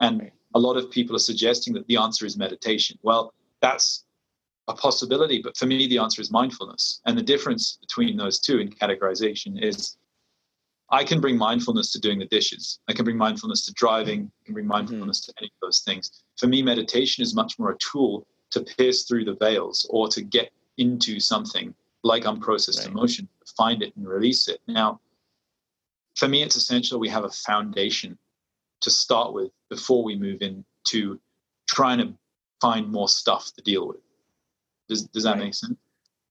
And 0.00 0.30
a 0.54 0.58
lot 0.58 0.76
of 0.76 0.90
people 0.90 1.14
are 1.16 1.20
suggesting 1.20 1.74
that 1.74 1.86
the 1.86 1.96
answer 1.96 2.26
is 2.26 2.36
meditation. 2.36 2.98
Well, 3.02 3.34
that's 3.60 4.04
a 4.68 4.74
possibility, 4.74 5.40
but 5.42 5.56
for 5.56 5.66
me, 5.66 5.86
the 5.86 5.98
answer 5.98 6.22
is 6.22 6.30
mindfulness. 6.30 7.00
And 7.06 7.16
the 7.18 7.22
difference 7.22 7.78
between 7.80 8.16
those 8.16 8.38
two 8.38 8.58
in 8.58 8.70
categorization 8.70 9.62
is 9.62 9.96
I 10.90 11.04
can 11.04 11.20
bring 11.20 11.38
mindfulness 11.38 11.90
to 11.92 12.00
doing 12.00 12.18
the 12.18 12.26
dishes. 12.26 12.78
I 12.88 12.92
can 12.92 13.04
bring 13.04 13.16
mindfulness 13.16 13.64
to 13.66 13.72
driving. 13.72 14.30
I 14.42 14.44
can 14.44 14.54
bring 14.54 14.64
mm-hmm. 14.64 14.72
mindfulness 14.72 15.22
mm-hmm. 15.22 15.32
to 15.32 15.34
any 15.40 15.46
of 15.46 15.66
those 15.66 15.80
things. 15.80 16.22
For 16.36 16.46
me, 16.46 16.62
meditation 16.62 17.22
is 17.22 17.34
much 17.34 17.58
more 17.58 17.70
a 17.70 17.78
tool 17.78 18.26
to 18.50 18.60
pierce 18.60 19.04
through 19.04 19.24
the 19.24 19.36
veils 19.36 19.86
or 19.90 20.08
to 20.08 20.22
get 20.22 20.52
into 20.76 21.18
something 21.18 21.74
like 22.02 22.24
unprocessed 22.24 22.80
right. 22.80 22.88
emotion, 22.88 23.28
find 23.56 23.82
it 23.82 23.94
and 23.96 24.06
release 24.06 24.48
it. 24.48 24.60
Now, 24.66 25.00
for 26.16 26.28
me, 26.28 26.42
it's 26.42 26.56
essential 26.56 26.98
we 26.98 27.08
have 27.08 27.24
a 27.24 27.30
foundation 27.30 28.18
to 28.80 28.90
start 28.90 29.32
with 29.32 29.50
before 29.70 30.02
we 30.04 30.16
move 30.16 30.42
into 30.42 31.18
trying 31.68 31.98
to 31.98 32.12
find 32.60 32.90
more 32.90 33.08
stuff 33.08 33.50
to 33.56 33.62
deal 33.62 33.88
with. 33.88 34.00
Does 34.88 35.02
does 35.04 35.24
that 35.24 35.32
right. 35.32 35.44
make 35.44 35.54
sense? 35.54 35.76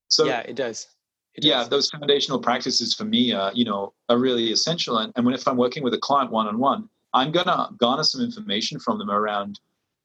So 0.08 0.26
yeah, 0.26 0.40
it 0.40 0.56
does. 0.56 0.88
It 1.34 1.44
yeah, 1.44 1.60
does. 1.60 1.68
those 1.70 1.90
foundational 1.90 2.38
practices 2.38 2.94
for 2.94 3.04
me, 3.04 3.32
uh, 3.32 3.50
you 3.54 3.64
know, 3.64 3.94
are 4.10 4.18
really 4.18 4.52
essential. 4.52 4.98
And, 4.98 5.12
and 5.16 5.24
when 5.24 5.34
if 5.34 5.48
I'm 5.48 5.56
working 5.56 5.82
with 5.82 5.94
a 5.94 5.98
client 5.98 6.30
one 6.30 6.46
on 6.46 6.58
one, 6.58 6.88
I'm 7.14 7.32
gonna 7.32 7.70
garner 7.78 8.04
some 8.04 8.20
information 8.20 8.78
from 8.78 8.98
them 8.98 9.10
around 9.10 9.58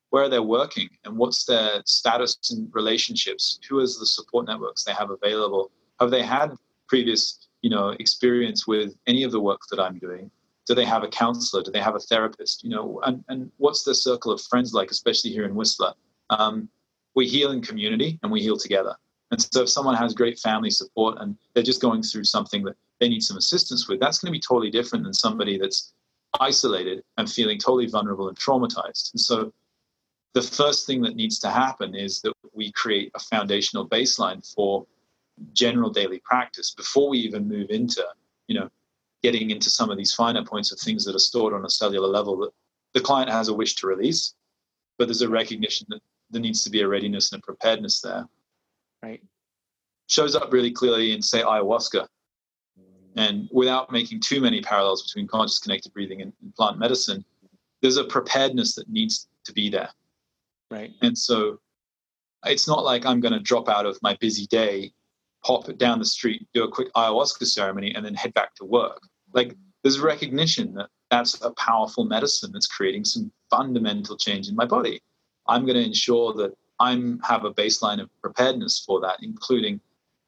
where 0.10 0.24
are 0.24 0.30
they're 0.30 0.41
working 0.41 0.89
and 1.03 1.18
what's 1.18 1.45
their 1.45 1.82
status 1.86 2.38
and 2.51 2.70
relationships, 2.74 3.60
who 3.68 3.80
is 3.80 3.99
the 3.99 4.05
support 4.05 4.47
networks 4.47 4.84
they 4.84 4.93
have 4.93 5.10
available, 5.10 5.72
have 5.99 6.12
they 6.12 6.24
had 6.24 6.53
previous, 6.88 7.47
you 7.62 7.70
know, 7.70 7.89
experience 7.99 8.66
with 8.68 8.95
any 9.08 9.24
of 9.24 9.32
the 9.32 9.39
work 9.39 9.62
that 9.70 9.80
I'm 9.80 9.99
doing, 9.99 10.32
do 10.66 10.76
they 10.76 10.86
have 10.86 11.03
a 11.03 11.08
counselor? 11.08 11.64
Do 11.64 11.72
they 11.72 11.82
have 11.82 11.95
a 11.95 11.99
therapist? 11.99 12.64
You 12.64 12.70
know, 12.70 13.01
and, 13.05 13.24
and 13.30 13.51
what's 13.58 13.84
their 13.84 13.93
circle 13.93 14.32
of 14.32 14.41
friends 14.41 14.74
like, 14.74 14.91
especially 14.91 15.32
here 15.32 15.45
in 15.45 15.55
Whistler? 15.55 15.93
Um, 16.30 16.70
we 17.16 17.28
heal 17.28 17.51
in 17.51 17.62
community 17.62 18.20
and 18.22 18.32
we 18.32 18.41
heal 18.41 18.58
together. 18.58 18.95
And 19.32 19.41
so 19.41 19.64
if 19.64 19.70
someone 19.70 19.95
has 19.95 20.14
great 20.14 20.39
family 20.39 20.70
support 20.70 21.18
and 21.20 21.38
they're 21.53 21.64
just 21.64 21.82
going 21.82 22.03
through 22.03 22.26
something 22.26 22.64
that 22.64 22.76
they 22.99 23.10
need 23.10 23.24
some 23.24 23.38
assistance 23.38 23.88
with, 23.88 23.99
that's 23.99 24.20
going 24.20 24.32
to 24.32 24.38
be 24.38 24.41
totally 24.41 24.70
different 24.70 25.03
than 25.03 25.14
somebody 25.14 25.58
that's 25.58 25.93
isolated 26.39 27.03
and 27.18 27.30
feeling 27.30 27.58
totally 27.58 27.88
vulnerable 27.88 28.30
and 28.30 28.38
traumatized. 28.38 29.14
And 29.14 29.20
so 29.20 29.53
the 30.38 30.56
first 30.56 30.86
thing 30.86 31.02
that 31.02 31.16
needs 31.16 31.40
to 31.40 31.50
happen 31.50 31.96
is 31.96 32.22
that 32.22 32.34
we 32.54 32.72
create 32.74 33.12
a 33.16 33.20
foundational 33.20 33.88
baseline 33.88 34.46
for 34.54 34.86
general 35.54 35.90
daily 35.90 36.20
practice 36.20 36.76
before 36.76 37.10
we 37.10 37.18
even 37.18 37.48
move 37.48 37.72
into, 37.72 38.06
you 38.48 38.60
know, 38.60 38.70
getting 39.24 39.50
into 39.50 39.72
some 39.72 39.90
of 39.90 39.98
these 39.98 40.14
finer 40.14 40.46
points 40.46 40.72
of 40.72 40.80
things 40.80 41.04
that 41.06 41.16
are 41.16 41.20
stored 41.32 41.56
on 41.56 41.66
a 41.66 41.70
cellular 41.70 42.08
level 42.08 42.38
that 42.38 42.52
the 42.94 43.02
client 43.02 43.32
has 43.32 43.48
a 43.48 43.54
wish 43.54 43.74
to 43.76 43.88
release, 43.88 44.36
but 45.00 45.08
there's 45.08 45.24
a 45.24 45.30
recognition 45.30 45.88
that 45.90 46.02
there 46.30 46.42
needs 46.42 46.64
to 46.64 46.70
be 46.70 46.82
a 46.82 46.88
readiness 46.88 47.32
and 47.32 47.42
a 47.42 47.46
preparedness 47.46 48.02
there. 48.02 48.28
Right. 49.02 49.24
Shows 50.08 50.36
up 50.36 50.54
really 50.54 50.72
clearly 50.72 51.14
in, 51.14 51.22
say, 51.24 51.42
ayahuasca. 51.42 52.08
And 53.16 53.50
without 53.52 53.92
making 53.92 54.20
too 54.20 54.40
many 54.40 54.62
parallels 54.62 55.02
between 55.02 55.28
conscious 55.28 55.58
connected 55.58 55.94
breathing 55.94 56.22
and, 56.22 56.32
and 56.44 56.54
plant 56.54 56.78
medicine, 56.78 57.26
there's 57.82 57.98
a 57.98 58.04
preparedness 58.04 58.76
that 58.76 58.88
needs 58.88 59.28
to 59.44 59.52
be 59.52 59.70
there. 59.70 59.90
Right. 60.70 60.91
And 61.01 61.18
so 61.18 61.59
it's 62.45 62.68
not 62.68 62.84
like 62.84 63.05
I'm 63.05 63.20
going 63.20 63.34
to 63.34 63.39
drop 63.39 63.70
out 63.70 63.86
of 63.86 63.97
my 64.01 64.18
busy 64.20 64.47
day, 64.47 64.91
pop 65.43 65.65
down 65.78 65.99
the 65.99 66.05
street, 66.05 66.47
do 66.53 66.63
a 66.63 66.72
quick 66.72 66.93
ayahuasca 66.93 67.45
ceremony, 67.45 67.93
and 67.95 68.05
then 68.05 68.13
head 68.13 68.34
back 68.34 68.55
to 68.55 68.65
work. 68.65 69.01
Like 69.34 69.55
there's 69.84 69.99
recognition 69.99 70.74
that 70.76 70.89
that's 71.09 71.41
a 71.41 71.51
powerful 71.51 72.03
medicine 72.03 72.51
that's 72.51 72.68
creating 72.68 73.05
some 73.05 73.32
fundamental 73.49 74.18
change 74.18 74.49
in 74.49 74.55
my 74.55 74.65
body. 74.65 75.01
I'm 75.47 75.65
going 75.65 75.78
to 75.78 75.86
ensure 75.86 76.34
that 76.34 76.53
I'm 76.80 77.20
have 77.22 77.45
a 77.45 77.53
baseline 77.53 78.01
of 78.01 78.09
preparedness 78.22 78.84
for 78.86 78.99
that, 79.01 79.18
including 79.22 79.80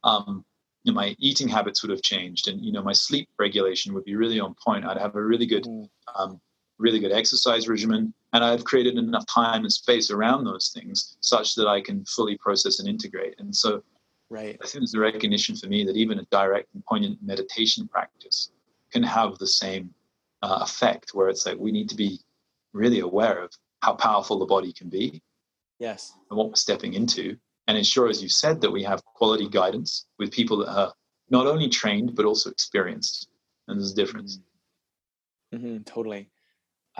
um, 0.03 0.45
you 0.83 0.93
know, 0.93 0.95
my 0.95 1.15
eating 1.19 1.47
habits 1.47 1.83
would 1.83 1.91
have 1.91 2.01
changed, 2.01 2.47
and 2.47 2.63
you 2.63 2.71
know 2.71 2.81
my 2.81 2.93
sleep 2.93 3.29
regulation 3.37 3.93
would 3.93 4.05
be 4.05 4.15
really 4.15 4.39
on 4.39 4.55
point. 4.63 4.85
I'd 4.85 4.97
have 4.97 5.15
a 5.15 5.23
really 5.23 5.45
good, 5.45 5.65
mm. 5.65 5.87
um, 6.15 6.39
really 6.79 6.99
good 6.99 7.11
exercise 7.11 7.67
regimen, 7.67 8.13
and 8.33 8.43
I've 8.43 8.63
created 8.63 8.97
enough 8.97 9.25
time 9.27 9.63
and 9.63 9.71
space 9.71 10.09
around 10.09 10.43
those 10.43 10.69
things 10.69 11.17
such 11.19 11.55
that 11.55 11.67
I 11.67 11.81
can 11.81 12.05
fully 12.05 12.37
process 12.37 12.79
and 12.79 12.87
integrate. 12.87 13.35
And 13.39 13.55
so, 13.55 13.83
right, 14.29 14.57
I 14.61 14.65
think 14.65 14.81
there's 14.81 14.95
a 14.95 14.99
recognition 14.99 15.55
for 15.55 15.67
me 15.67 15.83
that 15.83 15.97
even 15.97 16.19
a 16.19 16.25
direct 16.31 16.73
and 16.73 16.83
poignant 16.85 17.19
meditation 17.21 17.87
practice 17.87 18.51
can 18.91 19.03
have 19.03 19.37
the 19.37 19.47
same 19.47 19.93
uh, 20.41 20.59
effect, 20.61 21.13
where 21.13 21.29
it's 21.29 21.45
like 21.45 21.57
we 21.57 21.71
need 21.71 21.89
to 21.89 21.95
be 21.95 22.19
really 22.73 23.01
aware 23.01 23.43
of 23.43 23.51
how 23.81 23.93
powerful 23.93 24.39
the 24.39 24.45
body 24.45 24.73
can 24.73 24.89
be. 24.89 25.21
Yes. 25.79 26.13
And 26.29 26.37
what 26.37 26.49
we're 26.49 26.55
stepping 26.55 26.93
into. 26.93 27.37
And 27.67 27.77
ensure, 27.77 28.09
as 28.09 28.21
you 28.21 28.29
said, 28.29 28.61
that 28.61 28.71
we 28.71 28.83
have 28.83 29.05
quality 29.05 29.47
guidance 29.47 30.07
with 30.17 30.31
people 30.31 30.57
that 30.57 30.71
are 30.71 30.93
not 31.29 31.45
only 31.45 31.69
trained, 31.69 32.15
but 32.15 32.25
also 32.25 32.49
experienced. 32.49 33.29
And 33.67 33.79
there's 33.79 33.91
a 33.91 33.95
difference. 33.95 34.39
Mm-hmm. 35.53 35.83
totally. 35.83 36.29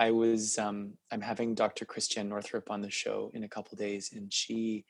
I 0.00 0.10
was, 0.10 0.58
um, 0.58 0.94
I'm 1.12 1.20
having 1.20 1.54
Dr. 1.54 1.84
Christiane 1.84 2.28
Northrup 2.28 2.70
on 2.70 2.80
the 2.80 2.90
show 2.90 3.30
in 3.34 3.44
a 3.44 3.48
couple 3.48 3.76
days, 3.76 4.10
and 4.12 4.32
she, 4.32 4.84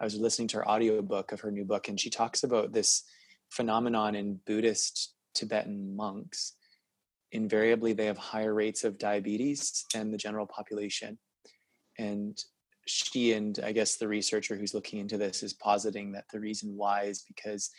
I 0.00 0.04
was 0.04 0.16
listening 0.16 0.48
to 0.48 0.56
her 0.58 0.68
audiobook 0.68 1.30
of 1.30 1.40
her 1.40 1.52
new 1.52 1.64
book, 1.64 1.88
and 1.88 2.00
she 2.00 2.10
talks 2.10 2.42
about 2.42 2.72
this 2.72 3.04
phenomenon 3.50 4.16
in 4.16 4.40
Buddhist 4.46 5.14
Tibetan 5.34 5.94
monks 5.94 6.54
invariably 7.34 7.92
they 7.92 8.06
have 8.06 8.16
higher 8.16 8.54
rates 8.54 8.84
of 8.84 8.96
diabetes 8.96 9.84
than 9.92 10.10
the 10.10 10.16
general 10.16 10.46
population. 10.46 11.18
And 11.98 12.38
she 12.86 13.32
and 13.32 13.58
I 13.64 13.72
guess 13.72 13.96
the 13.96 14.08
researcher 14.08 14.56
who's 14.56 14.72
looking 14.72 15.00
into 15.00 15.18
this 15.18 15.42
is 15.42 15.52
positing 15.52 16.12
that 16.12 16.24
the 16.32 16.40
reason 16.40 16.76
why 16.76 17.02
is 17.02 17.24
because 17.26 17.70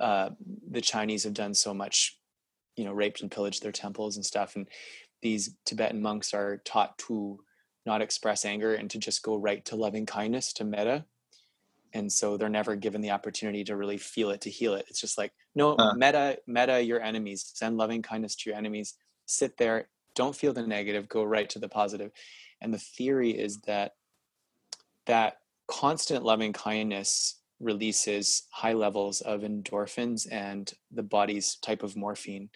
uh, 0.00 0.30
the 0.70 0.80
Chinese 0.80 1.24
have 1.24 1.34
done 1.34 1.54
so 1.54 1.72
much, 1.72 2.18
you 2.76 2.84
know, 2.84 2.92
raped 2.92 3.20
and 3.20 3.30
pillaged 3.30 3.62
their 3.62 3.72
temples 3.72 4.16
and 4.16 4.26
stuff. 4.26 4.56
And 4.56 4.66
these 5.22 5.54
Tibetan 5.64 6.02
monks 6.02 6.34
are 6.34 6.58
taught 6.64 6.98
to 6.98 7.40
not 7.86 8.02
express 8.02 8.44
anger 8.44 8.74
and 8.74 8.90
to 8.90 8.98
just 8.98 9.22
go 9.22 9.36
right 9.36 9.64
to 9.66 9.76
loving 9.76 10.06
kindness, 10.06 10.52
to 10.54 10.64
metta, 10.64 11.04
and 11.92 12.12
so 12.12 12.36
they're 12.36 12.48
never 12.48 12.76
given 12.76 13.00
the 13.00 13.10
opportunity 13.10 13.64
to 13.64 13.76
really 13.76 13.96
feel 13.96 14.30
it 14.30 14.42
to 14.42 14.50
heal 14.50 14.74
it. 14.74 14.86
It's 14.88 15.00
just 15.00 15.18
like 15.18 15.32
no 15.54 15.74
uh. 15.74 15.94
meta, 15.94 16.38
metta 16.46 16.82
your 16.82 17.00
enemies. 17.00 17.50
Send 17.54 17.76
loving 17.76 18.02
kindness 18.02 18.36
to 18.36 18.50
your 18.50 18.58
enemies. 18.58 18.94
Sit 19.26 19.56
there. 19.56 19.88
Don't 20.14 20.36
feel 20.36 20.52
the 20.52 20.66
negative. 20.66 21.08
Go 21.08 21.24
right 21.24 21.48
to 21.50 21.58
the 21.58 21.68
positive. 21.68 22.12
positive. 22.12 22.60
And 22.60 22.74
the 22.74 22.78
theory 22.78 23.30
is 23.30 23.58
that 23.62 23.92
that 25.06 25.38
constant 25.66 26.24
loving 26.24 26.52
kindness 26.52 27.40
releases 27.58 28.44
high 28.50 28.72
levels 28.72 29.20
of 29.20 29.40
endorphins 29.40 30.26
and 30.30 30.72
the 30.90 31.02
body's 31.02 31.56
type 31.56 31.82
of 31.82 31.96
morphine 31.96 32.48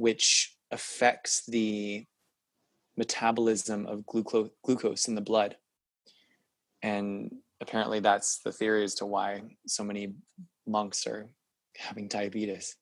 which 0.00 0.56
affects 0.70 1.44
the 1.46 2.06
metabolism 2.96 3.86
of 3.86 4.04
glucose 4.06 4.50
glucose 4.62 5.08
in 5.08 5.14
the 5.14 5.20
blood. 5.20 5.56
And 6.82 7.34
apparently 7.60 8.00
that's 8.00 8.38
the 8.40 8.52
theory 8.52 8.84
as 8.84 8.94
to 8.96 9.06
why 9.06 9.42
so 9.66 9.84
many 9.84 10.14
monks 10.66 11.06
are 11.06 11.28
having 11.76 12.08
diabetes. 12.08 12.76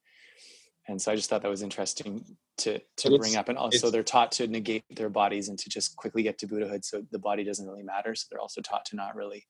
And 0.88 1.00
so 1.00 1.12
i 1.12 1.16
just 1.16 1.28
thought 1.28 1.42
that 1.42 1.50
was 1.50 1.62
interesting 1.62 2.24
to 2.58 2.80
to 2.96 3.18
bring 3.18 3.36
up. 3.36 3.48
And 3.48 3.58
also 3.58 3.90
they're 3.90 4.02
taught 4.02 4.32
to 4.32 4.46
negate 4.46 4.84
their 4.90 5.10
bodies 5.10 5.48
and 5.48 5.58
to 5.58 5.68
just 5.68 5.96
quickly 5.96 6.22
get 6.22 6.38
to 6.38 6.46
buddhahood 6.46 6.84
so 6.84 7.02
the 7.10 7.18
body 7.18 7.44
doesn't 7.44 7.66
really 7.66 7.82
matter. 7.82 8.14
So 8.14 8.26
they're 8.30 8.40
also 8.40 8.60
taught 8.60 8.86
to 8.86 8.96
not 8.96 9.14
really 9.14 9.46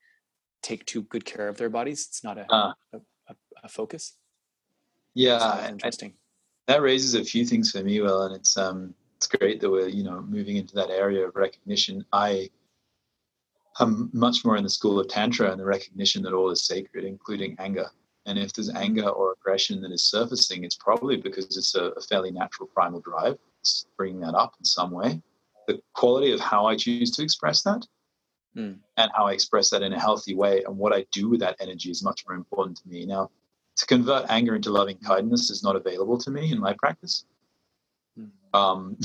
take 0.62 0.84
too 0.84 1.02
good 1.02 1.24
care 1.24 1.48
of 1.48 1.56
their 1.56 1.70
bodies. 1.70 2.06
It's 2.08 2.24
not 2.24 2.36
a, 2.38 2.52
uh, 2.52 2.72
a, 2.92 2.96
a, 3.28 3.34
a, 3.64 3.68
focus. 3.68 4.14
Yeah 5.14 5.38
so 5.38 5.68
interesting 5.68 6.14
that 6.68 6.82
raises 6.82 7.14
a 7.14 7.24
few 7.24 7.44
things 7.44 7.72
for 7.72 7.82
me 7.82 8.00
well 8.00 8.22
and 8.22 8.36
it's 8.36 8.56
um 8.56 8.94
it's 9.16 9.26
great 9.26 9.60
that 9.60 9.68
we're 9.68 9.88
you 9.88 10.04
know 10.04 10.22
moving 10.22 10.56
into 10.56 10.74
that 10.74 10.90
area 10.90 11.26
of 11.26 11.34
recognition 11.34 12.04
i 12.12 12.48
I'm 13.78 14.10
much 14.12 14.44
more 14.44 14.56
in 14.56 14.64
the 14.64 14.70
school 14.70 14.98
of 14.98 15.08
Tantra 15.08 15.50
and 15.50 15.60
the 15.60 15.64
recognition 15.64 16.22
that 16.22 16.32
all 16.32 16.50
is 16.50 16.64
sacred, 16.64 17.04
including 17.04 17.56
anger. 17.58 17.88
And 18.26 18.38
if 18.38 18.52
there's 18.52 18.74
anger 18.74 19.08
or 19.08 19.32
aggression 19.32 19.80
that 19.82 19.92
is 19.92 20.04
surfacing, 20.04 20.64
it's 20.64 20.74
probably 20.74 21.16
because 21.16 21.56
it's 21.56 21.74
a, 21.74 21.84
a 21.90 22.00
fairly 22.00 22.30
natural 22.30 22.68
primal 22.68 23.00
drive. 23.00 23.38
It's 23.60 23.86
bringing 23.96 24.20
that 24.20 24.34
up 24.34 24.54
in 24.58 24.64
some 24.64 24.90
way. 24.90 25.22
The 25.66 25.80
quality 25.94 26.32
of 26.32 26.40
how 26.40 26.66
I 26.66 26.76
choose 26.76 27.10
to 27.12 27.22
express 27.22 27.62
that 27.62 27.86
mm. 28.56 28.76
and 28.96 29.10
how 29.14 29.26
I 29.26 29.32
express 29.32 29.70
that 29.70 29.82
in 29.82 29.92
a 29.92 30.00
healthy 30.00 30.34
way 30.34 30.62
and 30.64 30.76
what 30.76 30.92
I 30.92 31.06
do 31.12 31.28
with 31.28 31.40
that 31.40 31.56
energy 31.60 31.90
is 31.90 32.02
much 32.02 32.24
more 32.26 32.36
important 32.36 32.78
to 32.78 32.88
me. 32.88 33.06
Now, 33.06 33.30
to 33.78 33.86
convert 33.86 34.28
anger 34.28 34.56
into 34.56 34.70
loving 34.70 34.98
kindness 34.98 35.50
is 35.50 35.62
not 35.62 35.76
available 35.76 36.18
to 36.18 36.30
me 36.30 36.52
in 36.52 36.58
my 36.58 36.74
practice. 36.74 37.24
Mm. 38.18 38.30
Um, 38.52 38.96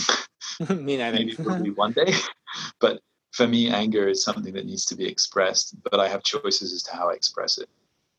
me 0.84 0.98
neither. 0.98 1.18
maybe 1.18 1.36
probably 1.36 1.70
one 1.70 1.94
day, 1.94 2.14
but 2.80 3.00
for 3.32 3.48
me, 3.48 3.70
anger 3.70 4.08
is 4.08 4.24
something 4.24 4.54
that 4.54 4.66
needs 4.66 4.86
to 4.86 4.96
be 4.96 5.06
expressed, 5.06 5.76
but 5.84 6.00
I 6.00 6.08
have 6.08 6.24
choices 6.24 6.74
as 6.74 6.84
to 6.84 6.96
how 6.96 7.10
I 7.10 7.14
express 7.14 7.58
it. 7.58 7.70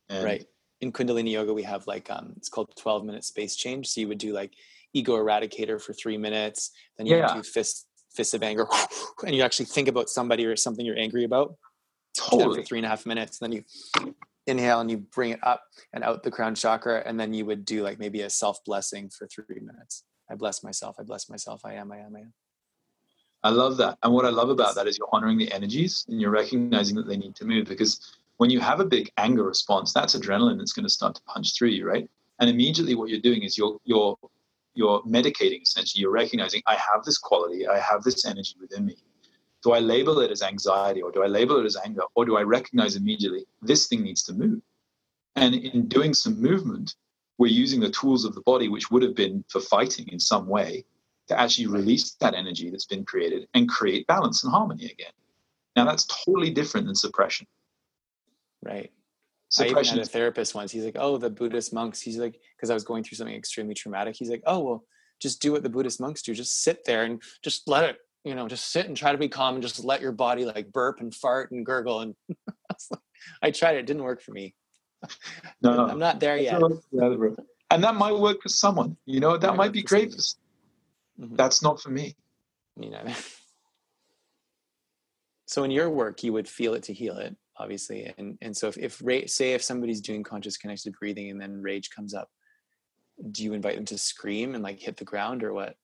And 0.08 0.24
right. 0.24 0.46
In 0.80 0.92
Kundalini 0.92 1.32
Yoga, 1.32 1.54
we 1.54 1.62
have 1.62 1.86
like 1.86 2.10
um, 2.10 2.34
it's 2.36 2.48
called 2.48 2.72
12 2.76 3.04
minute 3.04 3.24
space 3.24 3.56
change. 3.56 3.88
So 3.88 4.00
you 4.00 4.08
would 4.08 4.18
do 4.18 4.32
like 4.32 4.52
ego 4.92 5.16
eradicator 5.16 5.80
for 5.80 5.92
three 5.92 6.18
minutes, 6.18 6.70
then 6.96 7.06
you 7.06 7.16
yeah. 7.16 7.34
do 7.34 7.42
fist 7.42 7.86
fists 8.12 8.34
of 8.34 8.42
anger, 8.42 8.66
and 9.26 9.34
you 9.34 9.42
actually 9.42 9.66
think 9.66 9.88
about 9.88 10.08
somebody 10.08 10.46
or 10.46 10.56
something 10.56 10.86
you're 10.86 10.98
angry 10.98 11.24
about. 11.24 11.56
Totally. 12.16 12.60
For 12.60 12.66
three 12.66 12.78
and 12.78 12.86
a 12.86 12.88
half 12.88 13.06
minutes, 13.06 13.38
then 13.38 13.50
you 13.50 13.64
inhale 14.46 14.80
and 14.80 14.90
you 14.90 14.98
bring 14.98 15.32
it 15.32 15.40
up 15.42 15.62
and 15.92 16.04
out 16.04 16.22
the 16.22 16.30
crown 16.30 16.54
chakra, 16.54 17.02
and 17.06 17.18
then 17.18 17.32
you 17.32 17.44
would 17.46 17.64
do 17.64 17.82
like 17.82 17.98
maybe 17.98 18.22
a 18.22 18.30
self 18.30 18.64
blessing 18.64 19.08
for 19.08 19.26
three 19.26 19.60
minutes. 19.60 20.04
I 20.30 20.34
bless 20.34 20.62
myself. 20.62 20.96
I 20.98 21.02
bless 21.02 21.28
myself. 21.28 21.62
I 21.64 21.74
am. 21.74 21.92
I 21.92 21.98
am. 21.98 22.16
I 22.16 22.20
am. 22.20 22.32
I 23.42 23.50
love 23.50 23.76
that. 23.76 23.98
And 24.02 24.12
what 24.12 24.24
I 24.24 24.30
love 24.30 24.48
about 24.48 24.74
that 24.74 24.86
is 24.86 24.96
you're 24.96 25.08
honoring 25.12 25.36
the 25.36 25.52
energies 25.52 26.06
and 26.08 26.18
you're 26.18 26.30
recognizing 26.30 26.96
that 26.96 27.06
they 27.06 27.16
need 27.16 27.36
to 27.36 27.44
move 27.44 27.66
because 27.66 28.16
when 28.38 28.48
you 28.48 28.58
have 28.60 28.80
a 28.80 28.84
big 28.84 29.10
anger 29.18 29.44
response, 29.44 29.92
that's 29.92 30.16
adrenaline 30.16 30.58
that's 30.58 30.72
going 30.72 30.86
to 30.86 30.90
start 30.90 31.14
to 31.16 31.22
punch 31.22 31.56
through 31.56 31.68
you, 31.68 31.86
right? 31.86 32.08
And 32.40 32.50
immediately 32.50 32.94
what 32.94 33.10
you're 33.10 33.20
doing 33.20 33.42
is 33.42 33.56
you're 33.58 33.78
you're 33.84 34.16
you're 34.74 35.02
medicating 35.02 35.62
essentially. 35.62 36.00
You're 36.00 36.10
recognizing 36.10 36.62
I 36.66 36.74
have 36.74 37.04
this 37.04 37.18
quality, 37.18 37.68
I 37.68 37.78
have 37.78 38.02
this 38.02 38.24
energy 38.24 38.56
within 38.60 38.86
me. 38.86 38.96
Do 39.64 39.72
I 39.72 39.80
label 39.80 40.20
it 40.20 40.30
as 40.30 40.42
anxiety 40.42 41.00
or 41.00 41.10
do 41.10 41.22
I 41.22 41.26
label 41.26 41.58
it 41.58 41.64
as 41.64 41.76
anger 41.82 42.02
or 42.14 42.26
do 42.26 42.36
I 42.36 42.42
recognize 42.42 42.96
immediately 42.96 43.46
this 43.62 43.86
thing 43.86 44.02
needs 44.02 44.22
to 44.24 44.34
move? 44.34 44.60
And 45.36 45.54
in 45.54 45.88
doing 45.88 46.12
some 46.12 46.40
movement, 46.40 46.94
we're 47.38 47.50
using 47.50 47.80
the 47.80 47.90
tools 47.90 48.26
of 48.26 48.34
the 48.34 48.42
body, 48.42 48.68
which 48.68 48.90
would 48.90 49.02
have 49.02 49.14
been 49.14 49.42
for 49.48 49.60
fighting 49.60 50.06
in 50.08 50.20
some 50.20 50.46
way, 50.46 50.84
to 51.28 51.40
actually 51.40 51.66
release 51.66 52.12
that 52.20 52.34
energy 52.34 52.68
that's 52.68 52.84
been 52.84 53.04
created 53.06 53.48
and 53.54 53.66
create 53.66 54.06
balance 54.06 54.44
and 54.44 54.52
harmony 54.52 54.84
again. 54.84 55.12
Now 55.74 55.86
that's 55.86 56.06
totally 56.24 56.50
different 56.50 56.86
than 56.86 56.94
suppression. 56.94 57.46
Right. 58.62 58.92
Suppression 59.48 59.76
I 59.76 59.80
even 59.80 59.98
had 59.98 60.06
a 60.06 60.10
therapist 60.10 60.54
once. 60.54 60.72
He's 60.72 60.84
like, 60.84 60.96
"Oh, 60.98 61.16
the 61.16 61.30
Buddhist 61.30 61.72
monks." 61.72 62.00
He's 62.00 62.18
like, 62.18 62.38
because 62.56 62.70
I 62.70 62.74
was 62.74 62.84
going 62.84 63.02
through 63.02 63.16
something 63.16 63.34
extremely 63.34 63.74
traumatic. 63.74 64.16
He's 64.16 64.30
like, 64.30 64.42
"Oh, 64.46 64.60
well, 64.60 64.84
just 65.20 65.40
do 65.40 65.52
what 65.52 65.62
the 65.62 65.70
Buddhist 65.70 66.00
monks 66.00 66.22
do. 66.22 66.34
Just 66.34 66.62
sit 66.62 66.84
there 66.84 67.04
and 67.04 67.22
just 67.42 67.66
let 67.68 67.88
it, 67.88 67.98
you 68.24 68.34
know, 68.34 68.48
just 68.48 68.72
sit 68.72 68.86
and 68.86 68.96
try 68.96 69.12
to 69.12 69.18
be 69.18 69.28
calm 69.28 69.54
and 69.54 69.62
just 69.62 69.84
let 69.84 70.00
your 70.00 70.12
body 70.12 70.44
like 70.44 70.72
burp 70.72 71.00
and 71.00 71.14
fart 71.14 71.50
and 71.52 71.64
gurgle." 71.64 72.00
And 72.00 72.14
I 73.42 73.50
tried 73.50 73.76
it; 73.76 73.80
it 73.80 73.86
didn't 73.86 74.02
work 74.02 74.22
for 74.22 74.32
me. 74.32 74.54
No, 75.62 75.74
no, 75.76 75.86
I'm 75.86 75.98
not 75.98 76.20
there 76.20 76.36
yet. 76.36 76.60
And 77.70 77.84
that 77.84 77.94
might 77.94 78.16
work 78.18 78.42
for 78.42 78.48
someone. 78.48 78.96
You 79.06 79.20
know, 79.20 79.36
that 79.36 79.48
might, 79.48 79.56
might 79.56 79.72
be 79.72 79.82
great 79.82 80.12
for 80.12 80.18
Mm-hmm. 81.20 81.36
That's 81.36 81.62
not 81.62 81.80
for 81.80 81.90
me. 81.90 82.16
You 82.80 82.90
know. 82.90 83.04
So 85.46 85.64
in 85.64 85.70
your 85.70 85.90
work, 85.90 86.22
you 86.22 86.32
would 86.32 86.48
feel 86.48 86.74
it 86.74 86.84
to 86.84 86.92
heal 86.92 87.16
it, 87.18 87.36
obviously. 87.56 88.12
And 88.18 88.38
and 88.40 88.56
so 88.56 88.68
if 88.68 88.78
if 88.78 89.00
ra- 89.02 89.26
say 89.26 89.52
if 89.52 89.62
somebody's 89.62 90.00
doing 90.00 90.22
conscious 90.22 90.56
connected 90.56 90.94
breathing 90.98 91.30
and 91.30 91.40
then 91.40 91.62
rage 91.62 91.90
comes 91.90 92.14
up, 92.14 92.28
do 93.30 93.44
you 93.44 93.52
invite 93.52 93.76
them 93.76 93.84
to 93.86 93.98
scream 93.98 94.54
and 94.54 94.64
like 94.64 94.80
hit 94.80 94.96
the 94.96 95.04
ground 95.04 95.44
or 95.44 95.52
what? 95.52 95.76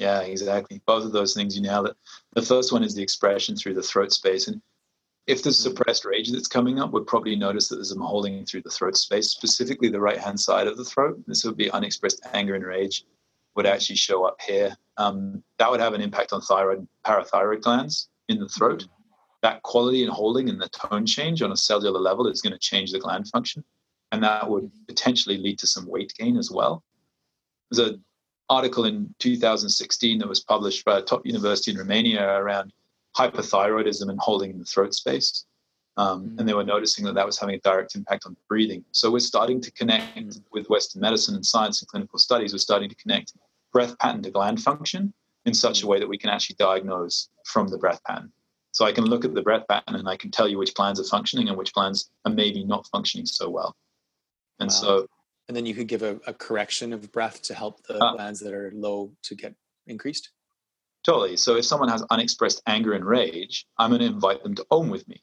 Yeah, 0.00 0.22
exactly. 0.22 0.80
Both 0.86 1.04
of 1.04 1.12
those 1.12 1.34
things 1.34 1.54
you 1.54 1.60
nailed 1.60 1.88
it. 1.88 1.96
The 2.32 2.40
first 2.40 2.72
one 2.72 2.82
is 2.82 2.94
the 2.94 3.02
expression 3.02 3.54
through 3.54 3.74
the 3.74 3.82
throat 3.82 4.12
space. 4.12 4.48
And 4.48 4.62
if 5.26 5.42
there's 5.42 5.60
mm-hmm. 5.60 5.76
suppressed 5.76 6.06
rage 6.06 6.32
that's 6.32 6.48
coming 6.48 6.80
up, 6.80 6.90
we'd 6.90 7.06
probably 7.06 7.36
notice 7.36 7.68
that 7.68 7.76
there's 7.76 7.90
some 7.90 8.00
holding 8.00 8.46
through 8.46 8.62
the 8.62 8.70
throat 8.70 8.96
space, 8.96 9.28
specifically 9.28 9.90
the 9.90 10.00
right 10.00 10.16
hand 10.16 10.40
side 10.40 10.66
of 10.66 10.78
the 10.78 10.86
throat. 10.86 11.22
This 11.26 11.44
would 11.44 11.58
be 11.58 11.70
unexpressed 11.70 12.26
anger 12.32 12.54
and 12.54 12.64
rage 12.64 13.04
would 13.56 13.66
actually 13.66 13.96
show 13.96 14.24
up 14.24 14.40
here. 14.40 14.74
Um, 14.96 15.42
that 15.58 15.70
would 15.70 15.80
have 15.80 15.92
an 15.92 16.00
impact 16.00 16.32
on 16.32 16.40
thyroid 16.40 16.88
parathyroid 17.04 17.60
glands 17.60 18.08
in 18.30 18.40
the 18.40 18.48
throat. 18.48 18.84
Mm-hmm. 18.84 18.92
That 19.42 19.62
quality 19.64 20.02
and 20.02 20.10
holding 20.10 20.48
and 20.48 20.58
the 20.58 20.70
tone 20.70 21.04
change 21.04 21.42
on 21.42 21.52
a 21.52 21.56
cellular 21.56 22.00
level 22.00 22.26
is 22.26 22.40
going 22.40 22.54
to 22.54 22.58
change 22.58 22.90
the 22.90 23.00
gland 23.00 23.28
function. 23.28 23.62
And 24.12 24.22
that 24.22 24.48
would 24.48 24.64
mm-hmm. 24.64 24.84
potentially 24.88 25.36
lead 25.36 25.58
to 25.58 25.66
some 25.66 25.86
weight 25.86 26.14
gain 26.18 26.38
as 26.38 26.50
well. 26.50 26.84
There's 27.70 27.86
an 27.86 28.02
article 28.50 28.84
in 28.84 29.14
2016 29.20 30.18
that 30.18 30.28
was 30.28 30.40
published 30.40 30.84
by 30.84 30.98
a 30.98 31.02
top 31.02 31.24
university 31.24 31.70
in 31.70 31.78
Romania 31.78 32.28
around 32.36 32.72
hyperthyroidism 33.16 34.10
and 34.10 34.18
holding 34.18 34.50
in 34.50 34.58
the 34.58 34.64
throat 34.64 34.92
space. 34.92 35.46
Um, 35.96 36.22
mm-hmm. 36.22 36.38
And 36.38 36.48
they 36.48 36.54
were 36.54 36.64
noticing 36.64 37.04
that 37.06 37.14
that 37.14 37.26
was 37.26 37.38
having 37.38 37.54
a 37.54 37.60
direct 37.60 37.94
impact 37.94 38.26
on 38.26 38.36
breathing. 38.48 38.84
So 38.92 39.10
we're 39.10 39.20
starting 39.20 39.60
to 39.60 39.70
connect 39.72 40.16
mm-hmm. 40.16 40.40
with 40.52 40.68
Western 40.68 41.00
medicine 41.00 41.36
and 41.36 41.46
science 41.46 41.80
and 41.80 41.88
clinical 41.88 42.18
studies. 42.18 42.52
We're 42.52 42.58
starting 42.58 42.88
to 42.88 42.94
connect 42.96 43.32
breath 43.72 43.96
pattern 43.98 44.22
to 44.22 44.30
gland 44.30 44.60
function 44.60 45.12
in 45.46 45.54
such 45.54 45.82
a 45.82 45.86
way 45.86 45.98
that 45.98 46.08
we 46.08 46.18
can 46.18 46.30
actually 46.30 46.56
diagnose 46.58 47.28
from 47.44 47.68
the 47.68 47.78
breath 47.78 48.02
pattern. 48.04 48.32
So 48.72 48.84
I 48.84 48.92
can 48.92 49.04
look 49.04 49.24
at 49.24 49.34
the 49.34 49.42
breath 49.42 49.66
pattern 49.68 49.96
and 49.96 50.08
I 50.08 50.16
can 50.16 50.30
tell 50.30 50.48
you 50.48 50.58
which 50.58 50.74
glands 50.74 51.00
are 51.00 51.04
functioning 51.04 51.48
and 51.48 51.56
which 51.56 51.72
glands 51.72 52.10
are 52.24 52.32
maybe 52.32 52.64
not 52.64 52.86
functioning 52.92 53.26
so 53.26 53.48
well. 53.48 53.76
And 54.58 54.68
wow. 54.68 54.74
so. 54.74 55.06
And 55.50 55.56
then 55.56 55.66
you 55.66 55.74
could 55.74 55.88
give 55.88 56.04
a, 56.04 56.20
a, 56.28 56.32
correction 56.32 56.92
of 56.92 57.10
breath 57.10 57.42
to 57.42 57.54
help 57.54 57.84
the 57.88 57.98
uh, 57.98 58.12
glands 58.14 58.38
that 58.38 58.54
are 58.54 58.70
low 58.72 59.10
to 59.24 59.34
get 59.34 59.52
increased? 59.88 60.30
Totally. 61.02 61.36
So 61.36 61.56
if 61.56 61.64
someone 61.64 61.88
has 61.88 62.04
unexpressed 62.08 62.62
anger 62.68 62.92
and 62.92 63.04
rage, 63.04 63.66
I'm 63.76 63.90
going 63.90 63.98
to 63.98 64.06
invite 64.06 64.44
them 64.44 64.54
to 64.54 64.66
om 64.70 64.90
with 64.90 65.08
me. 65.08 65.20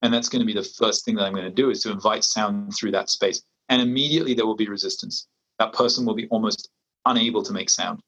And 0.00 0.14
that's 0.14 0.28
going 0.28 0.38
to 0.38 0.46
be 0.46 0.54
the 0.54 0.62
first 0.62 1.04
thing 1.04 1.16
that 1.16 1.24
I'm 1.24 1.32
going 1.32 1.44
to 1.44 1.50
do 1.50 1.70
is 1.70 1.82
to 1.82 1.90
invite 1.90 2.22
sound 2.22 2.72
through 2.76 2.92
that 2.92 3.10
space. 3.10 3.42
And 3.68 3.82
immediately 3.82 4.32
there 4.32 4.46
will 4.46 4.54
be 4.54 4.68
resistance. 4.68 5.26
That 5.58 5.72
person 5.72 6.06
will 6.06 6.14
be 6.14 6.28
almost 6.28 6.70
unable 7.04 7.42
to 7.42 7.52
make 7.52 7.68
sound. 7.68 8.00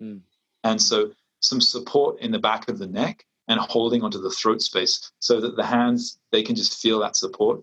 Mm. 0.00 0.20
And 0.62 0.80
so 0.80 1.10
some 1.40 1.60
support 1.60 2.20
in 2.20 2.30
the 2.30 2.38
back 2.38 2.68
of 2.68 2.78
the 2.78 2.86
neck 2.86 3.24
and 3.48 3.58
holding 3.58 4.02
onto 4.02 4.22
the 4.22 4.30
throat 4.30 4.62
space 4.62 5.10
so 5.18 5.40
that 5.40 5.56
the 5.56 5.66
hands, 5.66 6.20
they 6.30 6.44
can 6.44 6.54
just 6.54 6.80
feel 6.80 7.00
that 7.00 7.16
support. 7.16 7.60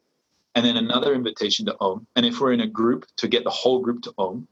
And 0.56 0.66
then 0.66 0.78
another 0.78 1.14
invitation 1.14 1.66
to 1.66 1.76
om. 1.80 2.06
And 2.16 2.26
if 2.26 2.39
we're 2.39 2.54
in 2.54 2.62
a 2.62 2.68
group, 2.68 3.06
to 3.18 3.28
get 3.28 3.43
the 3.43 3.49
whole 3.49 3.80
group 3.80 4.01
to 4.04 4.14
om, 4.18 4.47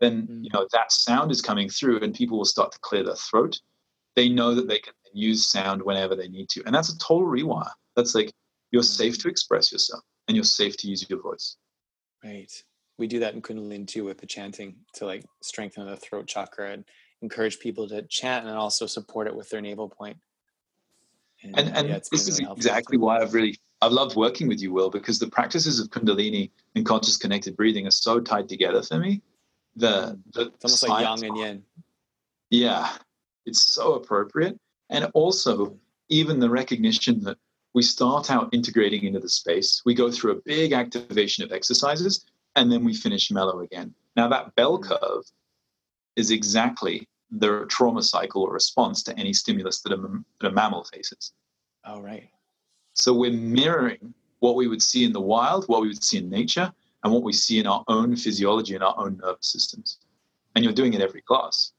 then 0.00 0.26
mm. 0.26 0.44
you 0.44 0.50
know 0.52 0.66
that 0.72 0.92
sound 0.92 1.30
is 1.30 1.42
coming 1.42 1.68
through 1.68 2.00
and 2.00 2.14
people 2.14 2.38
will 2.38 2.44
start 2.44 2.72
to 2.72 2.78
clear 2.80 3.02
their 3.02 3.16
throat. 3.16 3.58
They 4.14 4.28
know 4.28 4.54
that 4.54 4.68
they 4.68 4.78
can 4.78 4.92
use 5.12 5.48
sound 5.48 5.82
whenever 5.82 6.14
they 6.14 6.28
need 6.28 6.48
to. 6.50 6.62
And 6.66 6.74
that's 6.74 6.92
a 6.92 6.98
total 6.98 7.26
rewire. 7.26 7.70
That's 7.96 8.14
like 8.14 8.32
you're 8.70 8.82
mm. 8.82 8.96
safe 8.96 9.18
to 9.18 9.28
express 9.28 9.72
yourself 9.72 10.02
and 10.26 10.36
you're 10.36 10.44
safe 10.44 10.76
to 10.78 10.88
use 10.88 11.08
your 11.08 11.20
voice. 11.20 11.56
Right. 12.22 12.52
We 12.98 13.06
do 13.06 13.20
that 13.20 13.34
in 13.34 13.42
kundalini 13.42 13.86
too 13.86 14.04
with 14.04 14.18
the 14.18 14.26
chanting 14.26 14.76
to 14.94 15.06
like 15.06 15.24
strengthen 15.40 15.86
the 15.86 15.96
throat 15.96 16.26
chakra 16.26 16.72
and 16.72 16.84
encourage 17.22 17.58
people 17.58 17.88
to 17.88 18.02
chant 18.02 18.46
and 18.46 18.56
also 18.56 18.86
support 18.86 19.26
it 19.26 19.34
with 19.34 19.48
their 19.50 19.60
navel 19.60 19.88
point. 19.88 20.18
And 21.42 21.58
and, 21.58 21.76
and 21.76 21.88
yeah, 21.88 22.00
this 22.10 22.26
is 22.26 22.40
exactly 22.40 22.98
why 22.98 23.20
i've 23.20 23.32
really 23.32 23.56
i've 23.82 23.92
loved 23.92 24.16
working 24.16 24.48
with 24.48 24.60
you 24.60 24.72
will 24.72 24.90
because 24.90 25.18
the 25.18 25.28
practices 25.28 25.80
of 25.80 25.88
kundalini 25.88 26.50
and 26.74 26.84
conscious 26.84 27.16
connected 27.16 27.56
breathing 27.56 27.86
are 27.86 27.92
so 27.92 28.20
tied 28.20 28.48
together 28.48 28.82
for 28.82 28.98
me 28.98 29.22
the, 29.78 30.18
the 30.32 30.52
it's 30.62 30.64
almost 30.64 30.88
like 30.88 31.04
yang 31.04 31.24
and 31.24 31.38
yin. 31.38 31.62
Yeah, 32.50 32.90
it's 33.46 33.62
so 33.62 33.94
appropriate, 33.94 34.58
and 34.90 35.08
also 35.14 35.78
even 36.08 36.40
the 36.40 36.50
recognition 36.50 37.20
that 37.24 37.38
we 37.74 37.82
start 37.82 38.30
out 38.30 38.48
integrating 38.52 39.04
into 39.04 39.20
the 39.20 39.28
space. 39.28 39.82
We 39.84 39.94
go 39.94 40.10
through 40.10 40.32
a 40.32 40.42
big 40.44 40.72
activation 40.72 41.44
of 41.44 41.52
exercises, 41.52 42.24
and 42.56 42.72
then 42.72 42.84
we 42.84 42.94
finish 42.94 43.30
mellow 43.30 43.60
again. 43.60 43.94
Now 44.16 44.28
that 44.28 44.54
bell 44.56 44.78
mm. 44.78 44.84
curve 44.84 45.24
is 46.16 46.30
exactly 46.30 47.06
the 47.30 47.66
trauma 47.68 48.02
cycle 48.02 48.42
or 48.42 48.52
response 48.52 49.02
to 49.04 49.16
any 49.18 49.32
stimulus 49.32 49.82
that 49.82 49.92
a, 49.92 49.96
that 50.40 50.48
a 50.48 50.52
mammal 50.52 50.84
faces. 50.84 51.32
Oh, 51.84 52.00
right. 52.00 52.30
So 52.98 53.14
we're 53.14 53.32
mirroring 53.32 54.12
what 54.40 54.56
we 54.56 54.66
would 54.66 54.82
see 54.82 55.04
in 55.04 55.12
the 55.12 55.20
wild, 55.20 55.64
what 55.66 55.82
we 55.82 55.88
would 55.88 56.02
see 56.02 56.18
in 56.18 56.28
nature, 56.28 56.72
and 57.04 57.12
what 57.12 57.22
we 57.22 57.32
see 57.32 57.58
in 57.58 57.66
our 57.66 57.84
own 57.88 58.16
physiology 58.16 58.74
and 58.74 58.82
our 58.82 58.94
own 58.98 59.18
nervous 59.22 59.46
systems. 59.46 59.98
And 60.54 60.64
you're 60.64 60.74
doing 60.74 60.94
it 60.94 61.00
every 61.00 61.22
class. 61.22 61.72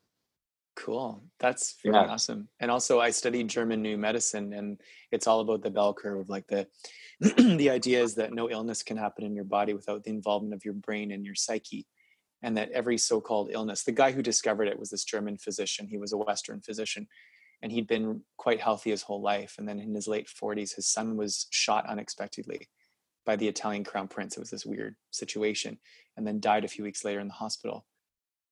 Cool. 0.76 1.22
That's 1.39 1.76
yeah. 1.84 2.05
awesome. 2.05 2.47
And 2.61 2.72
also 2.72 3.01
I 3.01 3.09
studied 3.09 3.49
German 3.49 3.82
new 3.82 3.97
medicine 3.97 4.53
and 4.53 4.80
it's 5.11 5.28
all 5.28 5.41
about 5.41 5.61
the 5.61 5.70
bell 5.70 5.93
curve. 5.93 6.30
Like 6.30 6.47
the 6.47 6.67
the 7.20 7.70
idea 7.70 8.01
is 8.01 8.15
that 8.15 8.32
no 8.32 8.49
illness 8.49 8.82
can 8.82 8.95
happen 8.95 9.26
in 9.26 9.36
your 9.36 9.43
body 9.43 9.74
without 9.74 10.05
the 10.05 10.11
involvement 10.11 10.53
of 10.53 10.63
your 10.63 10.76
brain 10.76 11.11
and 11.11 11.26
your 11.26 11.36
psyche. 11.36 11.86
And 12.41 12.55
that 12.55 12.72
every 12.72 12.97
so-called 12.97 13.49
illness, 13.51 13.84
the 13.84 13.91
guy 13.91 14.13
who 14.13 14.22
discovered 14.22 14.70
it 14.70 14.80
was 14.80 14.89
this 14.89 15.03
German 15.03 15.38
physician. 15.38 15.86
He 15.89 15.97
was 15.97 16.13
a 16.13 16.17
Western 16.17 16.61
physician 16.61 17.09
and 17.62 17.72
he'd 17.72 17.88
been 17.88 18.22
quite 18.38 18.62
healthy 18.62 18.91
his 18.91 19.01
whole 19.01 19.22
life. 19.22 19.55
And 19.57 19.68
then 19.68 19.80
in 19.80 19.93
his 19.93 20.07
late 20.07 20.28
40s, 20.28 20.76
his 20.76 20.88
son 20.88 21.18
was 21.18 21.47
shot 21.49 21.86
unexpectedly 21.88 22.68
by 23.26 23.36
the 23.36 23.47
Italian 23.47 23.84
crown 23.84 24.07
prince. 24.07 24.38
It 24.38 24.39
was 24.39 24.49
this 24.49 24.66
weird 24.66 24.95
situation, 25.12 25.78
and 26.18 26.26
then 26.26 26.39
died 26.39 26.66
a 26.66 26.70
few 26.70 26.84
weeks 26.84 27.03
later 27.03 27.20
in 27.20 27.28
the 27.28 27.34
hospital. 27.34 27.86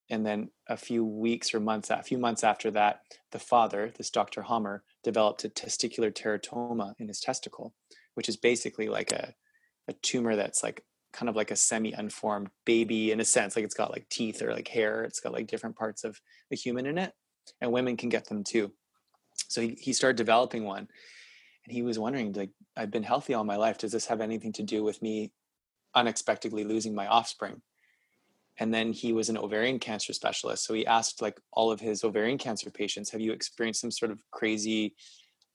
And 0.09 0.25
then 0.25 0.49
a 0.69 0.77
few 0.77 1.03
weeks 1.03 1.53
or 1.53 1.59
months, 1.59 1.89
a 1.89 2.01
few 2.01 2.17
months 2.17 2.43
after 2.43 2.71
that, 2.71 3.01
the 3.31 3.39
father, 3.39 3.91
this 3.97 4.09
Dr. 4.09 4.43
Hamer, 4.43 4.83
developed 5.03 5.43
a 5.43 5.49
testicular 5.49 6.13
teratoma 6.13 6.93
in 6.97 7.07
his 7.07 7.19
testicle, 7.19 7.73
which 8.13 8.29
is 8.29 8.37
basically 8.37 8.87
like 8.87 9.11
a, 9.11 9.33
a 9.87 9.93
tumor 10.01 10.35
that's 10.35 10.63
like 10.63 10.83
kind 11.11 11.29
of 11.29 11.35
like 11.35 11.51
a 11.51 11.55
semi-unformed 11.55 12.49
baby 12.65 13.11
in 13.11 13.19
a 13.19 13.25
sense. 13.25 13.55
Like 13.55 13.65
it's 13.65 13.73
got 13.73 13.91
like 13.91 14.07
teeth 14.09 14.41
or 14.41 14.53
like 14.53 14.67
hair. 14.67 15.03
It's 15.03 15.19
got 15.19 15.33
like 15.33 15.47
different 15.47 15.75
parts 15.75 16.03
of 16.03 16.19
the 16.49 16.55
human 16.55 16.85
in 16.85 16.97
it, 16.97 17.11
and 17.59 17.71
women 17.71 17.97
can 17.97 18.09
get 18.09 18.27
them 18.27 18.43
too. 18.43 18.71
So 19.47 19.61
he, 19.61 19.77
he 19.79 19.93
started 19.93 20.17
developing 20.17 20.63
one 20.63 20.87
and 21.65 21.73
he 21.73 21.81
was 21.81 21.99
wondering 21.99 22.31
like 22.33 22.51
i've 22.75 22.91
been 22.91 23.03
healthy 23.03 23.33
all 23.33 23.43
my 23.43 23.57
life. 23.57 23.77
Does 23.77 23.91
this 23.91 24.07
have 24.07 24.21
anything 24.21 24.53
to 24.53 24.63
do 24.63 24.83
with 24.83 25.01
me 25.01 25.31
unexpectedly 25.95 26.63
losing 26.63 26.95
my 26.95 27.07
offspring? 27.07 27.61
And 28.59 28.73
then 28.73 28.91
he 28.91 29.13
was 29.13 29.29
an 29.29 29.37
ovarian 29.37 29.79
cancer 29.79 30.13
specialist 30.13 30.65
so 30.65 30.73
he 30.73 30.85
asked 30.85 31.21
like 31.21 31.39
all 31.51 31.71
of 31.71 31.79
his 31.79 32.03
ovarian 32.03 32.37
cancer 32.37 32.69
patients 32.69 33.11
have 33.11 33.21
you 33.21 33.31
experienced 33.31 33.81
some 33.81 33.91
sort 33.91 34.11
of 34.11 34.21
crazy 34.31 34.95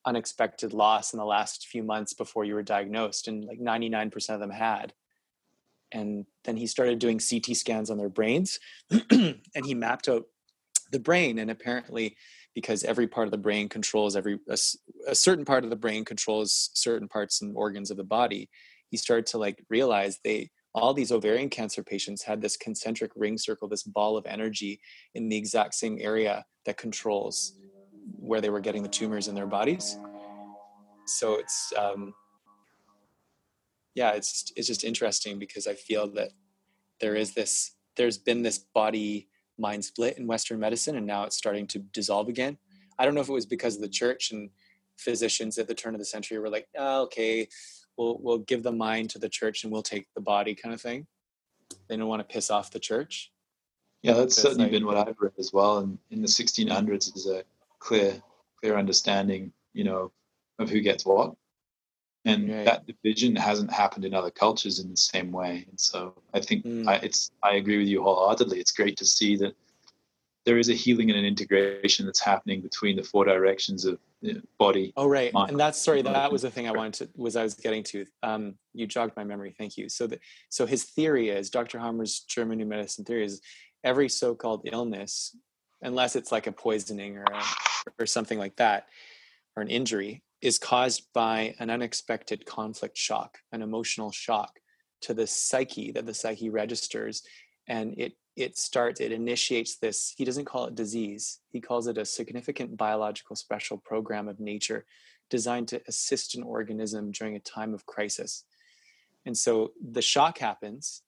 unexpected 0.05 0.73
loss 0.73 1.13
in 1.13 1.19
the 1.19 1.25
last 1.25 1.67
few 1.67 1.83
months 1.83 2.13
before 2.13 2.45
you 2.45 2.55
were 2.55 2.63
diagnosed? 2.63 3.27
And 3.27 3.45
like 3.45 3.59
99% 3.59 4.29
of 4.29 4.39
them 4.39 4.49
had. 4.49 4.93
And 5.91 6.25
then 6.43 6.57
he 6.57 6.67
started 6.67 6.99
doing 6.99 7.19
ct 7.19 7.55
scans 7.55 7.89
on 7.89 7.97
their 7.97 8.09
brains 8.09 8.59
and 9.11 9.65
he 9.65 9.75
mapped 9.75 10.09
out 10.09 10.25
the 10.91 10.99
brain 10.99 11.39
and 11.39 11.51
apparently 11.51 12.17
because 12.55 12.83
every 12.83 13.07
part 13.07 13.27
of 13.27 13.31
the 13.31 13.37
brain 13.37 13.67
controls 13.67 14.15
every 14.15 14.39
a, 14.49 14.57
a, 15.07 15.15
certain 15.15 15.45
part 15.45 15.63
of 15.63 15.69
the 15.69 15.75
brain 15.75 16.05
controls 16.05 16.69
certain 16.73 17.07
parts 17.07 17.41
and 17.41 17.55
organs 17.55 17.91
of 17.91 17.97
the 17.97 18.03
body 18.03 18.49
he 18.89 18.97
started 18.97 19.25
to 19.25 19.37
like 19.37 19.63
realize 19.69 20.19
they 20.23 20.49
all 20.75 20.93
these 20.93 21.11
ovarian 21.11 21.49
cancer 21.49 21.83
patients 21.83 22.23
had 22.23 22.41
this 22.41 22.57
concentric 22.57 23.11
ring 23.15 23.37
circle 23.37 23.67
this 23.67 23.83
ball 23.83 24.17
of 24.17 24.25
energy 24.25 24.79
in 25.15 25.29
the 25.29 25.37
exact 25.37 25.73
same 25.75 25.97
area 25.99 26.43
that 26.65 26.77
controls 26.77 27.53
where 28.17 28.41
they 28.41 28.49
were 28.49 28.59
getting 28.59 28.83
the 28.83 28.89
tumors 28.89 29.27
in 29.27 29.35
their 29.35 29.47
bodies. 29.47 29.97
So 31.05 31.35
it's 31.35 31.73
um 31.77 32.13
yeah 33.95 34.11
it's 34.11 34.51
it's 34.55 34.67
just 34.67 34.83
interesting 34.83 35.37
because 35.37 35.67
i 35.67 35.73
feel 35.73 36.11
that 36.13 36.29
there 36.99 37.15
is 37.15 37.33
this 37.33 37.75
there's 37.95 38.17
been 38.17 38.41
this 38.41 38.65
body 38.73 39.27
mind 39.63 39.83
split 39.83 40.17
in 40.17 40.27
Western 40.27 40.59
medicine, 40.59 40.97
and 40.97 41.07
now 41.07 41.23
it's 41.23 41.37
starting 41.37 41.65
to 41.67 41.79
dissolve 41.79 42.29
again. 42.29 42.53
Mm-hmm. 42.53 42.93
I 42.99 43.05
don't 43.05 43.15
know 43.15 43.21
if 43.21 43.29
it 43.29 43.33
was 43.33 43.47
because 43.47 43.75
of 43.75 43.81
the 43.81 43.87
church 43.89 44.31
and 44.31 44.49
physicians 44.97 45.57
at 45.57 45.67
the 45.67 45.73
turn 45.73 45.95
of 45.95 45.99
the 45.99 46.05
century 46.05 46.37
were 46.37 46.49
like, 46.49 46.67
oh, 46.77 47.03
okay, 47.03 47.47
we'll 47.97 48.19
we'll 48.21 48.39
give 48.39 48.61
the 48.61 48.71
mind 48.71 49.09
to 49.11 49.19
the 49.19 49.29
church 49.29 49.63
and 49.63 49.73
we'll 49.73 49.81
take 49.81 50.07
the 50.13 50.21
body, 50.21 50.53
kind 50.53 50.75
of 50.75 50.81
thing. 50.81 51.07
They 51.87 51.97
don't 51.97 52.07
want 52.07 52.27
to 52.27 52.33
piss 52.33 52.51
off 52.51 52.69
the 52.69 52.79
church. 52.79 53.31
Yeah, 54.03 54.13
that's 54.13 54.35
certainly 54.35 54.65
like, 54.65 54.73
been 54.73 54.85
what 54.85 54.97
I've 54.97 55.19
read 55.19 55.31
as 55.39 55.51
well. 55.53 55.79
And 55.79 55.97
in 56.11 56.21
the 56.21 56.27
1600s, 56.27 57.15
is 57.15 57.25
a 57.25 57.43
clear 57.79 58.21
clear 58.59 58.77
understanding, 58.77 59.53
you 59.73 59.85
know, 59.85 60.11
of 60.59 60.69
who 60.69 60.81
gets 60.81 61.05
what 61.05 61.33
and 62.25 62.49
right. 62.49 62.65
that 62.65 62.85
division 62.87 63.35
hasn't 63.35 63.71
happened 63.71 64.05
in 64.05 64.13
other 64.13 64.31
cultures 64.31 64.79
in 64.79 64.89
the 64.89 64.97
same 64.97 65.31
way. 65.31 65.65
And 65.69 65.79
so 65.79 66.15
I 66.33 66.39
think 66.39 66.65
mm. 66.65 66.87
I, 66.87 66.95
it's 66.95 67.31
I 67.43 67.55
agree 67.55 67.77
with 67.77 67.87
you 67.87 68.01
wholeheartedly. 68.01 68.59
It's 68.59 68.71
great 68.71 68.97
to 68.97 69.05
see 69.05 69.35
that 69.37 69.55
there 70.45 70.57
is 70.57 70.69
a 70.69 70.73
healing 70.73 71.09
and 71.09 71.19
an 71.19 71.25
integration 71.25 72.05
that's 72.05 72.19
happening 72.19 72.61
between 72.61 72.97
the 72.97 73.03
four 73.03 73.25
directions 73.25 73.85
of 73.85 73.97
you 74.21 74.33
know, 74.33 74.41
body. 74.57 74.93
Oh, 74.97 75.07
right. 75.07 75.33
Mind, 75.33 75.51
and 75.51 75.59
that's 75.59 75.81
sorry. 75.81 76.01
That 76.01 76.31
was 76.31 76.41
the 76.41 76.49
thing 76.49 76.67
I 76.67 76.71
wanted 76.71 76.93
to 77.07 77.21
was 77.21 77.35
I 77.35 77.43
was 77.43 77.53
getting 77.53 77.83
to. 77.83 78.05
Um, 78.23 78.55
you 78.73 78.87
jogged 78.87 79.15
my 79.15 79.23
memory. 79.23 79.53
Thank 79.57 79.77
you. 79.77 79.89
So 79.89 80.07
that 80.07 80.19
so 80.49 80.65
his 80.65 80.83
theory 80.83 81.29
is 81.29 81.49
Dr. 81.49 81.79
Hamer's 81.79 82.21
German 82.21 82.57
New 82.57 82.65
Medicine 82.65 83.05
theory 83.05 83.25
is 83.25 83.41
every 83.83 84.09
so-called 84.09 84.67
illness, 84.71 85.35
unless 85.81 86.15
it's 86.15 86.31
like 86.31 86.47
a 86.47 86.51
poisoning 86.51 87.17
or 87.17 87.25
a, 87.31 87.43
or 87.99 88.05
something 88.05 88.39
like 88.39 88.55
that, 88.57 88.87
or 89.55 89.61
an 89.61 89.69
injury, 89.69 90.23
is 90.43 90.59
caused 90.59 91.07
by 91.13 91.55
an 91.59 91.69
unexpected 91.69 92.45
conflict 92.45 92.97
shock, 92.97 93.37
an 93.53 93.61
emotional 93.61 94.11
shock 94.11 94.59
to 95.01 95.13
the 95.13 95.25
psyche 95.25 95.91
that 95.93 96.05
the 96.05 96.13
psyche 96.13 96.49
registers, 96.49 97.23
and 97.67 97.95
it 97.97 98.13
it 98.35 98.57
starts 98.57 98.99
it 98.99 99.11
initiates 99.11 99.77
this 99.77 100.13
he 100.17 100.25
doesn't 100.25 100.45
call 100.45 100.65
it 100.65 100.73
disease 100.73 101.39
he 101.51 101.61
calls 101.61 101.85
it 101.85 101.99
a 101.99 102.05
significant 102.05 102.75
biological 102.75 103.35
special 103.35 103.77
program 103.77 104.27
of 104.27 104.39
nature 104.39 104.85
designed 105.29 105.67
to 105.67 105.79
assist 105.87 106.33
an 106.35 106.41
organism 106.41 107.11
during 107.11 107.35
a 107.35 107.39
time 107.39 107.75
of 107.75 107.85
crisis. 107.85 108.43
And 109.25 109.37
so 109.37 109.71
the 109.79 110.01
shock 110.01 110.39
happens 110.39 111.03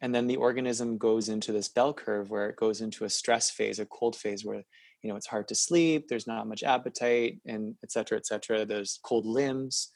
and 0.00 0.14
then 0.14 0.28
the 0.28 0.36
organism 0.36 0.98
goes 0.98 1.28
into 1.28 1.52
this 1.52 1.68
bell 1.68 1.92
curve 1.92 2.30
where 2.30 2.48
it 2.48 2.56
goes 2.56 2.80
into 2.80 3.04
a 3.04 3.10
stress 3.10 3.50
phase 3.50 3.78
a 3.78 3.86
cold 3.86 4.14
phase 4.16 4.44
where 4.44 4.62
you 5.02 5.10
know 5.10 5.16
it's 5.16 5.26
hard 5.26 5.48
to 5.48 5.54
sleep 5.54 6.06
there's 6.08 6.26
not 6.26 6.48
much 6.48 6.62
appetite 6.62 7.40
and 7.46 7.74
et 7.82 7.90
cetera 7.90 8.16
et 8.16 8.26
cetera 8.26 8.64
there's 8.64 9.00
cold 9.02 9.26
limbs. 9.26 9.88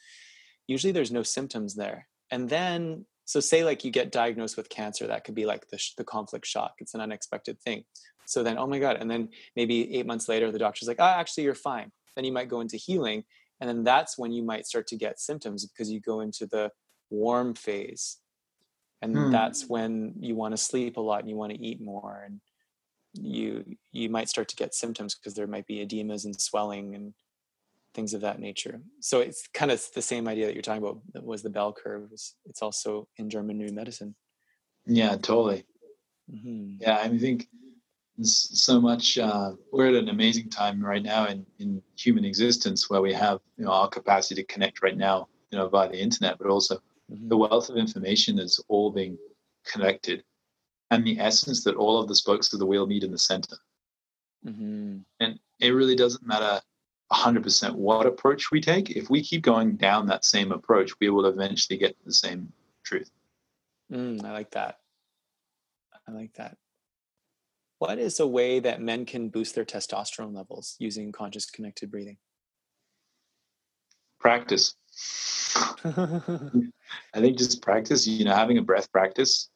Usually 0.66 0.92
there's 0.92 1.12
no 1.12 1.22
symptoms 1.22 1.74
there. 1.74 2.08
And 2.30 2.48
then 2.48 3.06
so 3.24 3.40
say 3.40 3.64
like 3.64 3.84
you 3.84 3.90
get 3.90 4.12
diagnosed 4.12 4.56
with 4.56 4.68
cancer 4.68 5.06
that 5.06 5.24
could 5.24 5.34
be 5.34 5.46
like 5.46 5.68
the, 5.68 5.78
the 5.96 6.04
conflict 6.04 6.46
shock 6.46 6.74
it's 6.78 6.94
an 6.94 7.00
unexpected 7.00 7.60
thing. 7.60 7.84
So 8.26 8.42
then 8.42 8.58
oh 8.58 8.66
my 8.66 8.78
god 8.78 8.96
and 9.00 9.10
then 9.10 9.28
maybe 9.54 9.94
eight 9.96 10.06
months 10.06 10.28
later 10.28 10.50
the 10.50 10.58
doctor's 10.58 10.88
like 10.88 11.00
oh 11.00 11.04
actually 11.04 11.44
you're 11.44 11.54
fine. 11.54 11.90
Then 12.14 12.24
you 12.24 12.32
might 12.32 12.48
go 12.48 12.60
into 12.60 12.76
healing 12.76 13.24
and 13.60 13.68
then 13.68 13.84
that's 13.84 14.18
when 14.18 14.32
you 14.32 14.42
might 14.42 14.66
start 14.66 14.86
to 14.88 14.96
get 14.96 15.20
symptoms 15.20 15.64
because 15.66 15.90
you 15.90 16.00
go 16.00 16.20
into 16.20 16.46
the 16.46 16.70
warm 17.10 17.54
phase. 17.54 18.18
And 19.02 19.14
hmm. 19.14 19.30
that's 19.30 19.68
when 19.68 20.14
you 20.20 20.34
want 20.34 20.52
to 20.52 20.62
sleep 20.62 20.96
a 20.96 21.00
lot 21.00 21.20
and 21.20 21.30
you 21.30 21.36
want 21.36 21.52
to 21.52 21.62
eat 21.62 21.80
more 21.80 22.24
and 22.26 22.40
you 23.20 23.64
you 23.92 24.08
might 24.08 24.28
start 24.28 24.48
to 24.48 24.56
get 24.56 24.74
symptoms 24.74 25.14
because 25.14 25.34
there 25.34 25.46
might 25.46 25.66
be 25.66 25.84
edemas 25.84 26.24
and 26.24 26.40
swelling 26.40 26.94
and 26.94 27.14
things 27.94 28.14
of 28.14 28.20
that 28.20 28.38
nature. 28.38 28.80
So 29.00 29.20
it's 29.20 29.48
kind 29.54 29.70
of 29.70 29.82
the 29.94 30.02
same 30.02 30.28
idea 30.28 30.46
that 30.46 30.54
you're 30.54 30.62
talking 30.62 30.82
about 30.82 31.00
that 31.14 31.24
was 31.24 31.42
the 31.42 31.50
bell 31.50 31.72
curve. 31.72 32.10
It's 32.12 32.62
also 32.62 33.08
in 33.16 33.30
German 33.30 33.56
New 33.56 33.72
Medicine. 33.72 34.14
Yeah, 34.86 35.16
totally. 35.16 35.64
Mm-hmm. 36.32 36.76
Yeah, 36.80 36.98
I 36.98 37.18
think 37.18 37.48
so 38.22 38.80
much. 38.80 39.18
Uh, 39.18 39.52
we're 39.72 39.88
at 39.88 39.94
an 39.94 40.08
amazing 40.08 40.50
time 40.50 40.82
right 40.82 41.02
now 41.02 41.26
in, 41.26 41.44
in 41.58 41.82
human 41.96 42.24
existence 42.24 42.88
where 42.88 43.02
we 43.02 43.12
have 43.12 43.40
you 43.56 43.64
know 43.64 43.72
our 43.72 43.88
capacity 43.88 44.42
to 44.42 44.46
connect 44.46 44.82
right 44.82 44.96
now, 44.96 45.28
you 45.50 45.58
know, 45.58 45.68
via 45.68 45.88
the 45.88 45.98
internet, 45.98 46.38
but 46.38 46.48
also 46.48 46.76
mm-hmm. 47.10 47.28
the 47.28 47.36
wealth 47.36 47.68
of 47.68 47.76
information 47.76 48.36
that's 48.36 48.60
all 48.68 48.90
being 48.90 49.18
connected, 49.66 50.22
and 50.90 51.04
the 51.04 51.18
essence 51.18 51.64
that 51.64 51.76
all 51.76 52.00
of 52.00 52.08
the 52.08 52.14
spokes 52.14 52.52
of 52.52 52.58
the 52.58 52.66
wheel 52.66 52.86
meet 52.86 53.04
in 53.04 53.10
the 53.10 53.18
center. 53.18 53.56
Mm-hmm. 54.46 54.98
And 55.20 55.40
it 55.60 55.70
really 55.70 55.96
doesn't 55.96 56.26
matter 56.26 56.60
100% 57.12 57.74
what 57.74 58.06
approach 58.06 58.50
we 58.50 58.60
take, 58.60 58.90
if 58.90 59.08
we 59.08 59.22
keep 59.22 59.42
going 59.42 59.76
down 59.76 60.06
that 60.06 60.24
same 60.24 60.52
approach, 60.52 60.92
we 61.00 61.08
will 61.08 61.26
eventually 61.26 61.78
get 61.78 61.96
to 61.98 62.04
the 62.04 62.12
same 62.12 62.52
truth. 62.84 63.10
Mm, 63.92 64.24
I 64.24 64.32
like 64.32 64.50
that. 64.52 64.78
I 66.08 66.12
like 66.12 66.34
that. 66.34 66.56
What 67.78 67.98
is 67.98 68.20
a 68.20 68.26
way 68.26 68.58
that 68.60 68.80
men 68.80 69.04
can 69.04 69.28
boost 69.28 69.54
their 69.54 69.64
testosterone 69.64 70.34
levels 70.34 70.76
using 70.78 71.12
conscious 71.12 71.46
connected 71.46 71.90
breathing? 71.90 72.16
Practice. 74.18 74.74
I 75.84 77.20
think 77.20 77.38
just 77.38 77.62
practice, 77.62 78.06
you 78.06 78.24
know, 78.24 78.34
having 78.34 78.58
a 78.58 78.62
breath 78.62 78.90
practice, 78.90 79.50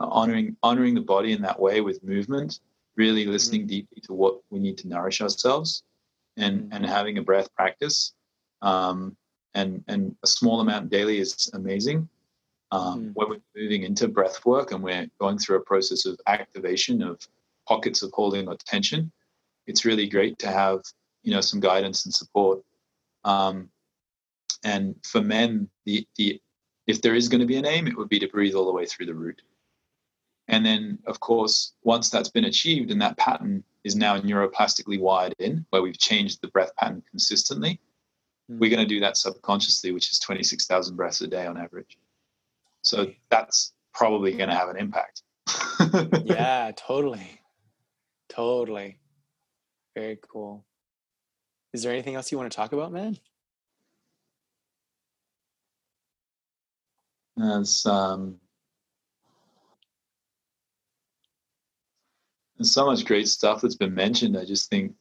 honoring 0.00 0.56
honoring 0.62 0.94
the 0.94 1.00
body 1.00 1.32
in 1.32 1.42
that 1.42 1.58
way 1.58 1.80
with 1.80 2.02
movement, 2.02 2.60
really 2.96 3.26
listening 3.26 3.62
mm. 3.62 3.68
deeply 3.68 4.00
to 4.02 4.12
what 4.12 4.40
we 4.50 4.58
need 4.58 4.78
to 4.78 4.88
nourish 4.88 5.20
ourselves 5.20 5.82
and 6.36 6.62
mm-hmm. 6.62 6.72
and 6.72 6.86
having 6.86 7.18
a 7.18 7.22
breath 7.22 7.54
practice 7.54 8.14
um, 8.62 9.16
and 9.54 9.84
and 9.88 10.14
a 10.22 10.26
small 10.26 10.60
amount 10.60 10.90
daily 10.90 11.18
is 11.18 11.50
amazing 11.54 12.08
um, 12.72 13.00
mm. 13.00 13.10
when 13.14 13.28
we're 13.30 13.62
moving 13.62 13.84
into 13.84 14.08
breath 14.08 14.44
work 14.44 14.72
and 14.72 14.82
we're 14.82 15.06
going 15.20 15.38
through 15.38 15.56
a 15.56 15.64
process 15.64 16.06
of 16.06 16.18
activation 16.26 17.02
of 17.02 17.20
pockets 17.68 18.02
of 18.02 18.10
holding 18.12 18.48
or 18.48 18.56
tension 18.66 19.10
it's 19.66 19.84
really 19.84 20.08
great 20.08 20.38
to 20.38 20.48
have 20.48 20.80
you 21.22 21.32
know 21.32 21.40
some 21.40 21.60
guidance 21.60 22.04
and 22.04 22.14
support 22.14 22.60
um, 23.24 23.68
and 24.64 24.94
for 25.04 25.20
men 25.20 25.68
the 25.84 26.06
the 26.16 26.40
if 26.86 27.02
there 27.02 27.14
is 27.14 27.28
going 27.28 27.40
to 27.40 27.46
be 27.46 27.56
an 27.56 27.66
aim 27.66 27.86
it 27.86 27.96
would 27.96 28.08
be 28.08 28.18
to 28.18 28.28
breathe 28.28 28.54
all 28.54 28.66
the 28.66 28.72
way 28.72 28.86
through 28.86 29.06
the 29.06 29.14
root 29.14 29.42
and 30.48 30.64
then 30.64 30.98
of 31.06 31.20
course 31.20 31.72
once 31.82 32.10
that's 32.10 32.28
been 32.28 32.44
achieved 32.44 32.90
and 32.90 33.00
that 33.00 33.16
pattern 33.16 33.64
is 33.86 33.94
now 33.94 34.18
neuroplastically 34.18 35.00
wired 35.00 35.34
in, 35.38 35.64
where 35.70 35.80
we've 35.80 35.98
changed 35.98 36.40
the 36.42 36.48
breath 36.48 36.74
pattern 36.76 37.02
consistently. 37.08 37.80
Mm. 38.50 38.58
We're 38.58 38.70
going 38.70 38.86
to 38.86 38.94
do 38.94 38.98
that 39.00 39.16
subconsciously, 39.16 39.92
which 39.92 40.10
is 40.10 40.18
26,000 40.18 40.96
breaths 40.96 41.20
a 41.20 41.28
day 41.28 41.46
on 41.46 41.56
average. 41.56 41.96
So 42.82 43.12
that's 43.30 43.72
probably 43.94 44.32
going 44.32 44.48
to 44.48 44.56
have 44.56 44.68
an 44.68 44.76
impact. 44.76 45.22
yeah, 46.24 46.72
totally. 46.76 47.40
Totally. 48.28 48.98
Very 49.94 50.18
cool. 50.20 50.64
Is 51.72 51.82
there 51.82 51.92
anything 51.92 52.16
else 52.16 52.32
you 52.32 52.38
want 52.38 52.50
to 52.50 52.56
talk 52.56 52.72
about, 52.72 52.92
man? 52.92 53.16
As 57.38 57.86
um, 57.86 58.40
There's 62.56 62.72
so 62.72 62.86
much 62.86 63.04
great 63.04 63.28
stuff 63.28 63.60
that's 63.60 63.76
been 63.76 63.94
mentioned. 63.94 64.36
I 64.36 64.44
just 64.44 64.70
think 64.70 64.94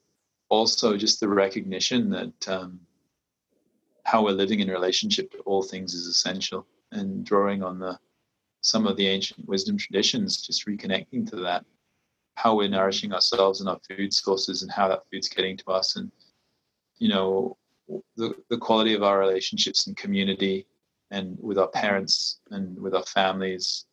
also 0.50 0.98
just 0.98 1.20
the 1.20 1.30
recognition 1.30 2.10
that 2.10 2.50
um, 2.50 2.80
how 4.04 4.24
we're 4.24 4.32
living 4.32 4.60
in 4.60 4.70
relationship 4.70 5.32
to 5.32 5.40
all 5.40 5.64
things 5.64 5.94
is 5.94 6.06
essential, 6.08 6.68
and 6.92 7.26
drawing 7.26 7.64
on 7.64 7.80
the 7.80 7.98
some 8.62 8.88
of 8.88 8.98
the 8.98 9.08
ancient 9.08 9.48
wisdom 9.48 9.78
traditions, 9.78 10.42
just 10.42 10.66
reconnecting 10.66 11.30
to 11.30 11.36
that, 11.38 11.64
how 12.34 12.56
we're 12.56 12.68
nourishing 12.68 13.14
ourselves 13.14 13.60
and 13.60 13.70
our 13.70 13.80
food 13.88 14.14
sources, 14.14 14.62
and 14.62 14.72
how 14.72 14.88
that 14.88 15.04
food's 15.12 15.30
getting 15.30 15.56
to 15.56 15.70
us, 15.72 15.96
and 15.96 16.12
you 16.98 17.08
know 17.08 17.58
the 18.18 18.36
the 18.50 18.58
quality 18.58 18.94
of 18.94 19.04
our 19.04 19.20
relationships 19.20 19.88
and 19.88 19.96
community, 19.96 20.68
and 21.12 21.38
with 21.40 21.58
our 21.58 21.70
parents 21.70 22.42
and 22.52 22.78
with 22.78 22.94
our 22.94 23.06
families, 23.06 23.86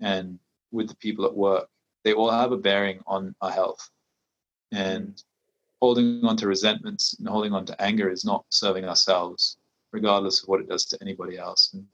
and 0.00 0.38
with 0.72 0.88
the 0.88 0.96
people 0.96 1.26
at 1.26 1.36
work 1.36 1.68
they 2.04 2.12
all 2.12 2.30
have 2.30 2.52
a 2.52 2.56
bearing 2.56 3.00
on 3.06 3.34
our 3.40 3.50
health. 3.50 3.90
And 4.72 5.22
holding 5.80 6.24
on 6.24 6.36
to 6.38 6.46
resentments 6.46 7.16
and 7.18 7.28
holding 7.28 7.52
on 7.52 7.66
to 7.66 7.82
anger 7.82 8.10
is 8.10 8.24
not 8.24 8.44
serving 8.48 8.84
ourselves, 8.84 9.58
regardless 9.92 10.42
of 10.42 10.48
what 10.48 10.60
it 10.60 10.68
does 10.68 10.84
to 10.86 10.98
anybody 11.00 11.38
else. 11.38 11.70
And, 11.74 11.86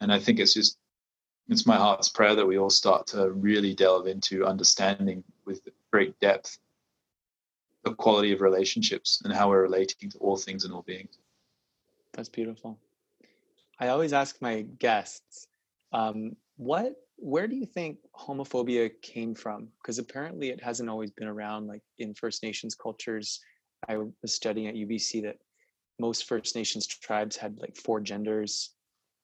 and 0.00 0.12
I 0.12 0.18
think 0.18 0.38
it's 0.38 0.54
just, 0.54 0.78
it's 1.48 1.66
my 1.66 1.76
heart's 1.76 2.08
prayer 2.08 2.34
that 2.34 2.46
we 2.46 2.58
all 2.58 2.70
start 2.70 3.06
to 3.08 3.30
really 3.30 3.74
delve 3.74 4.06
into 4.06 4.44
understanding 4.44 5.22
with 5.44 5.60
great 5.90 6.18
depth 6.20 6.58
the 7.86 7.94
quality 7.94 8.32
of 8.32 8.40
relationships 8.40 9.22
and 9.24 9.32
how 9.32 9.48
we're 9.48 9.62
relating 9.62 10.10
to 10.10 10.18
all 10.18 10.36
things 10.36 10.64
and 10.64 10.74
all 10.74 10.82
beings. 10.82 11.18
That's 12.12 12.28
beautiful. 12.28 12.78
I 13.78 13.88
always 13.88 14.12
ask 14.12 14.42
my 14.42 14.62
guests, 14.62 15.46
um, 15.92 16.34
what 16.56 16.96
where 17.16 17.48
do 17.48 17.56
you 17.56 17.66
think 17.66 17.98
homophobia 18.14 18.90
came 19.02 19.34
from? 19.34 19.68
Because 19.82 19.98
apparently 19.98 20.50
it 20.50 20.62
hasn't 20.62 20.88
always 20.88 21.10
been 21.10 21.28
around. 21.28 21.66
Like 21.66 21.82
in 21.98 22.14
First 22.14 22.42
Nations 22.42 22.74
cultures, 22.74 23.40
I 23.88 23.96
was 23.96 24.34
studying 24.34 24.68
at 24.68 24.74
UBC 24.74 25.22
that 25.22 25.38
most 25.98 26.28
First 26.28 26.54
Nations 26.54 26.86
tribes 26.86 27.36
had 27.36 27.58
like 27.58 27.76
four 27.76 28.00
genders, 28.00 28.70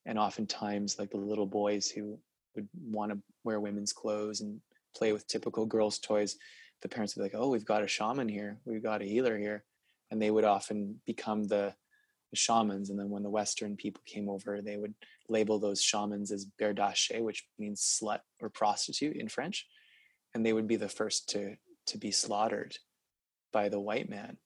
and 0.07 0.19
oftentimes 0.19 0.99
like 0.99 1.11
the 1.11 1.19
little 1.19 1.47
boys 1.47 1.91
who 1.91 2.19
would 2.57 2.69
want 2.83 3.13
to 3.13 3.19
wear 3.45 3.61
women's 3.61 3.93
clothes 3.93 4.41
and 4.41 4.61
play 4.97 5.13
with 5.13 5.27
typical 5.27 5.67
girls' 5.67 5.99
toys, 5.99 6.37
the 6.81 6.89
parents 6.89 7.15
would 7.15 7.21
be 7.21 7.25
like, 7.25 7.41
"Oh, 7.43 7.49
we've 7.49 7.65
got 7.65 7.83
a 7.83 7.89
shaman 7.89 8.29
here, 8.29 8.59
we've 8.65 8.83
got 8.83 9.03
a 9.03 9.07
healer 9.07 9.39
here," 9.39 9.65
and 10.11 10.21
they 10.21 10.31
would 10.31 10.45
often 10.45 11.01
become 11.07 11.45
the 11.45 11.75
the 12.33 12.37
shamans. 12.37 12.91
And 12.91 12.99
then 12.99 13.11
when 13.11 13.23
the 13.23 13.31
Western 13.31 13.77
people 13.77 14.03
came 14.05 14.29
over, 14.29 14.61
they 14.61 14.77
would 14.77 14.95
label 15.29 15.61
those 15.61 15.81
shamans 15.81 16.33
as 16.33 16.47
berdache, 16.61 17.23
which 17.23 17.47
means 17.59 17.81
slut 17.81 18.21
or 18.41 18.49
prostitute 18.49 19.17
in 19.17 19.29
French. 19.29 19.67
And 20.35 20.45
they 20.45 20.53
would 20.53 20.67
be 20.67 20.77
the 20.77 20.89
first 20.89 21.29
to, 21.31 21.55
to 21.87 21.99
be 21.99 22.11
slaughtered 22.11 22.77
by 23.53 23.69
the 23.69 23.79
white 23.79 24.09
man. 24.09 24.39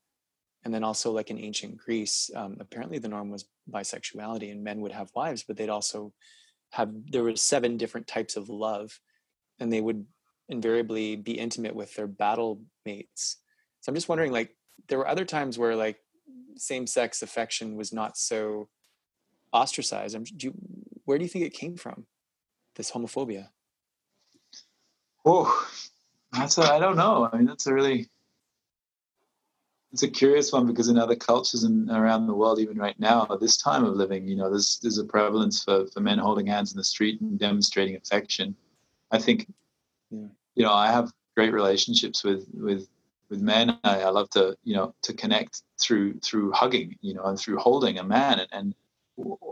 And 0.64 0.74
then 0.74 0.82
also, 0.82 1.12
like 1.12 1.30
in 1.30 1.39
ancient 1.39 1.78
Greece, 1.78 2.28
um, 2.34 2.57
apparently 2.59 2.99
the 2.99 3.09
norm 3.09 3.30
was 3.30 3.47
bisexuality, 3.70 4.51
and 4.51 4.64
men 4.64 4.80
would 4.80 4.91
have 4.91 5.14
wives, 5.14 5.45
but 5.47 5.57
they'd 5.57 5.68
also 5.70 6.12
have 6.72 6.91
there 7.12 7.22
were 7.22 7.37
seven 7.37 7.76
different 7.76 8.09
types 8.09 8.37
of 8.37 8.49
love, 8.49 8.99
and 9.61 9.72
they 9.72 9.80
would 9.80 10.05
invariably 10.49 11.14
be 11.14 11.39
intimate 11.39 11.76
with 11.76 11.95
their 11.95 12.09
battle 12.09 12.62
mates. 12.84 13.37
So 13.80 13.91
I'm 13.91 13.95
just 13.95 14.09
wondering, 14.09 14.32
like, 14.32 14.57
there 14.89 14.99
were 14.99 15.09
other 15.09 15.24
times 15.24 15.57
where 15.57 15.76
like 15.76 15.99
same-sex 16.57 17.22
affection 17.22 17.77
was 17.77 17.93
not 17.93 18.16
so 18.16 18.68
ostracized. 19.53 20.14
I'm, 20.14 20.24
do 20.24 20.49
you, 20.49 20.55
where 21.05 21.18
do 21.18 21.24
you 21.24 21.31
think 21.31 21.45
it 21.45 21.53
came 21.53 21.77
from? 21.77 22.07
This 22.74 22.91
homophobia. 22.91 23.49
Oh, 25.24 25.68
that's 26.33 26.59
a, 26.59 26.62
I 26.62 26.79
don't 26.79 26.97
know. 26.97 27.29
I 27.33 27.37
mean, 27.37 27.47
that's 27.47 27.66
a 27.66 27.74
really 27.74 28.09
it's 29.93 30.03
a 30.03 30.09
curious 30.09 30.53
one 30.53 30.66
because 30.66 30.89
in 30.89 30.99
other 30.99 31.16
cultures 31.16 31.64
and 31.64 31.91
around 31.91 32.27
the 32.27 32.35
world, 32.35 32.59
even 32.59 32.77
right 32.77 32.99
now, 33.01 33.27
at 33.31 33.41
this 33.41 33.57
time 33.57 33.83
of 33.83 33.95
living, 33.95 34.29
you 34.29 34.37
know, 34.37 34.51
there's 34.51 34.79
there's 34.83 34.99
a 34.99 35.05
prevalence 35.05 35.64
for, 35.64 35.87
for 35.87 36.01
men 36.01 36.18
holding 36.18 36.47
hands 36.47 36.72
in 36.72 36.77
the 36.77 36.85
street 36.85 37.20
and 37.22 37.39
demonstrating 37.39 37.97
affection. 37.97 38.55
I 39.11 39.18
think, 39.18 39.47
yeah. 40.11 40.27
you 40.55 40.64
know, 40.64 40.72
I 40.72 40.93
have 40.93 41.12
great 41.35 41.55
relationships 41.55 42.24
with 42.24 42.47
with 42.53 42.89
with 43.29 43.41
men. 43.41 43.79
I, 43.85 44.03
I, 44.03 44.09
love 44.11 44.31
to, 44.31 44.57
you 44.64 44.74
know, 44.74 44.95
to 45.03 45.12
connect 45.12 45.62
through 45.81 46.20
through 46.20 46.53
hugging, 46.53 46.97
you 47.01 47.14
know, 47.14 47.24
and 47.24 47.39
through 47.39 47.59
holding 47.59 47.99
a 47.99 48.05
man. 48.05 48.41
And, 48.41 48.49
and 48.53 48.74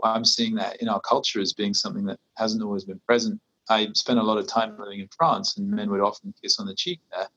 I'm 0.03 0.25
seeing 0.25 0.55
that 0.55 0.81
in 0.81 0.89
our 0.89 1.01
culture 1.01 1.41
as 1.41 1.53
being 1.53 1.73
something 1.73 2.05
that 2.05 2.19
hasn't 2.35 2.63
always 2.63 2.85
been 2.85 2.99
present 3.05 3.39
I 3.69 3.87
spent 3.93 4.19
a 4.19 4.23
lot 4.23 4.37
of 4.37 4.47
time 4.47 4.77
living 4.77 4.99
in 4.99 5.09
France, 5.17 5.57
and 5.57 5.69
men 5.69 5.89
would 5.91 6.01
often 6.01 6.33
kiss 6.41 6.59
on 6.59 6.67
the 6.67 6.75
cheek 6.75 6.99
there. 7.11 7.27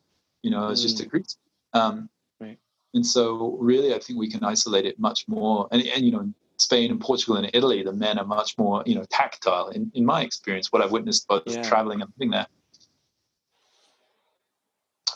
You 0.42 0.50
know, 0.50 0.68
it's 0.68 0.80
mm. 0.80 0.84
just 0.84 1.00
a 1.00 1.06
greet. 1.06 1.34
Um, 1.72 2.08
right. 2.40 2.58
And 2.94 3.04
so, 3.04 3.56
really, 3.60 3.94
I 3.94 3.98
think 3.98 4.18
we 4.18 4.30
can 4.30 4.44
isolate 4.44 4.84
it 4.84 4.98
much 4.98 5.26
more. 5.28 5.68
And, 5.72 5.82
and 5.82 6.04
you 6.04 6.12
know, 6.12 6.20
in 6.20 6.34
Spain 6.58 6.90
and 6.90 7.00
Portugal 7.00 7.36
and 7.36 7.50
Italy, 7.54 7.82
the 7.82 7.92
men 7.92 8.18
are 8.18 8.26
much 8.26 8.56
more, 8.58 8.82
you 8.86 8.94
know, 8.94 9.04
tactile. 9.10 9.68
In, 9.68 9.90
in 9.94 10.04
my 10.04 10.22
experience, 10.22 10.72
what 10.72 10.82
I've 10.82 10.92
witnessed 10.92 11.26
both 11.28 11.44
yeah. 11.46 11.62
traveling 11.62 12.02
and 12.02 12.12
living 12.18 12.30
there. 12.30 12.46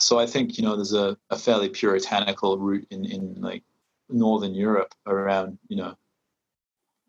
So 0.03 0.19
I 0.19 0.25
think 0.25 0.57
you 0.57 0.63
know 0.63 0.75
there's 0.75 0.93
a, 0.93 1.17
a 1.29 1.37
fairly 1.37 1.69
puritanical 1.69 2.57
root 2.57 2.85
in 2.91 3.05
in 3.05 3.35
like 3.41 3.63
northern 4.09 4.53
Europe 4.53 4.93
around 5.07 5.57
you 5.69 5.77
know 5.77 5.95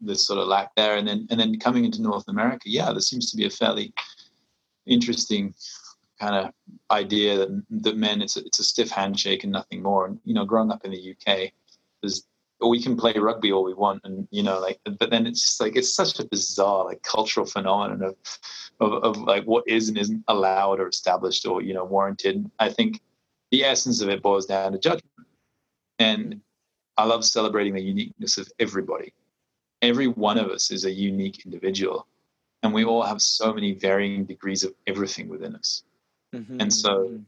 this 0.00 0.26
sort 0.26 0.38
of 0.38 0.48
lack 0.48 0.74
there. 0.76 0.96
And 0.96 1.06
then 1.06 1.26
and 1.30 1.38
then 1.40 1.58
coming 1.58 1.84
into 1.84 2.02
North 2.02 2.28
America, 2.28 2.64
yeah, 2.66 2.92
there 2.92 3.00
seems 3.00 3.30
to 3.30 3.36
be 3.36 3.46
a 3.46 3.50
fairly 3.50 3.92
interesting 4.86 5.54
kind 6.20 6.36
of 6.36 6.52
idea 6.90 7.36
that 7.36 7.64
that 7.70 7.96
men 7.96 8.22
it's 8.22 8.36
a, 8.36 8.44
it's 8.44 8.60
a 8.60 8.64
stiff 8.64 8.90
handshake 8.90 9.42
and 9.42 9.52
nothing 9.52 9.82
more. 9.82 10.06
And 10.06 10.20
you 10.24 10.34
know, 10.34 10.44
growing 10.44 10.70
up 10.70 10.84
in 10.84 10.92
the 10.92 11.16
UK, 11.16 11.52
there's 12.00 12.24
we 12.68 12.82
can 12.82 12.96
play 12.96 13.12
rugby 13.14 13.52
all 13.52 13.64
we 13.64 13.74
want, 13.74 14.00
and 14.04 14.28
you 14.30 14.42
know, 14.42 14.60
like, 14.60 14.78
but 14.98 15.10
then 15.10 15.26
it's 15.26 15.40
just 15.40 15.60
like 15.60 15.76
it's 15.76 15.94
such 15.94 16.18
a 16.20 16.26
bizarre 16.26 16.84
like 16.84 17.02
cultural 17.02 17.46
phenomenon 17.46 18.02
of, 18.02 18.16
of, 18.80 19.04
of 19.04 19.16
like 19.18 19.44
what 19.44 19.64
is 19.66 19.88
and 19.88 19.98
isn't 19.98 20.24
allowed 20.28 20.80
or 20.80 20.88
established 20.88 21.46
or 21.46 21.62
you 21.62 21.74
know 21.74 21.84
warranted. 21.84 22.50
I 22.58 22.68
think 22.68 23.00
the 23.50 23.64
essence 23.64 24.00
of 24.00 24.08
it 24.08 24.22
boils 24.22 24.46
down 24.46 24.72
to 24.72 24.78
judgment, 24.78 25.26
and 25.98 26.40
I 26.96 27.04
love 27.04 27.24
celebrating 27.24 27.74
the 27.74 27.82
uniqueness 27.82 28.38
of 28.38 28.48
everybody. 28.58 29.12
Every 29.82 30.06
one 30.06 30.38
of 30.38 30.48
us 30.50 30.70
is 30.70 30.84
a 30.84 30.90
unique 30.90 31.44
individual. 31.44 32.06
And 32.62 32.72
we 32.72 32.84
all 32.84 33.02
have 33.02 33.20
so 33.20 33.52
many 33.52 33.72
varying 33.72 34.24
degrees 34.24 34.64
of 34.64 34.72
everything 34.86 35.28
within 35.28 35.54
us. 35.54 35.82
Mm-hmm. 36.34 36.60
and 36.60 36.72
so 36.72 37.20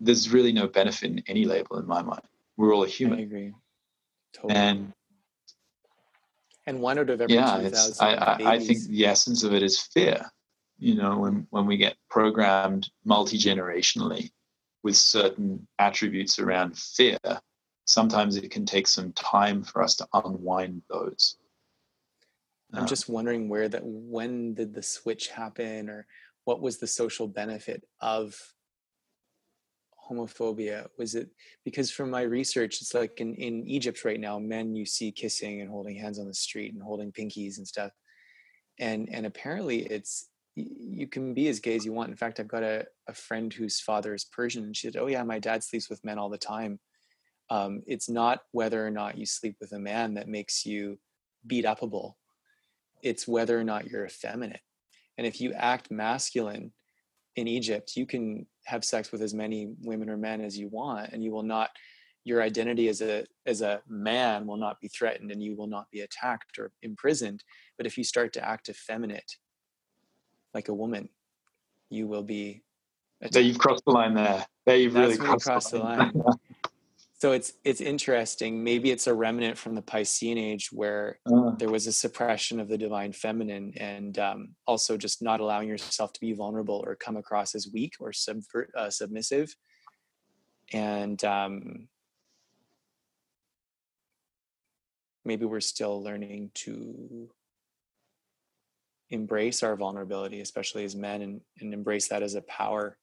there's 0.00 0.30
really 0.30 0.52
no 0.52 0.66
benefit 0.66 1.12
in 1.12 1.22
any 1.28 1.44
label 1.44 1.78
in 1.78 1.86
my 1.86 2.02
mind. 2.02 2.22
We're 2.56 2.74
all 2.74 2.82
a 2.82 2.88
human. 2.88 3.20
I 3.20 3.22
agree 3.22 3.52
totally. 4.32 4.54
and 4.54 4.92
and 6.66 6.80
one 6.80 6.98
out 6.98 7.10
of 7.10 7.20
every 7.20 7.34
yeah 7.34 7.58
it's, 7.58 8.00
I, 8.00 8.14
I, 8.14 8.52
I 8.54 8.58
think 8.58 8.84
the 8.86 9.06
essence 9.06 9.42
of 9.42 9.52
it 9.52 9.62
is 9.62 9.80
fear 9.80 10.30
you 10.78 10.94
know 10.94 11.18
when 11.18 11.46
when 11.50 11.66
we 11.66 11.76
get 11.76 11.96
programmed 12.08 12.88
multi-generationally 13.04 14.30
with 14.82 14.96
certain 14.96 15.66
attributes 15.78 16.38
around 16.38 16.76
fear 16.76 17.18
sometimes 17.84 18.36
it 18.36 18.50
can 18.50 18.64
take 18.64 18.86
some 18.86 19.12
time 19.12 19.62
for 19.62 19.82
us 19.82 19.96
to 19.96 20.08
unwind 20.14 20.82
those 20.88 21.36
I'm 22.74 22.80
um, 22.80 22.86
just 22.86 23.08
wondering 23.08 23.48
where 23.48 23.68
that 23.68 23.82
when 23.84 24.54
did 24.54 24.72
the 24.72 24.82
switch 24.82 25.28
happen 25.28 25.90
or 25.90 26.06
what 26.44 26.60
was 26.60 26.78
the 26.78 26.86
social 26.86 27.28
benefit 27.28 27.84
of 28.00 28.34
homophobia? 30.12 30.88
Was 30.98 31.14
it 31.14 31.30
because 31.64 31.90
from 31.90 32.10
my 32.10 32.22
research 32.22 32.80
it's 32.80 32.94
like 32.94 33.20
in, 33.20 33.34
in 33.36 33.66
egypt 33.68 34.04
right 34.04 34.20
now 34.20 34.38
men 34.38 34.74
you 34.74 34.84
see 34.84 35.10
kissing 35.12 35.60
and 35.60 35.70
holding 35.70 35.96
hands 35.96 36.18
on 36.18 36.26
the 36.26 36.34
street 36.34 36.72
and 36.74 36.82
holding 36.82 37.12
pinkies 37.12 37.58
and 37.58 37.66
stuff. 37.66 37.92
And 38.78 39.08
and 39.10 39.26
apparently 39.26 39.80
it's 39.80 40.28
you 40.54 41.06
can 41.06 41.32
be 41.32 41.48
as 41.48 41.60
gay 41.60 41.76
as 41.76 41.84
you 41.84 41.92
want. 41.92 42.10
In 42.10 42.16
fact 42.16 42.40
i've 42.40 42.48
got 42.48 42.62
a, 42.62 42.86
a 43.08 43.14
friend 43.14 43.52
whose 43.52 43.80
father 43.80 44.14
is 44.14 44.24
persian 44.24 44.64
and 44.64 44.76
she 44.76 44.88
said 44.88 45.00
oh 45.00 45.06
yeah 45.06 45.22
my 45.22 45.38
dad 45.38 45.64
sleeps 45.64 45.88
with 45.88 46.04
men 46.04 46.18
all 46.18 46.30
the 46.30 46.38
time. 46.38 46.78
Um, 47.50 47.82
it's 47.86 48.08
not 48.08 48.40
whether 48.52 48.86
or 48.86 48.90
not 48.90 49.18
you 49.18 49.26
sleep 49.26 49.56
with 49.60 49.72
a 49.72 49.78
man 49.78 50.14
that 50.14 50.28
makes 50.28 50.64
you 50.64 50.98
beat 51.46 51.64
upable. 51.64 52.14
It's 53.02 53.28
whether 53.28 53.58
or 53.58 53.64
not 53.64 53.88
you're 53.88 54.06
effeminate. 54.06 54.60
And 55.18 55.26
if 55.26 55.40
you 55.40 55.52
act 55.52 55.90
masculine 55.90 56.72
in 57.36 57.48
Egypt, 57.48 57.96
you 57.96 58.06
can 58.06 58.46
have 58.66 58.84
sex 58.84 59.10
with 59.12 59.22
as 59.22 59.34
many 59.34 59.72
women 59.80 60.08
or 60.10 60.16
men 60.16 60.40
as 60.40 60.58
you 60.58 60.68
want, 60.68 61.10
and 61.12 61.22
you 61.22 61.32
will 61.32 61.42
not. 61.42 61.70
Your 62.24 62.40
identity 62.40 62.86
as 62.86 63.02
a 63.02 63.24
as 63.46 63.62
a 63.62 63.80
man 63.88 64.46
will 64.46 64.56
not 64.56 64.80
be 64.80 64.86
threatened, 64.86 65.32
and 65.32 65.42
you 65.42 65.56
will 65.56 65.66
not 65.66 65.90
be 65.90 66.02
attacked 66.02 66.56
or 66.58 66.70
imprisoned. 66.82 67.42
But 67.76 67.86
if 67.86 67.98
you 67.98 68.04
start 68.04 68.32
to 68.34 68.48
act 68.48 68.68
effeminate, 68.68 69.38
like 70.54 70.68
a 70.68 70.74
woman, 70.74 71.08
you 71.90 72.06
will 72.06 72.22
be. 72.22 72.62
Attacked. 73.20 73.34
There, 73.34 73.42
you've 73.42 73.58
crossed 73.58 73.84
the 73.84 73.92
line 73.92 74.14
there. 74.14 74.46
There, 74.66 74.76
you've 74.76 74.92
That's 74.92 75.18
really 75.18 75.38
crossed, 75.40 75.72
the 75.72 75.78
line. 75.78 76.12
line. 76.14 76.34
so 77.22 77.30
it's 77.30 77.52
it's 77.62 77.80
interesting. 77.80 78.64
Maybe 78.64 78.90
it's 78.90 79.06
a 79.06 79.14
remnant 79.14 79.56
from 79.56 79.76
the 79.76 79.80
piscean 79.80 80.36
age 80.36 80.70
where 80.72 81.20
uh. 81.32 81.52
there 81.52 81.70
was 81.70 81.86
a 81.86 81.92
suppression 81.92 82.58
of 82.58 82.68
the 82.68 82.76
divine 82.76 83.12
feminine 83.12 83.74
and 83.76 84.18
um, 84.18 84.56
also 84.66 84.96
just 84.96 85.22
not 85.22 85.38
allowing 85.38 85.68
yourself 85.68 86.12
to 86.14 86.20
be 86.20 86.32
vulnerable 86.32 86.82
or 86.84 86.96
come 86.96 87.16
across 87.16 87.54
as 87.54 87.70
weak 87.72 87.94
or 88.00 88.12
subvert, 88.12 88.72
uh, 88.76 88.90
submissive. 88.90 89.54
And 90.72 91.24
um, 91.24 91.86
maybe 95.24 95.44
we're 95.44 95.60
still 95.60 96.02
learning 96.02 96.50
to 96.54 97.30
embrace 99.10 99.62
our 99.62 99.76
vulnerability 99.76 100.40
especially 100.40 100.82
as 100.82 100.96
men 100.96 101.22
and, 101.22 101.40
and 101.60 101.72
embrace 101.72 102.08
that 102.08 102.24
as 102.24 102.34
a 102.34 102.42
power 102.42 102.96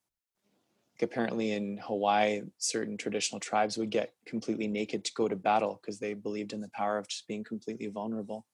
apparently 1.02 1.52
in 1.52 1.78
Hawaii, 1.78 2.42
certain 2.58 2.98
traditional 2.98 3.40
tribes 3.40 3.78
would 3.78 3.90
get 3.90 4.14
completely 4.26 4.68
naked 4.68 5.06
to 5.06 5.14
go 5.14 5.28
to 5.28 5.36
battle 5.36 5.80
because 5.82 6.00
they 6.00 6.14
believed 6.14 6.54
in 6.54 6.62
the 6.62 6.70
power 6.70 6.98
of 6.98 7.08
just 7.08 7.28
being 7.28 7.44
completely 7.44 7.88
vulnerable. 7.88 8.46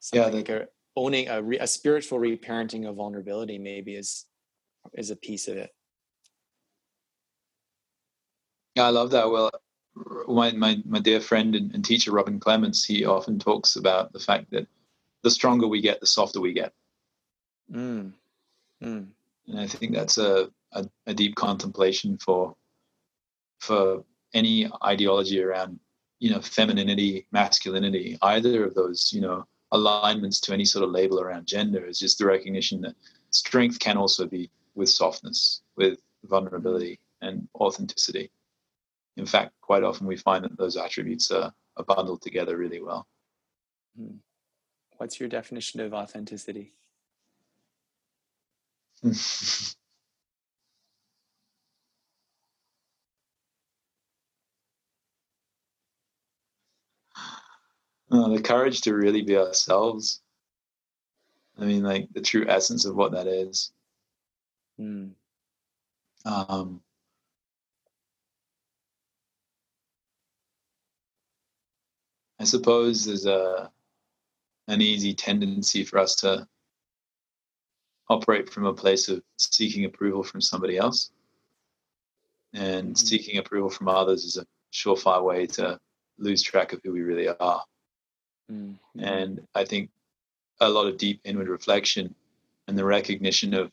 Something 0.00 0.32
yeah, 0.32 0.36
like 0.36 0.48
a, 0.48 0.68
owning 0.96 1.28
a, 1.28 1.42
re, 1.42 1.58
a 1.58 1.66
spiritual 1.66 2.18
reparenting 2.18 2.88
of 2.88 2.96
vulnerability 2.96 3.58
maybe 3.58 3.94
is 3.94 4.26
is 4.94 5.10
a 5.10 5.16
piece 5.16 5.46
of 5.46 5.56
it. 5.56 5.70
Yeah, 8.76 8.86
I 8.86 8.90
love 8.90 9.10
that. 9.10 9.30
Well, 9.30 9.50
my 10.26 10.52
my, 10.52 10.82
my 10.86 11.00
dear 11.00 11.20
friend 11.20 11.54
and, 11.54 11.74
and 11.74 11.84
teacher 11.84 12.12
Robin 12.12 12.40
Clements, 12.40 12.84
he 12.84 13.04
often 13.04 13.38
talks 13.38 13.76
about 13.76 14.12
the 14.12 14.20
fact 14.20 14.50
that 14.50 14.66
the 15.22 15.30
stronger 15.30 15.66
we 15.66 15.80
get, 15.80 16.00
the 16.00 16.06
softer 16.06 16.40
we 16.40 16.52
get. 16.52 16.72
Mm. 17.72 18.12
Mm. 18.82 19.08
And 19.48 19.60
I 19.60 19.66
think 19.66 19.94
that's 19.94 20.18
a 20.18 20.50
a, 20.72 20.86
a 21.06 21.14
deep 21.14 21.34
contemplation 21.34 22.16
for 22.18 22.54
for 23.58 24.04
any 24.34 24.68
ideology 24.84 25.42
around 25.42 25.78
you 26.18 26.30
know 26.30 26.40
femininity 26.40 27.26
masculinity 27.32 28.18
either 28.22 28.64
of 28.64 28.74
those 28.74 29.12
you 29.12 29.20
know 29.20 29.46
alignments 29.72 30.40
to 30.40 30.52
any 30.52 30.64
sort 30.64 30.84
of 30.84 30.90
label 30.90 31.20
around 31.20 31.46
gender 31.46 31.84
is 31.84 31.98
just 31.98 32.18
the 32.18 32.26
recognition 32.26 32.80
that 32.80 32.94
strength 33.30 33.78
can 33.78 33.96
also 33.96 34.26
be 34.26 34.50
with 34.74 34.88
softness 34.88 35.62
with 35.76 35.98
vulnerability 36.24 36.98
and 37.22 37.48
authenticity. 37.54 38.30
In 39.16 39.26
fact 39.26 39.52
quite 39.60 39.84
often 39.84 40.06
we 40.06 40.16
find 40.16 40.44
that 40.44 40.56
those 40.58 40.76
attributes 40.76 41.30
are, 41.30 41.52
are 41.76 41.84
bundled 41.84 42.22
together 42.22 42.56
really 42.56 42.80
well. 42.80 43.06
Hmm. 43.96 44.16
what's 44.98 45.18
your 45.18 45.28
definition 45.28 45.80
of 45.80 45.92
authenticity 45.92 46.72
uh, 58.10 58.28
the 58.28 58.42
courage 58.42 58.80
to 58.82 58.94
really 58.94 59.22
be 59.22 59.36
ourselves. 59.36 60.20
I 61.58 61.64
mean, 61.64 61.82
like 61.82 62.08
the 62.12 62.20
true 62.20 62.46
essence 62.48 62.84
of 62.84 62.96
what 62.96 63.12
that 63.12 63.26
is. 63.26 63.72
Mm. 64.80 65.12
Um, 66.24 66.80
I 72.38 72.44
suppose 72.44 73.04
there's 73.04 73.26
a 73.26 73.70
an 74.68 74.80
easy 74.80 75.12
tendency 75.14 75.84
for 75.84 75.98
us 75.98 76.14
to 76.16 76.46
operate 78.08 78.48
from 78.48 78.66
a 78.66 78.74
place 78.74 79.08
of 79.08 79.22
seeking 79.36 79.84
approval 79.84 80.22
from 80.22 80.40
somebody 80.40 80.78
else. 80.78 81.10
And 82.52 82.94
Mhm. 82.94 82.98
seeking 82.98 83.38
approval 83.38 83.70
from 83.70 83.88
others 83.88 84.24
is 84.24 84.36
a 84.36 84.46
surefire 84.72 85.24
way 85.24 85.46
to 85.46 85.78
lose 86.18 86.42
track 86.42 86.72
of 86.72 86.80
who 86.82 86.92
we 86.92 87.02
really 87.02 87.28
are. 87.28 87.64
Mm, 88.50 88.78
And 88.98 89.46
I 89.54 89.64
think 89.64 89.90
a 90.60 90.68
lot 90.68 90.86
of 90.86 90.98
deep 90.98 91.20
inward 91.24 91.48
reflection 91.48 92.14
and 92.68 92.76
the 92.76 92.84
recognition 92.84 93.54
of 93.54 93.70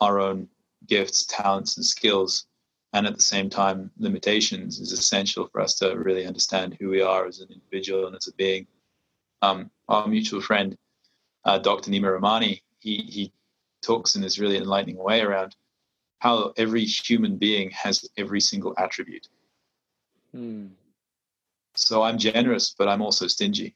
our 0.00 0.18
own 0.20 0.48
gifts, 0.86 1.24
talents, 1.26 1.76
and 1.76 1.86
skills, 1.86 2.46
and 2.92 3.06
at 3.06 3.16
the 3.16 3.22
same 3.22 3.48
time, 3.48 3.90
limitations 3.98 4.80
is 4.80 4.92
essential 4.92 5.46
for 5.46 5.60
us 5.60 5.74
to 5.76 5.96
really 5.96 6.26
understand 6.26 6.76
who 6.78 6.90
we 6.90 7.00
are 7.00 7.26
as 7.26 7.40
an 7.40 7.48
individual 7.50 8.06
and 8.06 8.16
as 8.16 8.26
a 8.26 8.34
being. 8.34 8.66
Um, 9.40 9.70
our 9.88 10.06
mutual 10.06 10.40
friend, 10.40 10.76
uh, 11.44 11.58
Dr. 11.58 11.90
Nima 11.90 12.18
Rahmani, 12.18 12.60
he, 12.80 12.96
he 12.98 13.32
talks 13.82 14.14
in 14.14 14.22
this 14.22 14.38
really 14.38 14.56
enlightening 14.56 14.96
way 14.96 15.20
around 15.20 15.56
how 16.18 16.52
every 16.56 16.84
human 16.84 17.36
being 17.36 17.70
has 17.70 18.08
every 18.16 18.40
single 18.40 18.74
attribute. 18.78 19.28
mm, 20.36 20.70
So 21.74 22.02
I'm 22.02 22.18
generous, 22.18 22.74
but 22.76 22.88
I'm 22.88 23.02
also 23.02 23.26
stingy. 23.26 23.74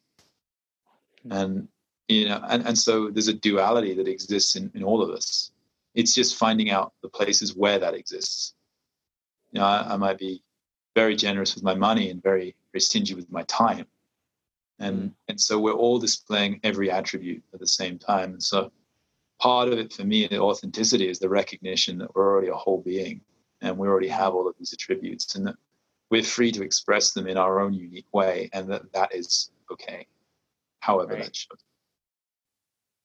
And 1.30 1.68
you 2.08 2.28
know, 2.28 2.40
and, 2.48 2.66
and 2.66 2.78
so 2.78 3.10
there's 3.10 3.28
a 3.28 3.34
duality 3.34 3.94
that 3.94 4.08
exists 4.08 4.56
in, 4.56 4.70
in 4.74 4.82
all 4.84 5.02
of 5.02 5.10
us. 5.10 5.50
It's 5.94 6.14
just 6.14 6.36
finding 6.36 6.70
out 6.70 6.92
the 7.02 7.08
places 7.08 7.56
where 7.56 7.78
that 7.78 7.94
exists. 7.94 8.54
You 9.50 9.60
know, 9.60 9.66
I, 9.66 9.94
I 9.94 9.96
might 9.96 10.18
be 10.18 10.42
very 10.94 11.16
generous 11.16 11.54
with 11.54 11.64
my 11.64 11.74
money 11.74 12.10
and 12.10 12.22
very, 12.22 12.54
very 12.72 12.80
stingy 12.80 13.14
with 13.14 13.30
my 13.30 13.42
time. 13.44 13.86
And 14.78 14.98
mm. 14.98 15.12
and 15.28 15.40
so 15.40 15.58
we're 15.58 15.72
all 15.72 15.98
displaying 15.98 16.60
every 16.62 16.90
attribute 16.90 17.42
at 17.52 17.60
the 17.60 17.66
same 17.66 17.98
time. 17.98 18.32
And 18.32 18.42
so 18.42 18.70
part 19.40 19.68
of 19.68 19.78
it 19.78 19.92
for 19.92 20.04
me, 20.04 20.26
the 20.26 20.40
authenticity 20.40 21.08
is 21.08 21.18
the 21.18 21.28
recognition 21.28 21.98
that 21.98 22.14
we're 22.14 22.30
already 22.30 22.48
a 22.48 22.54
whole 22.54 22.82
being 22.82 23.20
and 23.62 23.76
we 23.76 23.88
already 23.88 24.08
have 24.08 24.34
all 24.34 24.48
of 24.48 24.54
these 24.58 24.72
attributes 24.72 25.34
and 25.34 25.46
that 25.46 25.56
we're 26.10 26.22
free 26.22 26.52
to 26.52 26.62
express 26.62 27.12
them 27.12 27.26
in 27.26 27.36
our 27.36 27.60
own 27.60 27.72
unique 27.72 28.12
way 28.12 28.48
and 28.52 28.68
that 28.70 28.92
that 28.92 29.14
is 29.14 29.50
okay 29.70 30.06
however 30.80 31.14
Right. 31.14 31.24
that 31.24 31.36
shows 31.36 31.58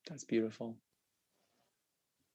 that's 0.08 0.24
beautiful. 0.24 0.76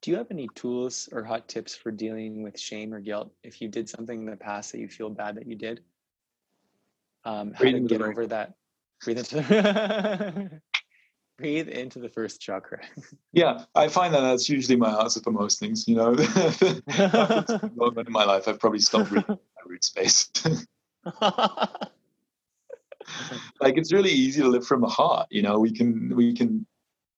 Do 0.02 0.12
you 0.12 0.18
have 0.18 0.28
any 0.32 0.48
tools 0.50 1.10
or 1.12 1.24
hot 1.24 1.48
tips 1.50 1.76
for 1.76 1.92
dealing 1.92 2.44
with 2.44 2.60
shame 2.60 2.94
or 2.94 3.00
guilt 3.02 3.34
if 3.44 3.62
you 3.62 3.68
did 3.68 3.90
something 3.90 4.20
in 4.20 4.26
the 4.26 4.38
past 4.38 4.72
that 4.72 4.80
you 4.80 4.88
feel 4.88 5.10
bad 5.10 5.36
that 5.36 5.48
you 5.48 5.56
did? 5.56 5.82
Um, 7.26 7.52
how 7.54 7.60
Breathe 7.62 7.76
to 7.76 7.80
get 7.82 8.02
over 8.02 8.28
that? 8.28 8.54
Breathe 9.04 9.18
into 9.18 9.36
the 9.36 10.62
breathe 11.38 11.68
into 11.68 12.00
the 12.00 12.10
first 12.10 12.42
chakra. 12.42 12.80
yeah 13.34 13.66
i 13.76 13.88
find 13.88 14.14
that 14.14 14.22
that's 14.22 14.50
usually 14.50 14.76
my 14.76 14.90
answer 15.02 15.20
for 15.20 15.32
most 15.32 15.60
things 15.60 15.88
you 15.88 15.96
know 15.96 16.12
moment 17.76 18.08
in 18.08 18.14
my 18.14 18.24
life 18.24 18.48
i've 18.48 18.60
probably 18.60 18.80
stopped 18.80 19.12
reading 19.12 19.28
my 19.30 19.70
root 19.70 19.84
space 19.84 20.32
like 23.62 23.78
it's 23.78 23.94
really 23.94 24.12
easy 24.12 24.42
to 24.42 24.48
live 24.48 24.66
from 24.66 24.82
the 24.82 24.88
heart 24.88 25.28
you 25.30 25.42
know? 25.42 25.60
We 25.60 25.72
can 25.72 26.16
we 26.16 26.34
can 26.34 26.66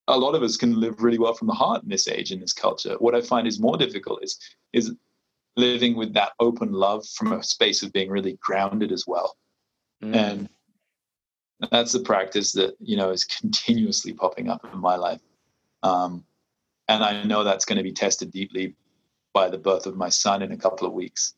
a 0.08 0.18
lot 0.18 0.34
of 0.34 0.42
us 0.42 0.56
can 0.56 0.78
live 0.78 1.02
really 1.02 1.18
well 1.18 1.34
from 1.34 1.46
the 1.46 1.54
heart 1.54 1.82
in 1.82 1.88
this 1.88 2.08
age 2.08 2.32
in 2.32 2.40
this 2.40 2.52
culture. 2.52 2.96
What 2.98 3.14
i 3.14 3.20
find 3.20 3.46
is 3.46 3.60
more 3.60 3.76
difficult 3.76 4.22
is 4.22 4.38
is 4.72 4.92
living 5.56 5.96
with 5.96 6.14
that 6.14 6.32
open 6.40 6.72
love 6.72 7.06
from 7.06 7.32
a 7.32 7.42
space 7.42 7.82
of 7.82 7.92
being 7.92 8.10
really 8.10 8.38
grounded 8.40 8.92
as 8.92 9.04
well. 9.06 9.36
Mm, 10.02 10.14
and 10.14 10.48
that's 11.70 11.92
the 11.92 12.00
practice 12.00 12.52
that 12.52 12.74
you 12.80 12.96
know 12.96 13.10
is 13.10 13.24
continuously 13.24 14.12
popping 14.12 14.48
up 14.48 14.66
in 14.72 14.80
my 14.80 14.96
life. 14.96 15.20
Um, 15.82 16.24
and 16.88 17.04
i 17.04 17.22
know 17.22 17.44
that's 17.44 17.64
going 17.64 17.78
to 17.78 17.84
be 17.84 17.92
tested 17.92 18.32
deeply 18.32 18.74
by 19.32 19.48
the 19.48 19.58
birth 19.58 19.86
of 19.86 19.96
my 19.96 20.08
son 20.08 20.42
in 20.42 20.52
a 20.52 20.56
couple 20.56 20.86
of 20.86 20.92
weeks. 20.92 21.34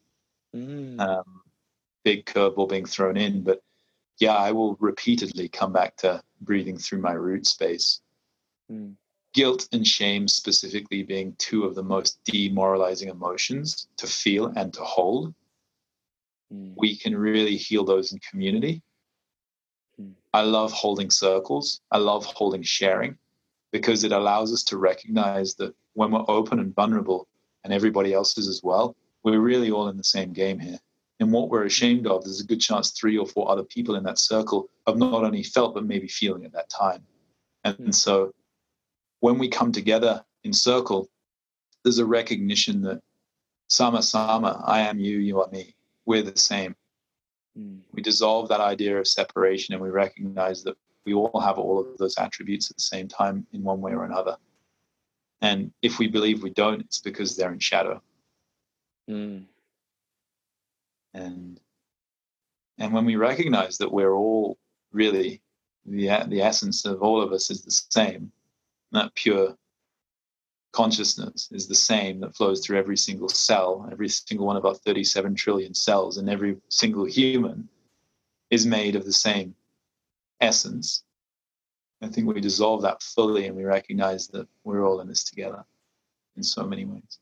Mm, 0.55 1.01
um, 1.01 1.43
big 2.05 2.27
curveball 2.27 2.69
being 2.69 2.85
thrown 2.85 3.17
in 3.17 3.43
but 3.43 3.63
yeah 4.23 4.37
i 4.49 4.51
will 4.53 4.77
repeatedly 4.81 5.49
come 5.49 5.73
back 5.73 5.97
to 5.97 6.23
breathing 6.41 6.79
through 6.79 7.01
my 7.01 7.13
root 7.13 7.47
space 7.47 8.01
mm, 8.71 8.95
guilt 9.35 9.69
and 9.73 9.87
shame 9.87 10.29
specifically 10.29 11.03
being 11.03 11.35
two 11.39 11.65
of 11.65 11.75
the 11.75 11.83
most 11.83 12.19
demoralizing 12.25 13.09
emotions 13.09 13.89
to 13.97 14.07
feel 14.07 14.53
and 14.57 14.73
to 14.73 14.81
hold 14.81 15.35
mm, 16.53 16.73
we 16.77 16.97
can 16.97 17.17
really 17.17 17.57
heal 17.57 17.85
those 17.85 18.13
in 18.13 18.19
community. 18.19 18.83
Hmm. 19.97 20.11
I 20.33 20.43
love 20.43 20.73
holding 20.73 21.11
circles. 21.11 21.81
I 21.91 21.99
love 21.99 22.25
holding 22.25 22.63
sharing 22.63 23.17
because 23.71 24.05
it 24.05 24.13
allows 24.13 24.53
us 24.53 24.63
to 24.65 24.77
recognize 24.77 25.55
that 25.55 25.75
when 25.95 26.11
we're 26.11 26.25
open 26.29 26.59
and 26.59 26.75
vulnerable, 26.75 27.27
and 27.65 27.73
everybody 27.73 28.13
else 28.13 28.37
is 28.39 28.49
as 28.49 28.61
well, 28.63 28.97
we're 29.23 29.39
really 29.39 29.71
all 29.71 29.89
in 29.89 29.97
the 29.97 30.05
same 30.05 30.33
game 30.33 30.59
here. 30.59 30.79
And 31.23 31.31
what 31.33 31.51
we're 31.51 31.67
ashamed 31.67 32.09
of, 32.09 32.25
there's 32.25 32.41
a 32.41 32.45
good 32.45 32.61
chance 32.61 32.91
three 32.91 33.17
or 33.17 33.27
four 33.27 33.49
other 33.49 33.63
people 33.63 33.95
in 33.95 34.03
that 34.03 34.19
circle 34.19 34.69
have 34.89 34.97
not 34.99 35.23
only 35.23 35.45
felt, 35.45 35.73
but 35.73 35.87
maybe 35.87 36.09
feeling 36.09 36.45
at 36.45 36.53
that 36.53 36.69
time. 36.69 37.07
And, 37.63 37.77
Hmm. 37.77 37.91
so 37.93 38.35
when 39.21 39.39
we 39.39 39.49
come 39.49 39.71
together 39.71 40.25
in 40.43 40.53
circle, 40.53 41.09
there's 41.85 41.99
a 41.99 42.05
recognition 42.07 42.83
that 42.83 43.01
sama 43.69 44.03
sama, 44.03 44.63
I 44.67 44.81
am 44.81 44.99
you, 44.99 45.19
you 45.19 45.41
are 45.41 45.49
me. 45.51 45.77
We're 46.07 46.23
the 46.25 46.37
same 46.37 46.75
mm, 47.57 47.81
we 47.93 48.03
dissolve 48.03 48.49
that 48.49 48.61
idea 48.61 48.99
of 48.99 49.07
separation 49.07 49.75
and 49.75 49.83
we 49.83 49.91
recognize 49.91 50.65
that 50.65 50.77
we 51.05 51.15
all 51.15 51.41
have 51.41 51.59
all 51.59 51.79
of 51.81 51.99
those 51.99 52.17
attributes 52.19 52.71
at 52.71 52.77
the 52.77 52.83
same 52.83 53.07
time 53.07 53.47
in 53.53 53.63
one 53.63 53.81
way 53.81 53.93
or 53.93 54.05
another. 54.05 54.37
And 55.41 55.73
if 55.83 55.99
we 56.01 56.09
believe 56.09 56.43
we 56.43 56.51
don't, 56.51 56.81
it's 56.81 56.99
because 57.01 57.37
they're 57.37 57.53
in 57.53 57.61
shadow. 57.61 58.03
mm, 59.11 59.45
And 61.15 61.61
and 62.79 62.93
when 62.93 63.05
we 63.05 63.17
recognize 63.17 63.79
that 63.79 63.93
we're 63.93 64.15
all 64.15 64.59
really 64.93 65.43
the 65.85 66.09
the 66.29 66.41
essence 66.41 66.85
of 66.85 67.03
all 67.03 67.21
of 67.21 67.33
us 67.33 67.51
is 67.51 67.63
the 67.63 67.71
same, 67.71 68.33
that 68.93 69.15
pure 69.15 69.57
consciousness 70.73 71.51
is 71.53 71.69
the 71.69 71.75
same 71.75 72.21
that 72.21 72.35
flows 72.35 72.65
through 72.65 72.79
every 72.79 72.97
single 72.97 73.29
cell, 73.29 73.87
every 73.93 74.09
single 74.09 74.47
one 74.47 74.57
of 74.57 74.65
our 74.65 74.75
37 74.75 75.35
trillion 75.35 75.75
cells, 75.75 76.17
and 76.17 76.29
every 76.31 76.57
single 76.69 77.05
human 77.05 77.69
is 78.51 78.67
made 78.67 78.97
of 78.97 79.05
the 79.05 79.13
same 79.13 79.55
essence. 80.41 81.05
I 82.01 82.09
think 82.09 82.27
we 82.27 82.41
dissolve 82.41 82.83
that 82.83 83.03
fully 83.03 83.47
and 83.47 83.57
we 83.57 83.65
recognize 83.65 84.29
that 84.29 84.49
we're 84.65 84.85
all 84.85 85.01
in 85.01 85.09
this 85.09 85.25
together 85.25 85.65
in 86.37 86.43
so 86.43 86.65
many 86.65 86.85
ways. 86.85 87.19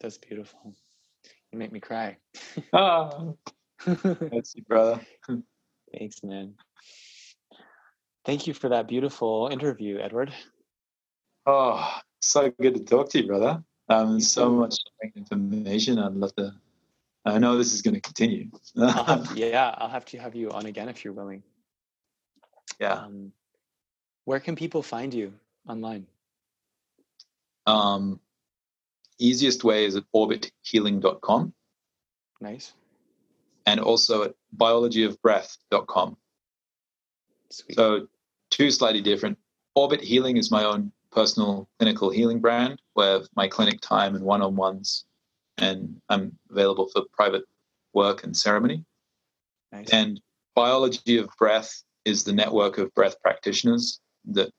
that's 0.00 0.18
beautiful. 0.18 0.74
Make 1.56 1.72
me 1.72 1.80
cry. 1.80 2.18
That's 2.72 4.54
you, 4.54 4.62
brother. 4.68 5.00
Thanks, 5.96 6.22
man. 6.22 6.54
Thank 8.26 8.46
you 8.46 8.54
for 8.54 8.68
that 8.68 8.88
beautiful 8.88 9.48
interview, 9.50 9.98
Edward. 9.98 10.32
Oh, 11.46 11.98
so 12.20 12.52
good 12.60 12.74
to 12.74 12.84
talk 12.84 13.08
to 13.10 13.20
you, 13.20 13.26
brother. 13.26 13.62
Um, 13.88 14.20
so 14.20 14.50
much 14.50 14.76
information. 15.14 15.98
I'd 15.98 16.12
love 16.12 16.34
to. 16.36 16.52
I 17.24 17.38
know 17.38 17.56
this 17.56 17.72
is 17.72 17.82
going 17.82 17.94
to 17.94 18.00
continue. 18.00 18.50
I'll 18.78 19.04
have 19.04 19.32
yeah, 19.36 19.74
I'll 19.78 19.88
have 19.88 20.04
to 20.06 20.18
have 20.18 20.34
you 20.34 20.50
on 20.50 20.66
again 20.66 20.88
if 20.88 21.04
you're 21.04 21.14
willing. 21.14 21.42
yeah. 22.78 22.94
Um, 22.94 23.32
where 24.24 24.40
can 24.40 24.56
people 24.56 24.82
find 24.82 25.14
you 25.14 25.32
online? 25.68 26.06
Um, 27.66 28.20
easiest 29.18 29.64
way 29.64 29.84
is 29.84 29.96
at 29.96 30.04
orbithealing.com 30.14 31.52
Nice, 32.40 32.74
and 33.64 33.80
also 33.80 34.24
at 34.24 34.34
biologyofbreath.com. 34.56 36.16
sweet. 37.50 37.74
So, 37.74 38.08
two 38.50 38.70
slightly 38.70 39.00
different. 39.00 39.38
Orbit 39.74 40.00
Healing 40.00 40.36
is 40.36 40.50
my 40.50 40.64
own 40.64 40.92
personal 41.10 41.68
clinical 41.78 42.10
healing 42.10 42.40
brand 42.40 42.80
where 42.92 43.20
my 43.34 43.48
clinic 43.48 43.80
time 43.80 44.14
and 44.14 44.24
one 44.24 44.42
on 44.42 44.54
ones, 44.56 45.06
and 45.56 46.00
I'm 46.08 46.38
available 46.50 46.88
for 46.88 47.02
private 47.12 47.44
work 47.94 48.24
and 48.24 48.36
ceremony. 48.36 48.84
nice. 49.72 49.88
And 49.90 50.20
Biology 50.54 51.18
of 51.18 51.28
Breath 51.38 51.82
is 52.04 52.24
the 52.24 52.32
network 52.32 52.78
of 52.78 52.94
breath 52.94 53.20
practitioners 53.22 54.00
that 54.26 54.50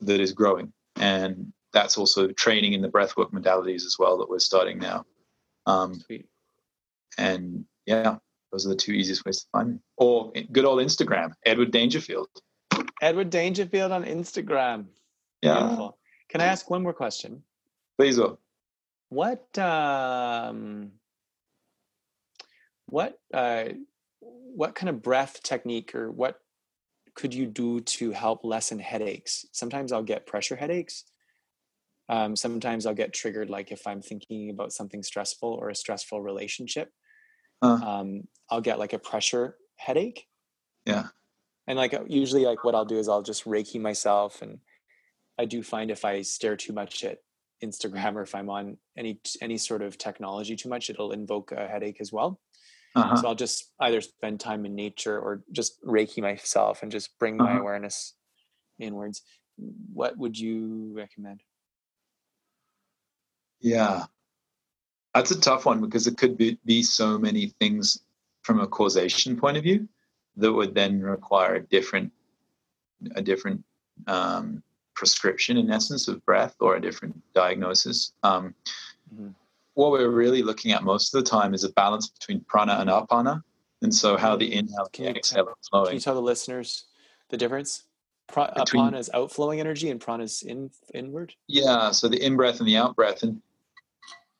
that 0.00 0.20
is 0.20 0.32
growing, 0.32 0.72
and 0.96 1.52
that's 1.74 1.98
also 1.98 2.28
training 2.28 2.72
in 2.72 2.80
the 2.80 2.88
breathwork 2.88 3.32
modalities 3.32 3.84
as 3.84 3.96
well 3.98 4.16
that 4.18 4.30
we're 4.30 4.38
starting 4.38 4.78
now. 4.78 5.04
Um, 5.66 5.94
sweet. 5.94 6.26
and 7.18 7.64
yeah, 7.84 8.16
those 8.50 8.64
are 8.64 8.70
the 8.70 8.76
two 8.76 8.92
easiest 8.92 9.24
ways 9.26 9.40
to 9.40 9.46
find 9.52 9.72
me. 9.72 9.78
Or 9.98 10.32
good 10.52 10.64
old 10.64 10.78
Instagram, 10.78 11.32
Edward 11.44 11.72
Dangerfield. 11.72 12.28
Edward 13.02 13.28
Dangerfield 13.30 13.92
on 13.92 14.04
Instagram. 14.04 14.86
Yeah, 15.42 15.58
Beautiful. 15.58 15.98
Can 16.30 16.40
I 16.40 16.46
ask 16.46 16.70
one 16.70 16.82
more 16.82 16.94
question? 16.94 17.42
please. 17.98 18.18
Will. 18.18 18.38
What 19.10 19.56
um, 19.58 20.92
what 22.86 23.18
uh, 23.32 23.64
what 24.20 24.74
kind 24.74 24.88
of 24.90 25.02
breath 25.02 25.42
technique 25.42 25.94
or 25.94 26.10
what 26.10 26.40
could 27.14 27.34
you 27.34 27.46
do 27.46 27.80
to 27.80 28.12
help 28.12 28.44
lessen 28.44 28.78
headaches? 28.78 29.46
Sometimes 29.52 29.92
I'll 29.92 30.02
get 30.02 30.26
pressure 30.26 30.56
headaches, 30.56 31.04
Um, 32.08 32.36
sometimes 32.36 32.86
I'll 32.86 32.94
get 32.94 33.14
triggered, 33.14 33.50
like 33.50 33.72
if 33.72 33.86
I'm 33.86 34.02
thinking 34.02 34.50
about 34.50 34.72
something 34.72 35.02
stressful 35.02 35.48
or 35.50 35.70
a 35.70 35.74
stressful 35.74 36.22
relationship. 36.22 36.90
Uh. 37.62 37.80
Um, 37.82 38.28
I'll 38.50 38.60
get 38.62 38.78
like 38.78 38.92
a 38.92 38.98
pressure 38.98 39.58
headache. 39.76 40.28
Yeah. 40.86 41.08
And 41.66 41.78
like 41.78 41.94
usually, 42.08 42.44
like 42.44 42.62
what 42.64 42.74
I'll 42.74 42.84
do 42.84 42.98
is 42.98 43.08
I'll 43.08 43.22
just 43.22 43.44
reiki 43.44 43.80
myself, 43.80 44.42
and 44.42 44.60
I 45.38 45.46
do 45.46 45.62
find 45.62 45.90
if 45.90 46.04
I 46.04 46.22
stare 46.22 46.56
too 46.56 46.72
much 46.72 47.04
at 47.04 47.20
Instagram 47.62 48.16
or 48.16 48.22
if 48.22 48.34
I'm 48.34 48.50
on 48.50 48.78
any 48.96 49.20
any 49.42 49.58
sort 49.58 49.82
of 49.82 49.98
technology 49.98 50.56
too 50.56 50.68
much, 50.70 50.90
it'll 50.90 51.12
invoke 51.12 51.52
a 51.52 51.68
headache 51.68 51.98
as 52.00 52.12
well. 52.12 52.40
Uh-huh. 52.94 53.14
So 53.14 53.28
I'll 53.28 53.36
just 53.36 53.72
either 53.80 54.00
spend 54.02 54.40
time 54.40 54.66
in 54.66 54.74
nature 54.74 55.18
or 55.20 55.44
just 55.52 55.82
reiki 55.84 56.22
myself 56.22 56.82
and 56.82 56.92
just 56.92 57.18
bring 57.18 57.40
my 57.40 57.52
Uh-huh. 57.52 57.58
awareness 57.58 58.16
inwards. 58.78 59.22
What 59.58 60.18
would 60.18 60.38
you 60.38 60.92
recommend? 60.94 61.42
Yeah. 63.64 64.04
That's 65.14 65.30
a 65.30 65.40
tough 65.40 65.64
one 65.64 65.80
because 65.80 66.06
it 66.06 66.18
could 66.18 66.36
be, 66.36 66.58
be 66.66 66.82
so 66.82 67.18
many 67.18 67.46
things 67.60 68.00
from 68.42 68.60
a 68.60 68.66
causation 68.66 69.36
point 69.38 69.56
of 69.56 69.62
view 69.62 69.88
that 70.36 70.52
would 70.52 70.74
then 70.74 71.00
require 71.00 71.54
a 71.56 71.62
different 71.62 72.12
a 73.16 73.22
different 73.22 73.62
um, 74.06 74.62
prescription 74.94 75.56
in 75.56 75.70
essence 75.70 76.08
of 76.08 76.24
breath 76.26 76.54
or 76.60 76.76
a 76.76 76.80
different 76.80 77.14
diagnosis. 77.34 78.12
Um, 78.22 78.54
Mhm. 79.14 79.34
What 79.74 79.90
we're 79.92 80.08
really 80.10 80.42
looking 80.42 80.72
at 80.72 80.82
most 80.84 81.14
of 81.14 81.22
the 81.24 81.28
time 81.30 81.52
is 81.54 81.64
a 81.64 81.70
balance 81.72 82.08
between 82.08 82.40
prana 82.42 82.74
and 82.80 82.88
apana, 82.90 83.42
and 83.82 83.92
so 83.94 84.16
how 84.16 84.36
the 84.36 84.52
inhale 84.54 84.88
Can 84.92 85.06
and 85.06 85.16
exhale 85.16 85.48
are 85.48 85.56
flowing. 85.68 85.86
Can 85.88 85.94
you 85.96 86.00
tell 86.00 86.14
the 86.14 86.22
listeners 86.22 86.84
the 87.28 87.36
difference? 87.36 87.84
Pra- 88.28 88.52
Between- 88.56 88.84
apana 88.84 88.98
is 88.98 89.10
outflowing 89.12 89.60
energy 89.60 89.90
and 89.90 90.00
prana 90.00 90.24
is 90.24 90.42
in 90.42 90.70
inward. 90.94 91.34
Yeah, 91.48 91.90
so 91.90 92.08
the 92.08 92.20
in 92.24 92.36
breath 92.36 92.58
and 92.60 92.68
the 92.68 92.76
out 92.76 92.94
breath. 92.96 93.22
And 93.22 93.42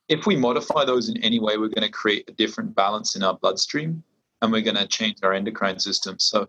if 0.08 0.26
we 0.26 0.36
modify 0.36 0.84
those 0.84 1.08
in 1.08 1.16
any 1.18 1.40
way, 1.40 1.56
we're 1.56 1.68
going 1.68 1.86
to 1.86 1.90
create 1.90 2.28
a 2.28 2.32
different 2.32 2.74
balance 2.74 3.16
in 3.16 3.22
our 3.22 3.34
bloodstream 3.36 4.02
and 4.42 4.52
we're 4.52 4.62
going 4.62 4.76
to 4.76 4.86
change 4.86 5.18
our 5.22 5.32
endocrine 5.32 5.78
system. 5.78 6.18
So 6.18 6.48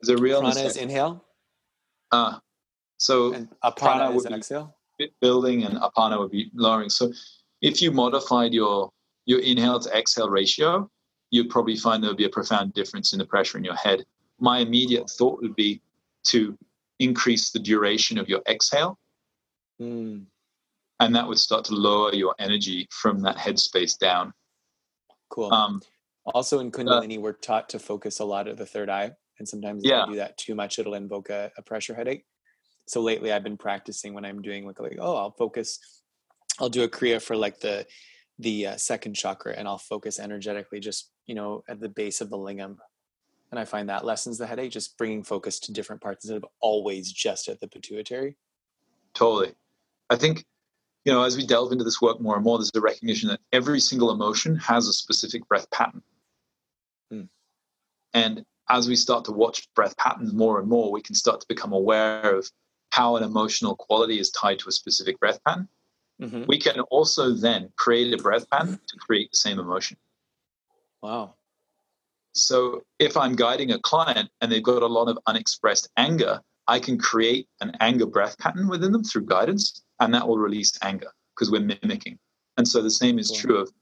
there's 0.00 0.18
a 0.18 0.22
real 0.22 0.40
Prana 0.40 0.60
is 0.60 0.76
inhale 0.76 1.24
Ah, 2.12 2.40
so 2.98 3.32
and 3.32 3.48
apana 3.64 3.76
prana 3.76 4.16
is 4.16 4.26
exhale. 4.26 4.76
building 5.20 5.64
and 5.64 5.78
apana 5.78 6.18
would 6.18 6.30
be 6.30 6.50
lowering. 6.54 6.90
So 6.90 7.10
if 7.62 7.80
you 7.80 7.90
modified 7.90 8.52
your 8.52 8.90
your 9.24 9.40
inhale 9.40 9.80
to 9.80 9.96
exhale 9.96 10.28
ratio, 10.28 10.90
you'd 11.30 11.48
probably 11.48 11.76
find 11.76 12.02
there 12.02 12.10
would 12.10 12.18
be 12.18 12.26
a 12.26 12.28
profound 12.30 12.74
difference 12.74 13.12
in 13.12 13.18
the 13.18 13.24
pressure 13.24 13.56
in 13.56 13.64
your 13.64 13.76
head. 13.76 14.04
My 14.38 14.58
immediate 14.58 15.08
thought 15.08 15.40
would 15.40 15.56
be 15.56 15.80
to 16.24 16.56
increase 16.98 17.50
the 17.50 17.58
duration 17.58 18.18
of 18.18 18.28
your 18.28 18.42
exhale 18.48 18.98
Mm, 19.80 20.26
and 21.06 21.14
that 21.14 21.26
would 21.26 21.38
start 21.38 21.64
to 21.66 21.74
lower 21.74 22.14
your 22.14 22.34
energy 22.38 22.86
from 22.90 23.20
that 23.20 23.36
headspace 23.36 23.98
down. 23.98 24.32
cool. 25.28 25.52
Um, 25.52 25.80
also 26.26 26.60
in 26.60 26.70
Kundalini, 26.70 27.18
we're 27.18 27.32
taught 27.32 27.68
to 27.70 27.78
focus 27.78 28.20
a 28.20 28.24
lot 28.24 28.46
of 28.46 28.56
the 28.56 28.66
third 28.66 28.88
eye, 28.88 29.10
and 29.38 29.48
sometimes 29.48 29.82
if 29.84 29.90
you 29.90 30.12
do 30.12 30.16
that 30.16 30.38
too 30.38 30.54
much, 30.54 30.78
it'll 30.78 30.94
invoke 30.94 31.30
a, 31.30 31.50
a 31.58 31.62
pressure 31.62 31.94
headache. 31.94 32.24
So 32.86 33.00
lately, 33.00 33.32
I've 33.32 33.42
been 33.42 33.56
practicing 33.56 34.14
when 34.14 34.24
I'm 34.24 34.42
doing 34.42 34.66
like, 34.66 34.80
like 34.80 34.98
oh, 35.00 35.16
I'll 35.16 35.32
focus. 35.32 35.78
I'll 36.60 36.68
do 36.68 36.82
a 36.82 36.88
kriya 36.88 37.20
for 37.20 37.36
like 37.36 37.60
the 37.60 37.86
the 38.38 38.68
uh, 38.68 38.76
second 38.76 39.14
chakra, 39.14 39.54
and 39.56 39.66
I'll 39.66 39.78
focus 39.78 40.18
energetically, 40.18 40.80
just 40.80 41.10
you 41.26 41.34
know, 41.34 41.62
at 41.68 41.80
the 41.80 41.88
base 41.88 42.20
of 42.20 42.30
the 42.30 42.36
lingam, 42.36 42.76
and 43.50 43.58
I 43.58 43.64
find 43.64 43.88
that 43.88 44.04
lessens 44.04 44.38
the 44.38 44.46
headache. 44.46 44.72
Just 44.72 44.96
bringing 44.98 45.22
focus 45.24 45.58
to 45.60 45.72
different 45.72 46.02
parts 46.02 46.24
instead 46.24 46.36
of 46.36 46.46
always 46.60 47.10
just 47.10 47.48
at 47.48 47.60
the 47.60 47.68
pituitary. 47.68 48.36
totally. 49.14 49.54
I 50.10 50.16
think, 50.16 50.44
you 51.04 51.12
know, 51.12 51.22
as 51.22 51.36
we 51.36 51.46
delve 51.46 51.72
into 51.72 51.84
this 51.84 52.00
work 52.00 52.20
more 52.20 52.36
and 52.36 52.44
more, 52.44 52.58
there's 52.58 52.70
a 52.74 52.80
recognition 52.80 53.28
that 53.28 53.40
every 53.52 53.80
single 53.80 54.10
emotion 54.10 54.56
has 54.56 54.86
a 54.86 54.92
specific 54.92 55.46
breath 55.48 55.70
pattern. 55.70 56.02
Hmm. 57.10 57.22
And 58.14 58.44
as 58.68 58.88
we 58.88 58.96
start 58.96 59.24
to 59.26 59.32
watch 59.32 59.68
breath 59.74 59.96
patterns 59.96 60.32
more 60.32 60.60
and 60.60 60.68
more, 60.68 60.92
we 60.92 61.02
can 61.02 61.14
start 61.14 61.40
to 61.40 61.46
become 61.48 61.72
aware 61.72 62.36
of 62.36 62.50
how 62.90 63.16
an 63.16 63.22
emotional 63.22 63.74
quality 63.74 64.18
is 64.18 64.30
tied 64.30 64.58
to 64.60 64.68
a 64.68 64.72
specific 64.72 65.18
breath 65.18 65.42
pattern. 65.44 65.68
hmm 66.20 66.44
We 66.46 66.58
can 66.58 66.80
also 66.80 67.32
then 67.32 67.72
create 67.76 68.14
a 68.14 68.22
breath 68.22 68.48
pattern 68.50 68.78
to 68.86 68.96
create 68.98 69.32
the 69.32 69.38
same 69.38 69.58
emotion. 69.58 69.96
Wow. 71.02 71.34
So 72.34 72.82
if 72.98 73.16
I'm 73.16 73.34
guiding 73.34 73.72
a 73.72 73.78
client 73.80 74.30
and 74.40 74.50
they've 74.50 74.62
got 74.62 74.82
a 74.82 74.86
lot 74.86 75.08
of 75.08 75.18
unexpressed 75.26 75.90
anger, 75.96 76.40
I 76.68 76.78
can 76.78 76.96
create 76.96 77.48
an 77.60 77.76
anger 77.80 78.06
breath 78.06 78.38
pattern 78.38 78.68
within 78.68 78.92
them 78.92 79.04
through 79.04 79.26
guidance, 79.26 79.82
and 80.02 80.12
that 80.14 80.26
will 80.26 80.38
release 80.38 80.76
anger 80.82 81.12
because 81.34 81.50
we're 81.50 81.60
mimicking. 81.60 82.18
And 82.58 82.66
so 82.66 82.82
the 82.82 82.90
same 82.90 83.18
is 83.18 83.30
true 83.30 83.58
of 83.58 83.72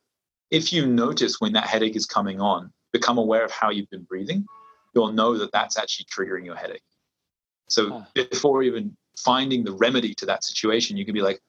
if 0.50 0.72
you 0.72 0.86
notice 0.86 1.40
when 1.40 1.52
that 1.54 1.66
headache 1.66 1.96
is 1.96 2.06
coming 2.06 2.40
on, 2.40 2.72
become 2.92 3.18
aware 3.18 3.44
of 3.44 3.50
how 3.50 3.70
you've 3.70 3.90
been 3.90 4.02
breathing, 4.02 4.44
you'll 4.94 5.12
know 5.12 5.38
that 5.38 5.50
that's 5.52 5.78
actually 5.78 6.06
triggering 6.06 6.44
your 6.44 6.56
headache. 6.56 6.82
So 7.68 8.04
before 8.14 8.62
even 8.62 8.96
finding 9.16 9.64
the 9.64 9.72
remedy 9.72 10.14
to 10.14 10.26
that 10.26 10.44
situation, 10.44 10.96
you 10.96 11.04
can 11.04 11.14
be 11.14 11.22
like, 11.22 11.40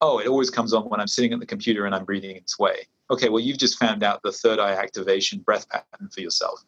oh, 0.00 0.18
it 0.18 0.26
always 0.26 0.50
comes 0.50 0.72
on 0.72 0.84
when 0.84 1.00
I'm 1.00 1.06
sitting 1.06 1.32
at 1.32 1.40
the 1.40 1.46
computer 1.46 1.86
and 1.86 1.94
I'm 1.94 2.04
breathing 2.04 2.36
in 2.36 2.42
this 2.42 2.58
way. 2.58 2.86
Okay, 3.10 3.28
well, 3.28 3.40
you've 3.40 3.58
just 3.58 3.78
found 3.78 4.02
out 4.02 4.20
the 4.22 4.32
third 4.32 4.58
eye 4.58 4.72
activation 4.72 5.40
breath 5.40 5.68
pattern 5.68 6.08
for 6.12 6.20
yourself. 6.20 6.62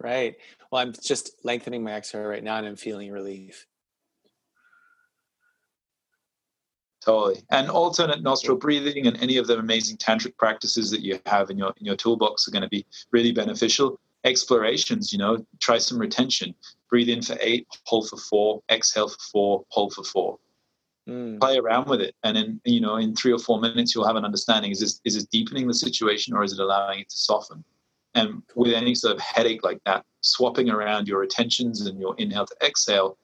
Right. 0.00 0.36
Well, 0.70 0.82
I'm 0.82 0.92
just 0.92 1.36
lengthening 1.44 1.82
my 1.82 1.92
exhale 1.92 2.22
right 2.22 2.42
now, 2.42 2.56
and 2.56 2.66
I'm 2.66 2.76
feeling 2.76 3.10
relief. 3.10 3.66
Totally. 7.04 7.42
And 7.50 7.68
alternate 7.68 8.22
nostril 8.22 8.56
breathing 8.56 9.06
and 9.06 9.20
any 9.22 9.36
of 9.36 9.46
the 9.46 9.58
amazing 9.58 9.98
tantric 9.98 10.38
practices 10.38 10.90
that 10.90 11.02
you 11.02 11.20
have 11.26 11.50
in 11.50 11.58
your 11.58 11.74
in 11.78 11.84
your 11.84 11.96
toolbox 11.96 12.48
are 12.48 12.50
going 12.50 12.62
to 12.62 12.68
be 12.68 12.86
really 13.10 13.30
beneficial. 13.30 14.00
Explorations, 14.24 15.12
you 15.12 15.18
know, 15.18 15.44
try 15.60 15.76
some 15.76 15.98
retention. 15.98 16.54
Breathe 16.88 17.10
in 17.10 17.20
for 17.20 17.36
eight, 17.40 17.66
hold 17.84 18.08
for 18.08 18.16
four, 18.16 18.62
exhale 18.70 19.08
for 19.08 19.18
four, 19.32 19.64
hold 19.68 19.92
for 19.92 20.02
four. 20.02 20.38
Mm. 21.06 21.38
Play 21.38 21.58
around 21.58 21.88
with 21.88 22.00
it. 22.00 22.14
And 22.22 22.38
in 22.38 22.60
you 22.64 22.80
know, 22.80 22.96
in 22.96 23.14
three 23.14 23.32
or 23.32 23.38
four 23.38 23.60
minutes 23.60 23.94
you'll 23.94 24.06
have 24.06 24.16
an 24.16 24.24
understanding. 24.24 24.70
Is 24.70 24.80
this 24.80 25.02
is 25.04 25.14
this 25.14 25.26
deepening 25.26 25.66
the 25.66 25.74
situation 25.74 26.34
or 26.34 26.42
is 26.42 26.54
it 26.54 26.58
allowing 26.58 27.00
it 27.00 27.10
to 27.10 27.16
soften? 27.16 27.62
And 28.14 28.42
with 28.54 28.72
any 28.72 28.94
sort 28.94 29.16
of 29.16 29.20
headache 29.20 29.62
like 29.62 29.80
that, 29.84 30.06
swapping 30.22 30.70
around 30.70 31.06
your 31.06 31.22
attentions 31.22 31.84
and 31.84 32.00
your 32.00 32.14
inhale 32.16 32.46
to 32.46 32.56
exhale, 32.64 33.18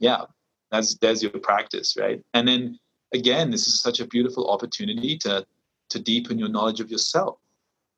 yeah, 0.00 0.24
that's 0.72 0.96
there's 0.96 1.22
your 1.22 1.30
practice, 1.30 1.96
right? 1.96 2.20
And 2.34 2.48
then 2.48 2.80
again, 3.12 3.50
this 3.50 3.66
is 3.66 3.80
such 3.80 4.00
a 4.00 4.06
beautiful 4.06 4.50
opportunity 4.50 5.16
to 5.18 5.46
to 5.90 5.98
deepen 5.98 6.38
your 6.38 6.48
knowledge 6.48 6.80
of 6.80 6.90
yourself. 6.90 7.38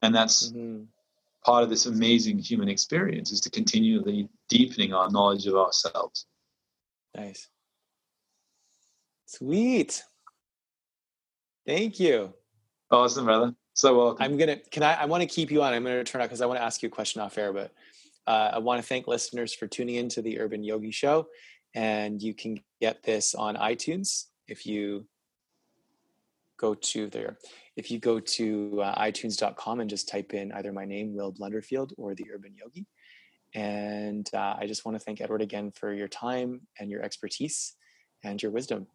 And 0.02 0.12
that's 0.12 0.50
Mhm. 0.50 0.88
part 1.44 1.62
of 1.62 1.70
this 1.70 1.86
amazing 1.86 2.38
human 2.40 2.68
experience 2.68 3.30
is 3.30 3.40
to 3.42 3.50
continually 3.50 4.28
deepening 4.48 4.92
our 4.92 5.08
knowledge 5.10 5.46
of 5.46 5.54
ourselves. 5.54 6.26
Nice. 7.14 7.48
Sweet. 9.26 10.02
Thank 11.64 12.00
you. 12.00 12.34
Awesome, 12.90 13.26
brother. 13.26 13.54
So 13.74 13.96
welcome. 13.96 14.24
I'm 14.24 14.36
gonna. 14.36 14.56
Can 14.56 14.82
I? 14.82 14.94
I 15.02 15.04
want 15.06 15.22
to 15.22 15.28
keep 15.28 15.50
you 15.50 15.62
on. 15.62 15.72
I'm 15.72 15.84
gonna 15.84 16.04
turn 16.04 16.20
out 16.20 16.26
because 16.26 16.40
I 16.40 16.46
want 16.46 16.58
to 16.58 16.64
ask 16.64 16.82
you 16.82 16.88
a 16.88 16.92
question 16.92 17.20
off 17.20 17.38
air. 17.38 17.52
But 17.52 17.72
uh, 18.26 18.50
I 18.54 18.58
want 18.58 18.82
to 18.82 18.86
thank 18.86 19.06
listeners 19.06 19.54
for 19.54 19.66
tuning 19.66 19.96
in 19.96 20.08
to 20.10 20.22
the 20.22 20.40
Urban 20.40 20.64
Yogi 20.64 20.90
Show, 20.90 21.28
and 21.74 22.20
you 22.20 22.34
can 22.34 22.62
get 22.80 23.02
this 23.04 23.34
on 23.34 23.56
iTunes 23.56 24.26
if 24.48 24.66
you 24.66 25.06
go 26.56 26.74
to 26.74 27.08
there. 27.08 27.38
If 27.76 27.90
you 27.90 27.98
go 27.98 28.20
to 28.20 28.80
uh, 28.82 29.02
iTunes.com 29.02 29.80
and 29.80 29.90
just 29.90 30.08
type 30.08 30.34
in 30.34 30.52
either 30.52 30.72
my 30.72 30.84
name, 30.84 31.14
Will 31.14 31.32
Blunderfield, 31.32 31.92
or 31.96 32.14
the 32.14 32.26
Urban 32.32 32.54
Yogi. 32.56 32.86
And 33.54 34.28
uh, 34.34 34.56
I 34.58 34.66
just 34.66 34.84
want 34.84 34.98
to 34.98 35.04
thank 35.04 35.20
Edward 35.20 35.42
again 35.42 35.72
for 35.72 35.92
your 35.92 36.08
time 36.08 36.62
and 36.78 36.90
your 36.90 37.02
expertise 37.02 37.74
and 38.22 38.42
your 38.42 38.52
wisdom. 38.52 38.86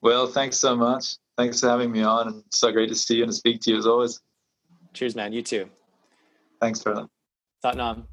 well, 0.00 0.26
thanks 0.26 0.58
so 0.58 0.76
much. 0.76 1.16
Thanks 1.36 1.60
for 1.60 1.68
having 1.68 1.90
me 1.90 2.02
on. 2.02 2.28
And 2.28 2.44
so 2.50 2.70
great 2.72 2.88
to 2.88 2.94
see 2.94 3.16
you 3.16 3.24
and 3.24 3.32
to 3.32 3.36
speak 3.36 3.60
to 3.62 3.70
you 3.70 3.78
as 3.78 3.86
always. 3.86 4.20
Cheers, 4.94 5.14
man. 5.16 5.32
You 5.32 5.42
too. 5.42 5.68
Thanks, 6.60 6.82
brother. 6.82 7.06
Satnam. 7.64 8.04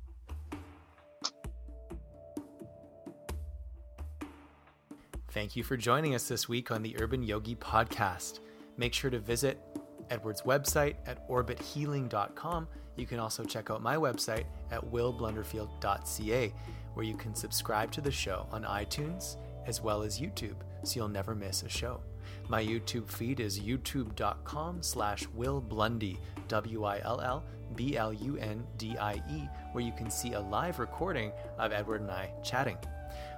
Thank 5.38 5.55
you 5.55 5.64
for 5.64 5.77
joining 5.77 6.15
us 6.15 6.27
this 6.27 6.49
week 6.49 6.72
on 6.72 6.81
the 6.81 6.99
Urban 6.99 7.22
Yogi 7.22 7.53
Podcast. 7.53 8.39
Make 8.76 8.91
sure 8.91 9.11
to 9.11 9.19
visit 9.19 9.61
Edward's 10.09 10.41
website 10.41 10.95
at 11.05 11.30
orbithealing.com. 11.30 12.68
You 12.95 13.05
can 13.05 13.19
also 13.19 13.43
check 13.43 13.69
out 13.69 13.84
my 13.84 13.97
website 13.97 14.45
at 14.72 14.84
willblunderfield.ca, 14.84 16.53
where 16.95 17.05
you 17.05 17.15
can 17.15 17.35
subscribe 17.35 17.91
to 17.91 18.01
the 18.01 18.09
show 18.09 18.47
on 18.51 18.64
iTunes 18.64 19.35
as 19.68 19.80
well 19.80 20.01
as 20.01 20.19
YouTube, 20.19 20.55
so 20.84 20.95
you'll 20.95 21.07
never 21.07 21.35
miss 21.35 21.61
a 21.61 21.69
show. 21.69 22.01
My 22.49 22.65
YouTube 22.65 23.07
feed 23.07 23.39
is 23.39 23.59
youtube.com 23.59 24.81
slash 24.81 25.27
willblundie, 25.38 26.18
W-I-L-L 26.47 27.43
B-L-U-N-D-I-E, 27.76 29.49
where 29.72 29.84
you 29.84 29.91
can 29.91 30.09
see 30.09 30.34
a 30.34 30.39
live 30.39 30.80
recording 30.80 31.31
of 31.59 31.72
Edward 31.72 32.01
and 32.01 32.09
I 32.09 32.31
chatting. 32.43 32.77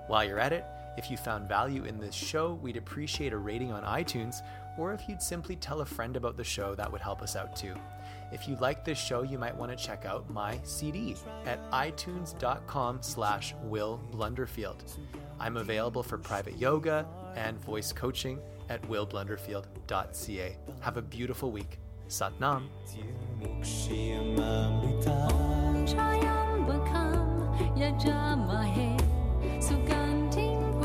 While 0.07 0.23
you're 0.23 0.39
at 0.39 0.53
it, 0.53 0.63
If 0.99 1.09
you 1.09 1.15
found 1.15 1.47
value 1.47 1.85
in 1.85 1.97
this 1.97 2.13
show, 2.13 2.59
we'd 2.61 2.75
appreciate 2.75 3.31
a 3.31 3.37
rating 3.37 3.71
on 3.71 3.83
iTunes, 3.83 4.41
or 4.77 4.91
if 4.91 5.07
you'd 5.07 5.21
simply 5.21 5.55
tell 5.55 5.79
a 5.79 5.85
friend 5.85 6.17
about 6.17 6.35
the 6.35 6.43
show, 6.43 6.75
that 6.75 6.91
would 6.91 6.99
help 6.99 7.21
us 7.21 7.37
out 7.37 7.55
too. 7.55 7.73
If 8.33 8.49
you 8.49 8.57
like 8.57 8.83
this 8.83 8.99
show, 8.99 9.21
you 9.21 9.37
might 9.37 9.55
want 9.55 9.71
to 9.71 9.77
check 9.81 10.03
out 10.05 10.29
my 10.29 10.59
CD 10.63 11.15
at 11.45 11.71
itunes.com 11.71 12.97
slash 12.99 13.55
Will 13.63 14.03
Blunderfield. 14.11 14.97
I'm 15.39 15.55
available 15.55 16.03
for 16.03 16.17
private 16.17 16.57
yoga 16.57 17.07
and 17.37 17.57
voice 17.61 17.93
coaching 17.93 18.37
at 18.67 18.81
willblunderfield.ca. 18.81 20.57
Have 20.81 20.97
a 20.97 21.01
beautiful 21.01 21.49
week. 21.49 21.79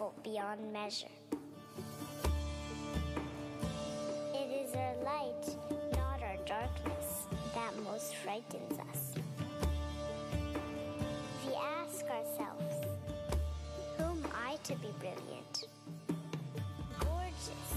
powerful 0.00 0.14
beyond 0.22 0.72
measure. 0.72 1.06
It 4.34 4.66
is 4.66 4.74
our 4.74 4.94
light, 5.04 5.56
not 5.92 6.22
our 6.22 6.36
darkness, 6.46 7.26
that 7.54 7.72
most 7.84 8.16
frightens 8.16 8.78
us. 8.90 9.12
We 11.46 11.54
ask 11.54 12.04
ourselves, 12.04 12.86
who 13.98 14.04
am 14.04 14.26
I 14.34 14.56
to 14.64 14.74
be 14.76 14.88
brilliant? 14.98 15.66
gorgeous, 17.00 17.74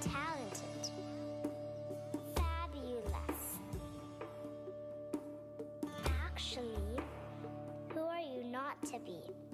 talented, 0.00 0.90
fabulous. 2.34 3.42
Actually, 6.24 7.00
who 7.92 8.00
are 8.00 8.20
you 8.20 8.44
not 8.44 8.80
to 8.84 8.98
be? 9.00 9.45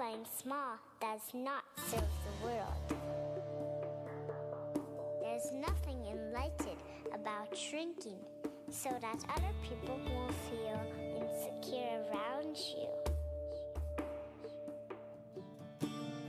Playing 0.00 0.24
small 0.34 0.78
does 0.98 1.20
not 1.34 1.62
serve 1.90 2.00
the 2.00 2.46
world. 2.46 2.94
There's 5.20 5.52
nothing 5.52 6.06
enlightened 6.06 6.80
about 7.12 7.54
shrinking 7.54 8.16
so 8.70 8.88
that 8.98 9.18
other 9.36 9.52
people 9.62 10.00
won't 10.10 10.34
feel 10.48 10.80
insecure 11.20 12.00
around 12.10 12.56
you. 12.56 12.88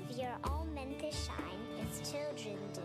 We 0.10 0.24
are 0.26 0.38
all 0.50 0.66
meant 0.66 1.00
to 1.00 1.10
shine 1.10 1.64
as 1.80 2.12
children 2.12 2.58
do. 2.74 2.82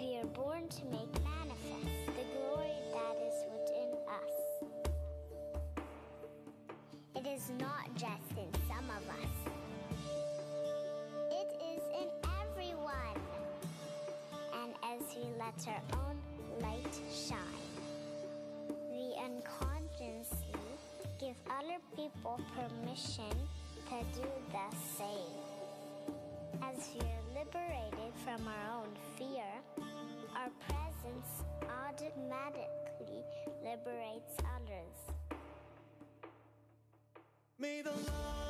We 0.00 0.18
are 0.18 0.26
born 0.26 0.68
to 0.68 0.84
make 0.84 1.12
manifest 1.24 2.01
is 7.42 7.50
not 7.58 7.86
just 7.94 8.30
in 8.36 8.48
some 8.68 8.88
of 8.90 9.02
us, 9.08 9.36
it 11.30 11.50
is 11.74 11.82
in 12.00 12.08
everyone. 12.42 13.18
And 14.54 14.74
as 14.84 15.00
we 15.16 15.24
let 15.38 15.66
our 15.68 16.00
own 16.04 16.18
light 16.60 16.94
shine, 17.10 17.38
we 18.90 19.16
unconsciously 19.24 20.60
give 21.18 21.36
other 21.50 21.78
people 21.96 22.40
permission 22.54 23.36
to 23.88 24.20
do 24.20 24.28
the 24.52 24.76
same. 24.96 26.14
As 26.62 26.90
we 26.94 27.00
are 27.00 27.44
liberated 27.44 28.12
from 28.24 28.46
our 28.46 28.82
own 28.82 28.88
fear, 29.16 29.50
our 30.36 30.50
presence 30.68 31.42
automatically 31.88 33.24
liberates 33.64 34.36
others. 34.54 35.11
May 37.62 37.80
the 37.80 37.90
shine 37.90 38.41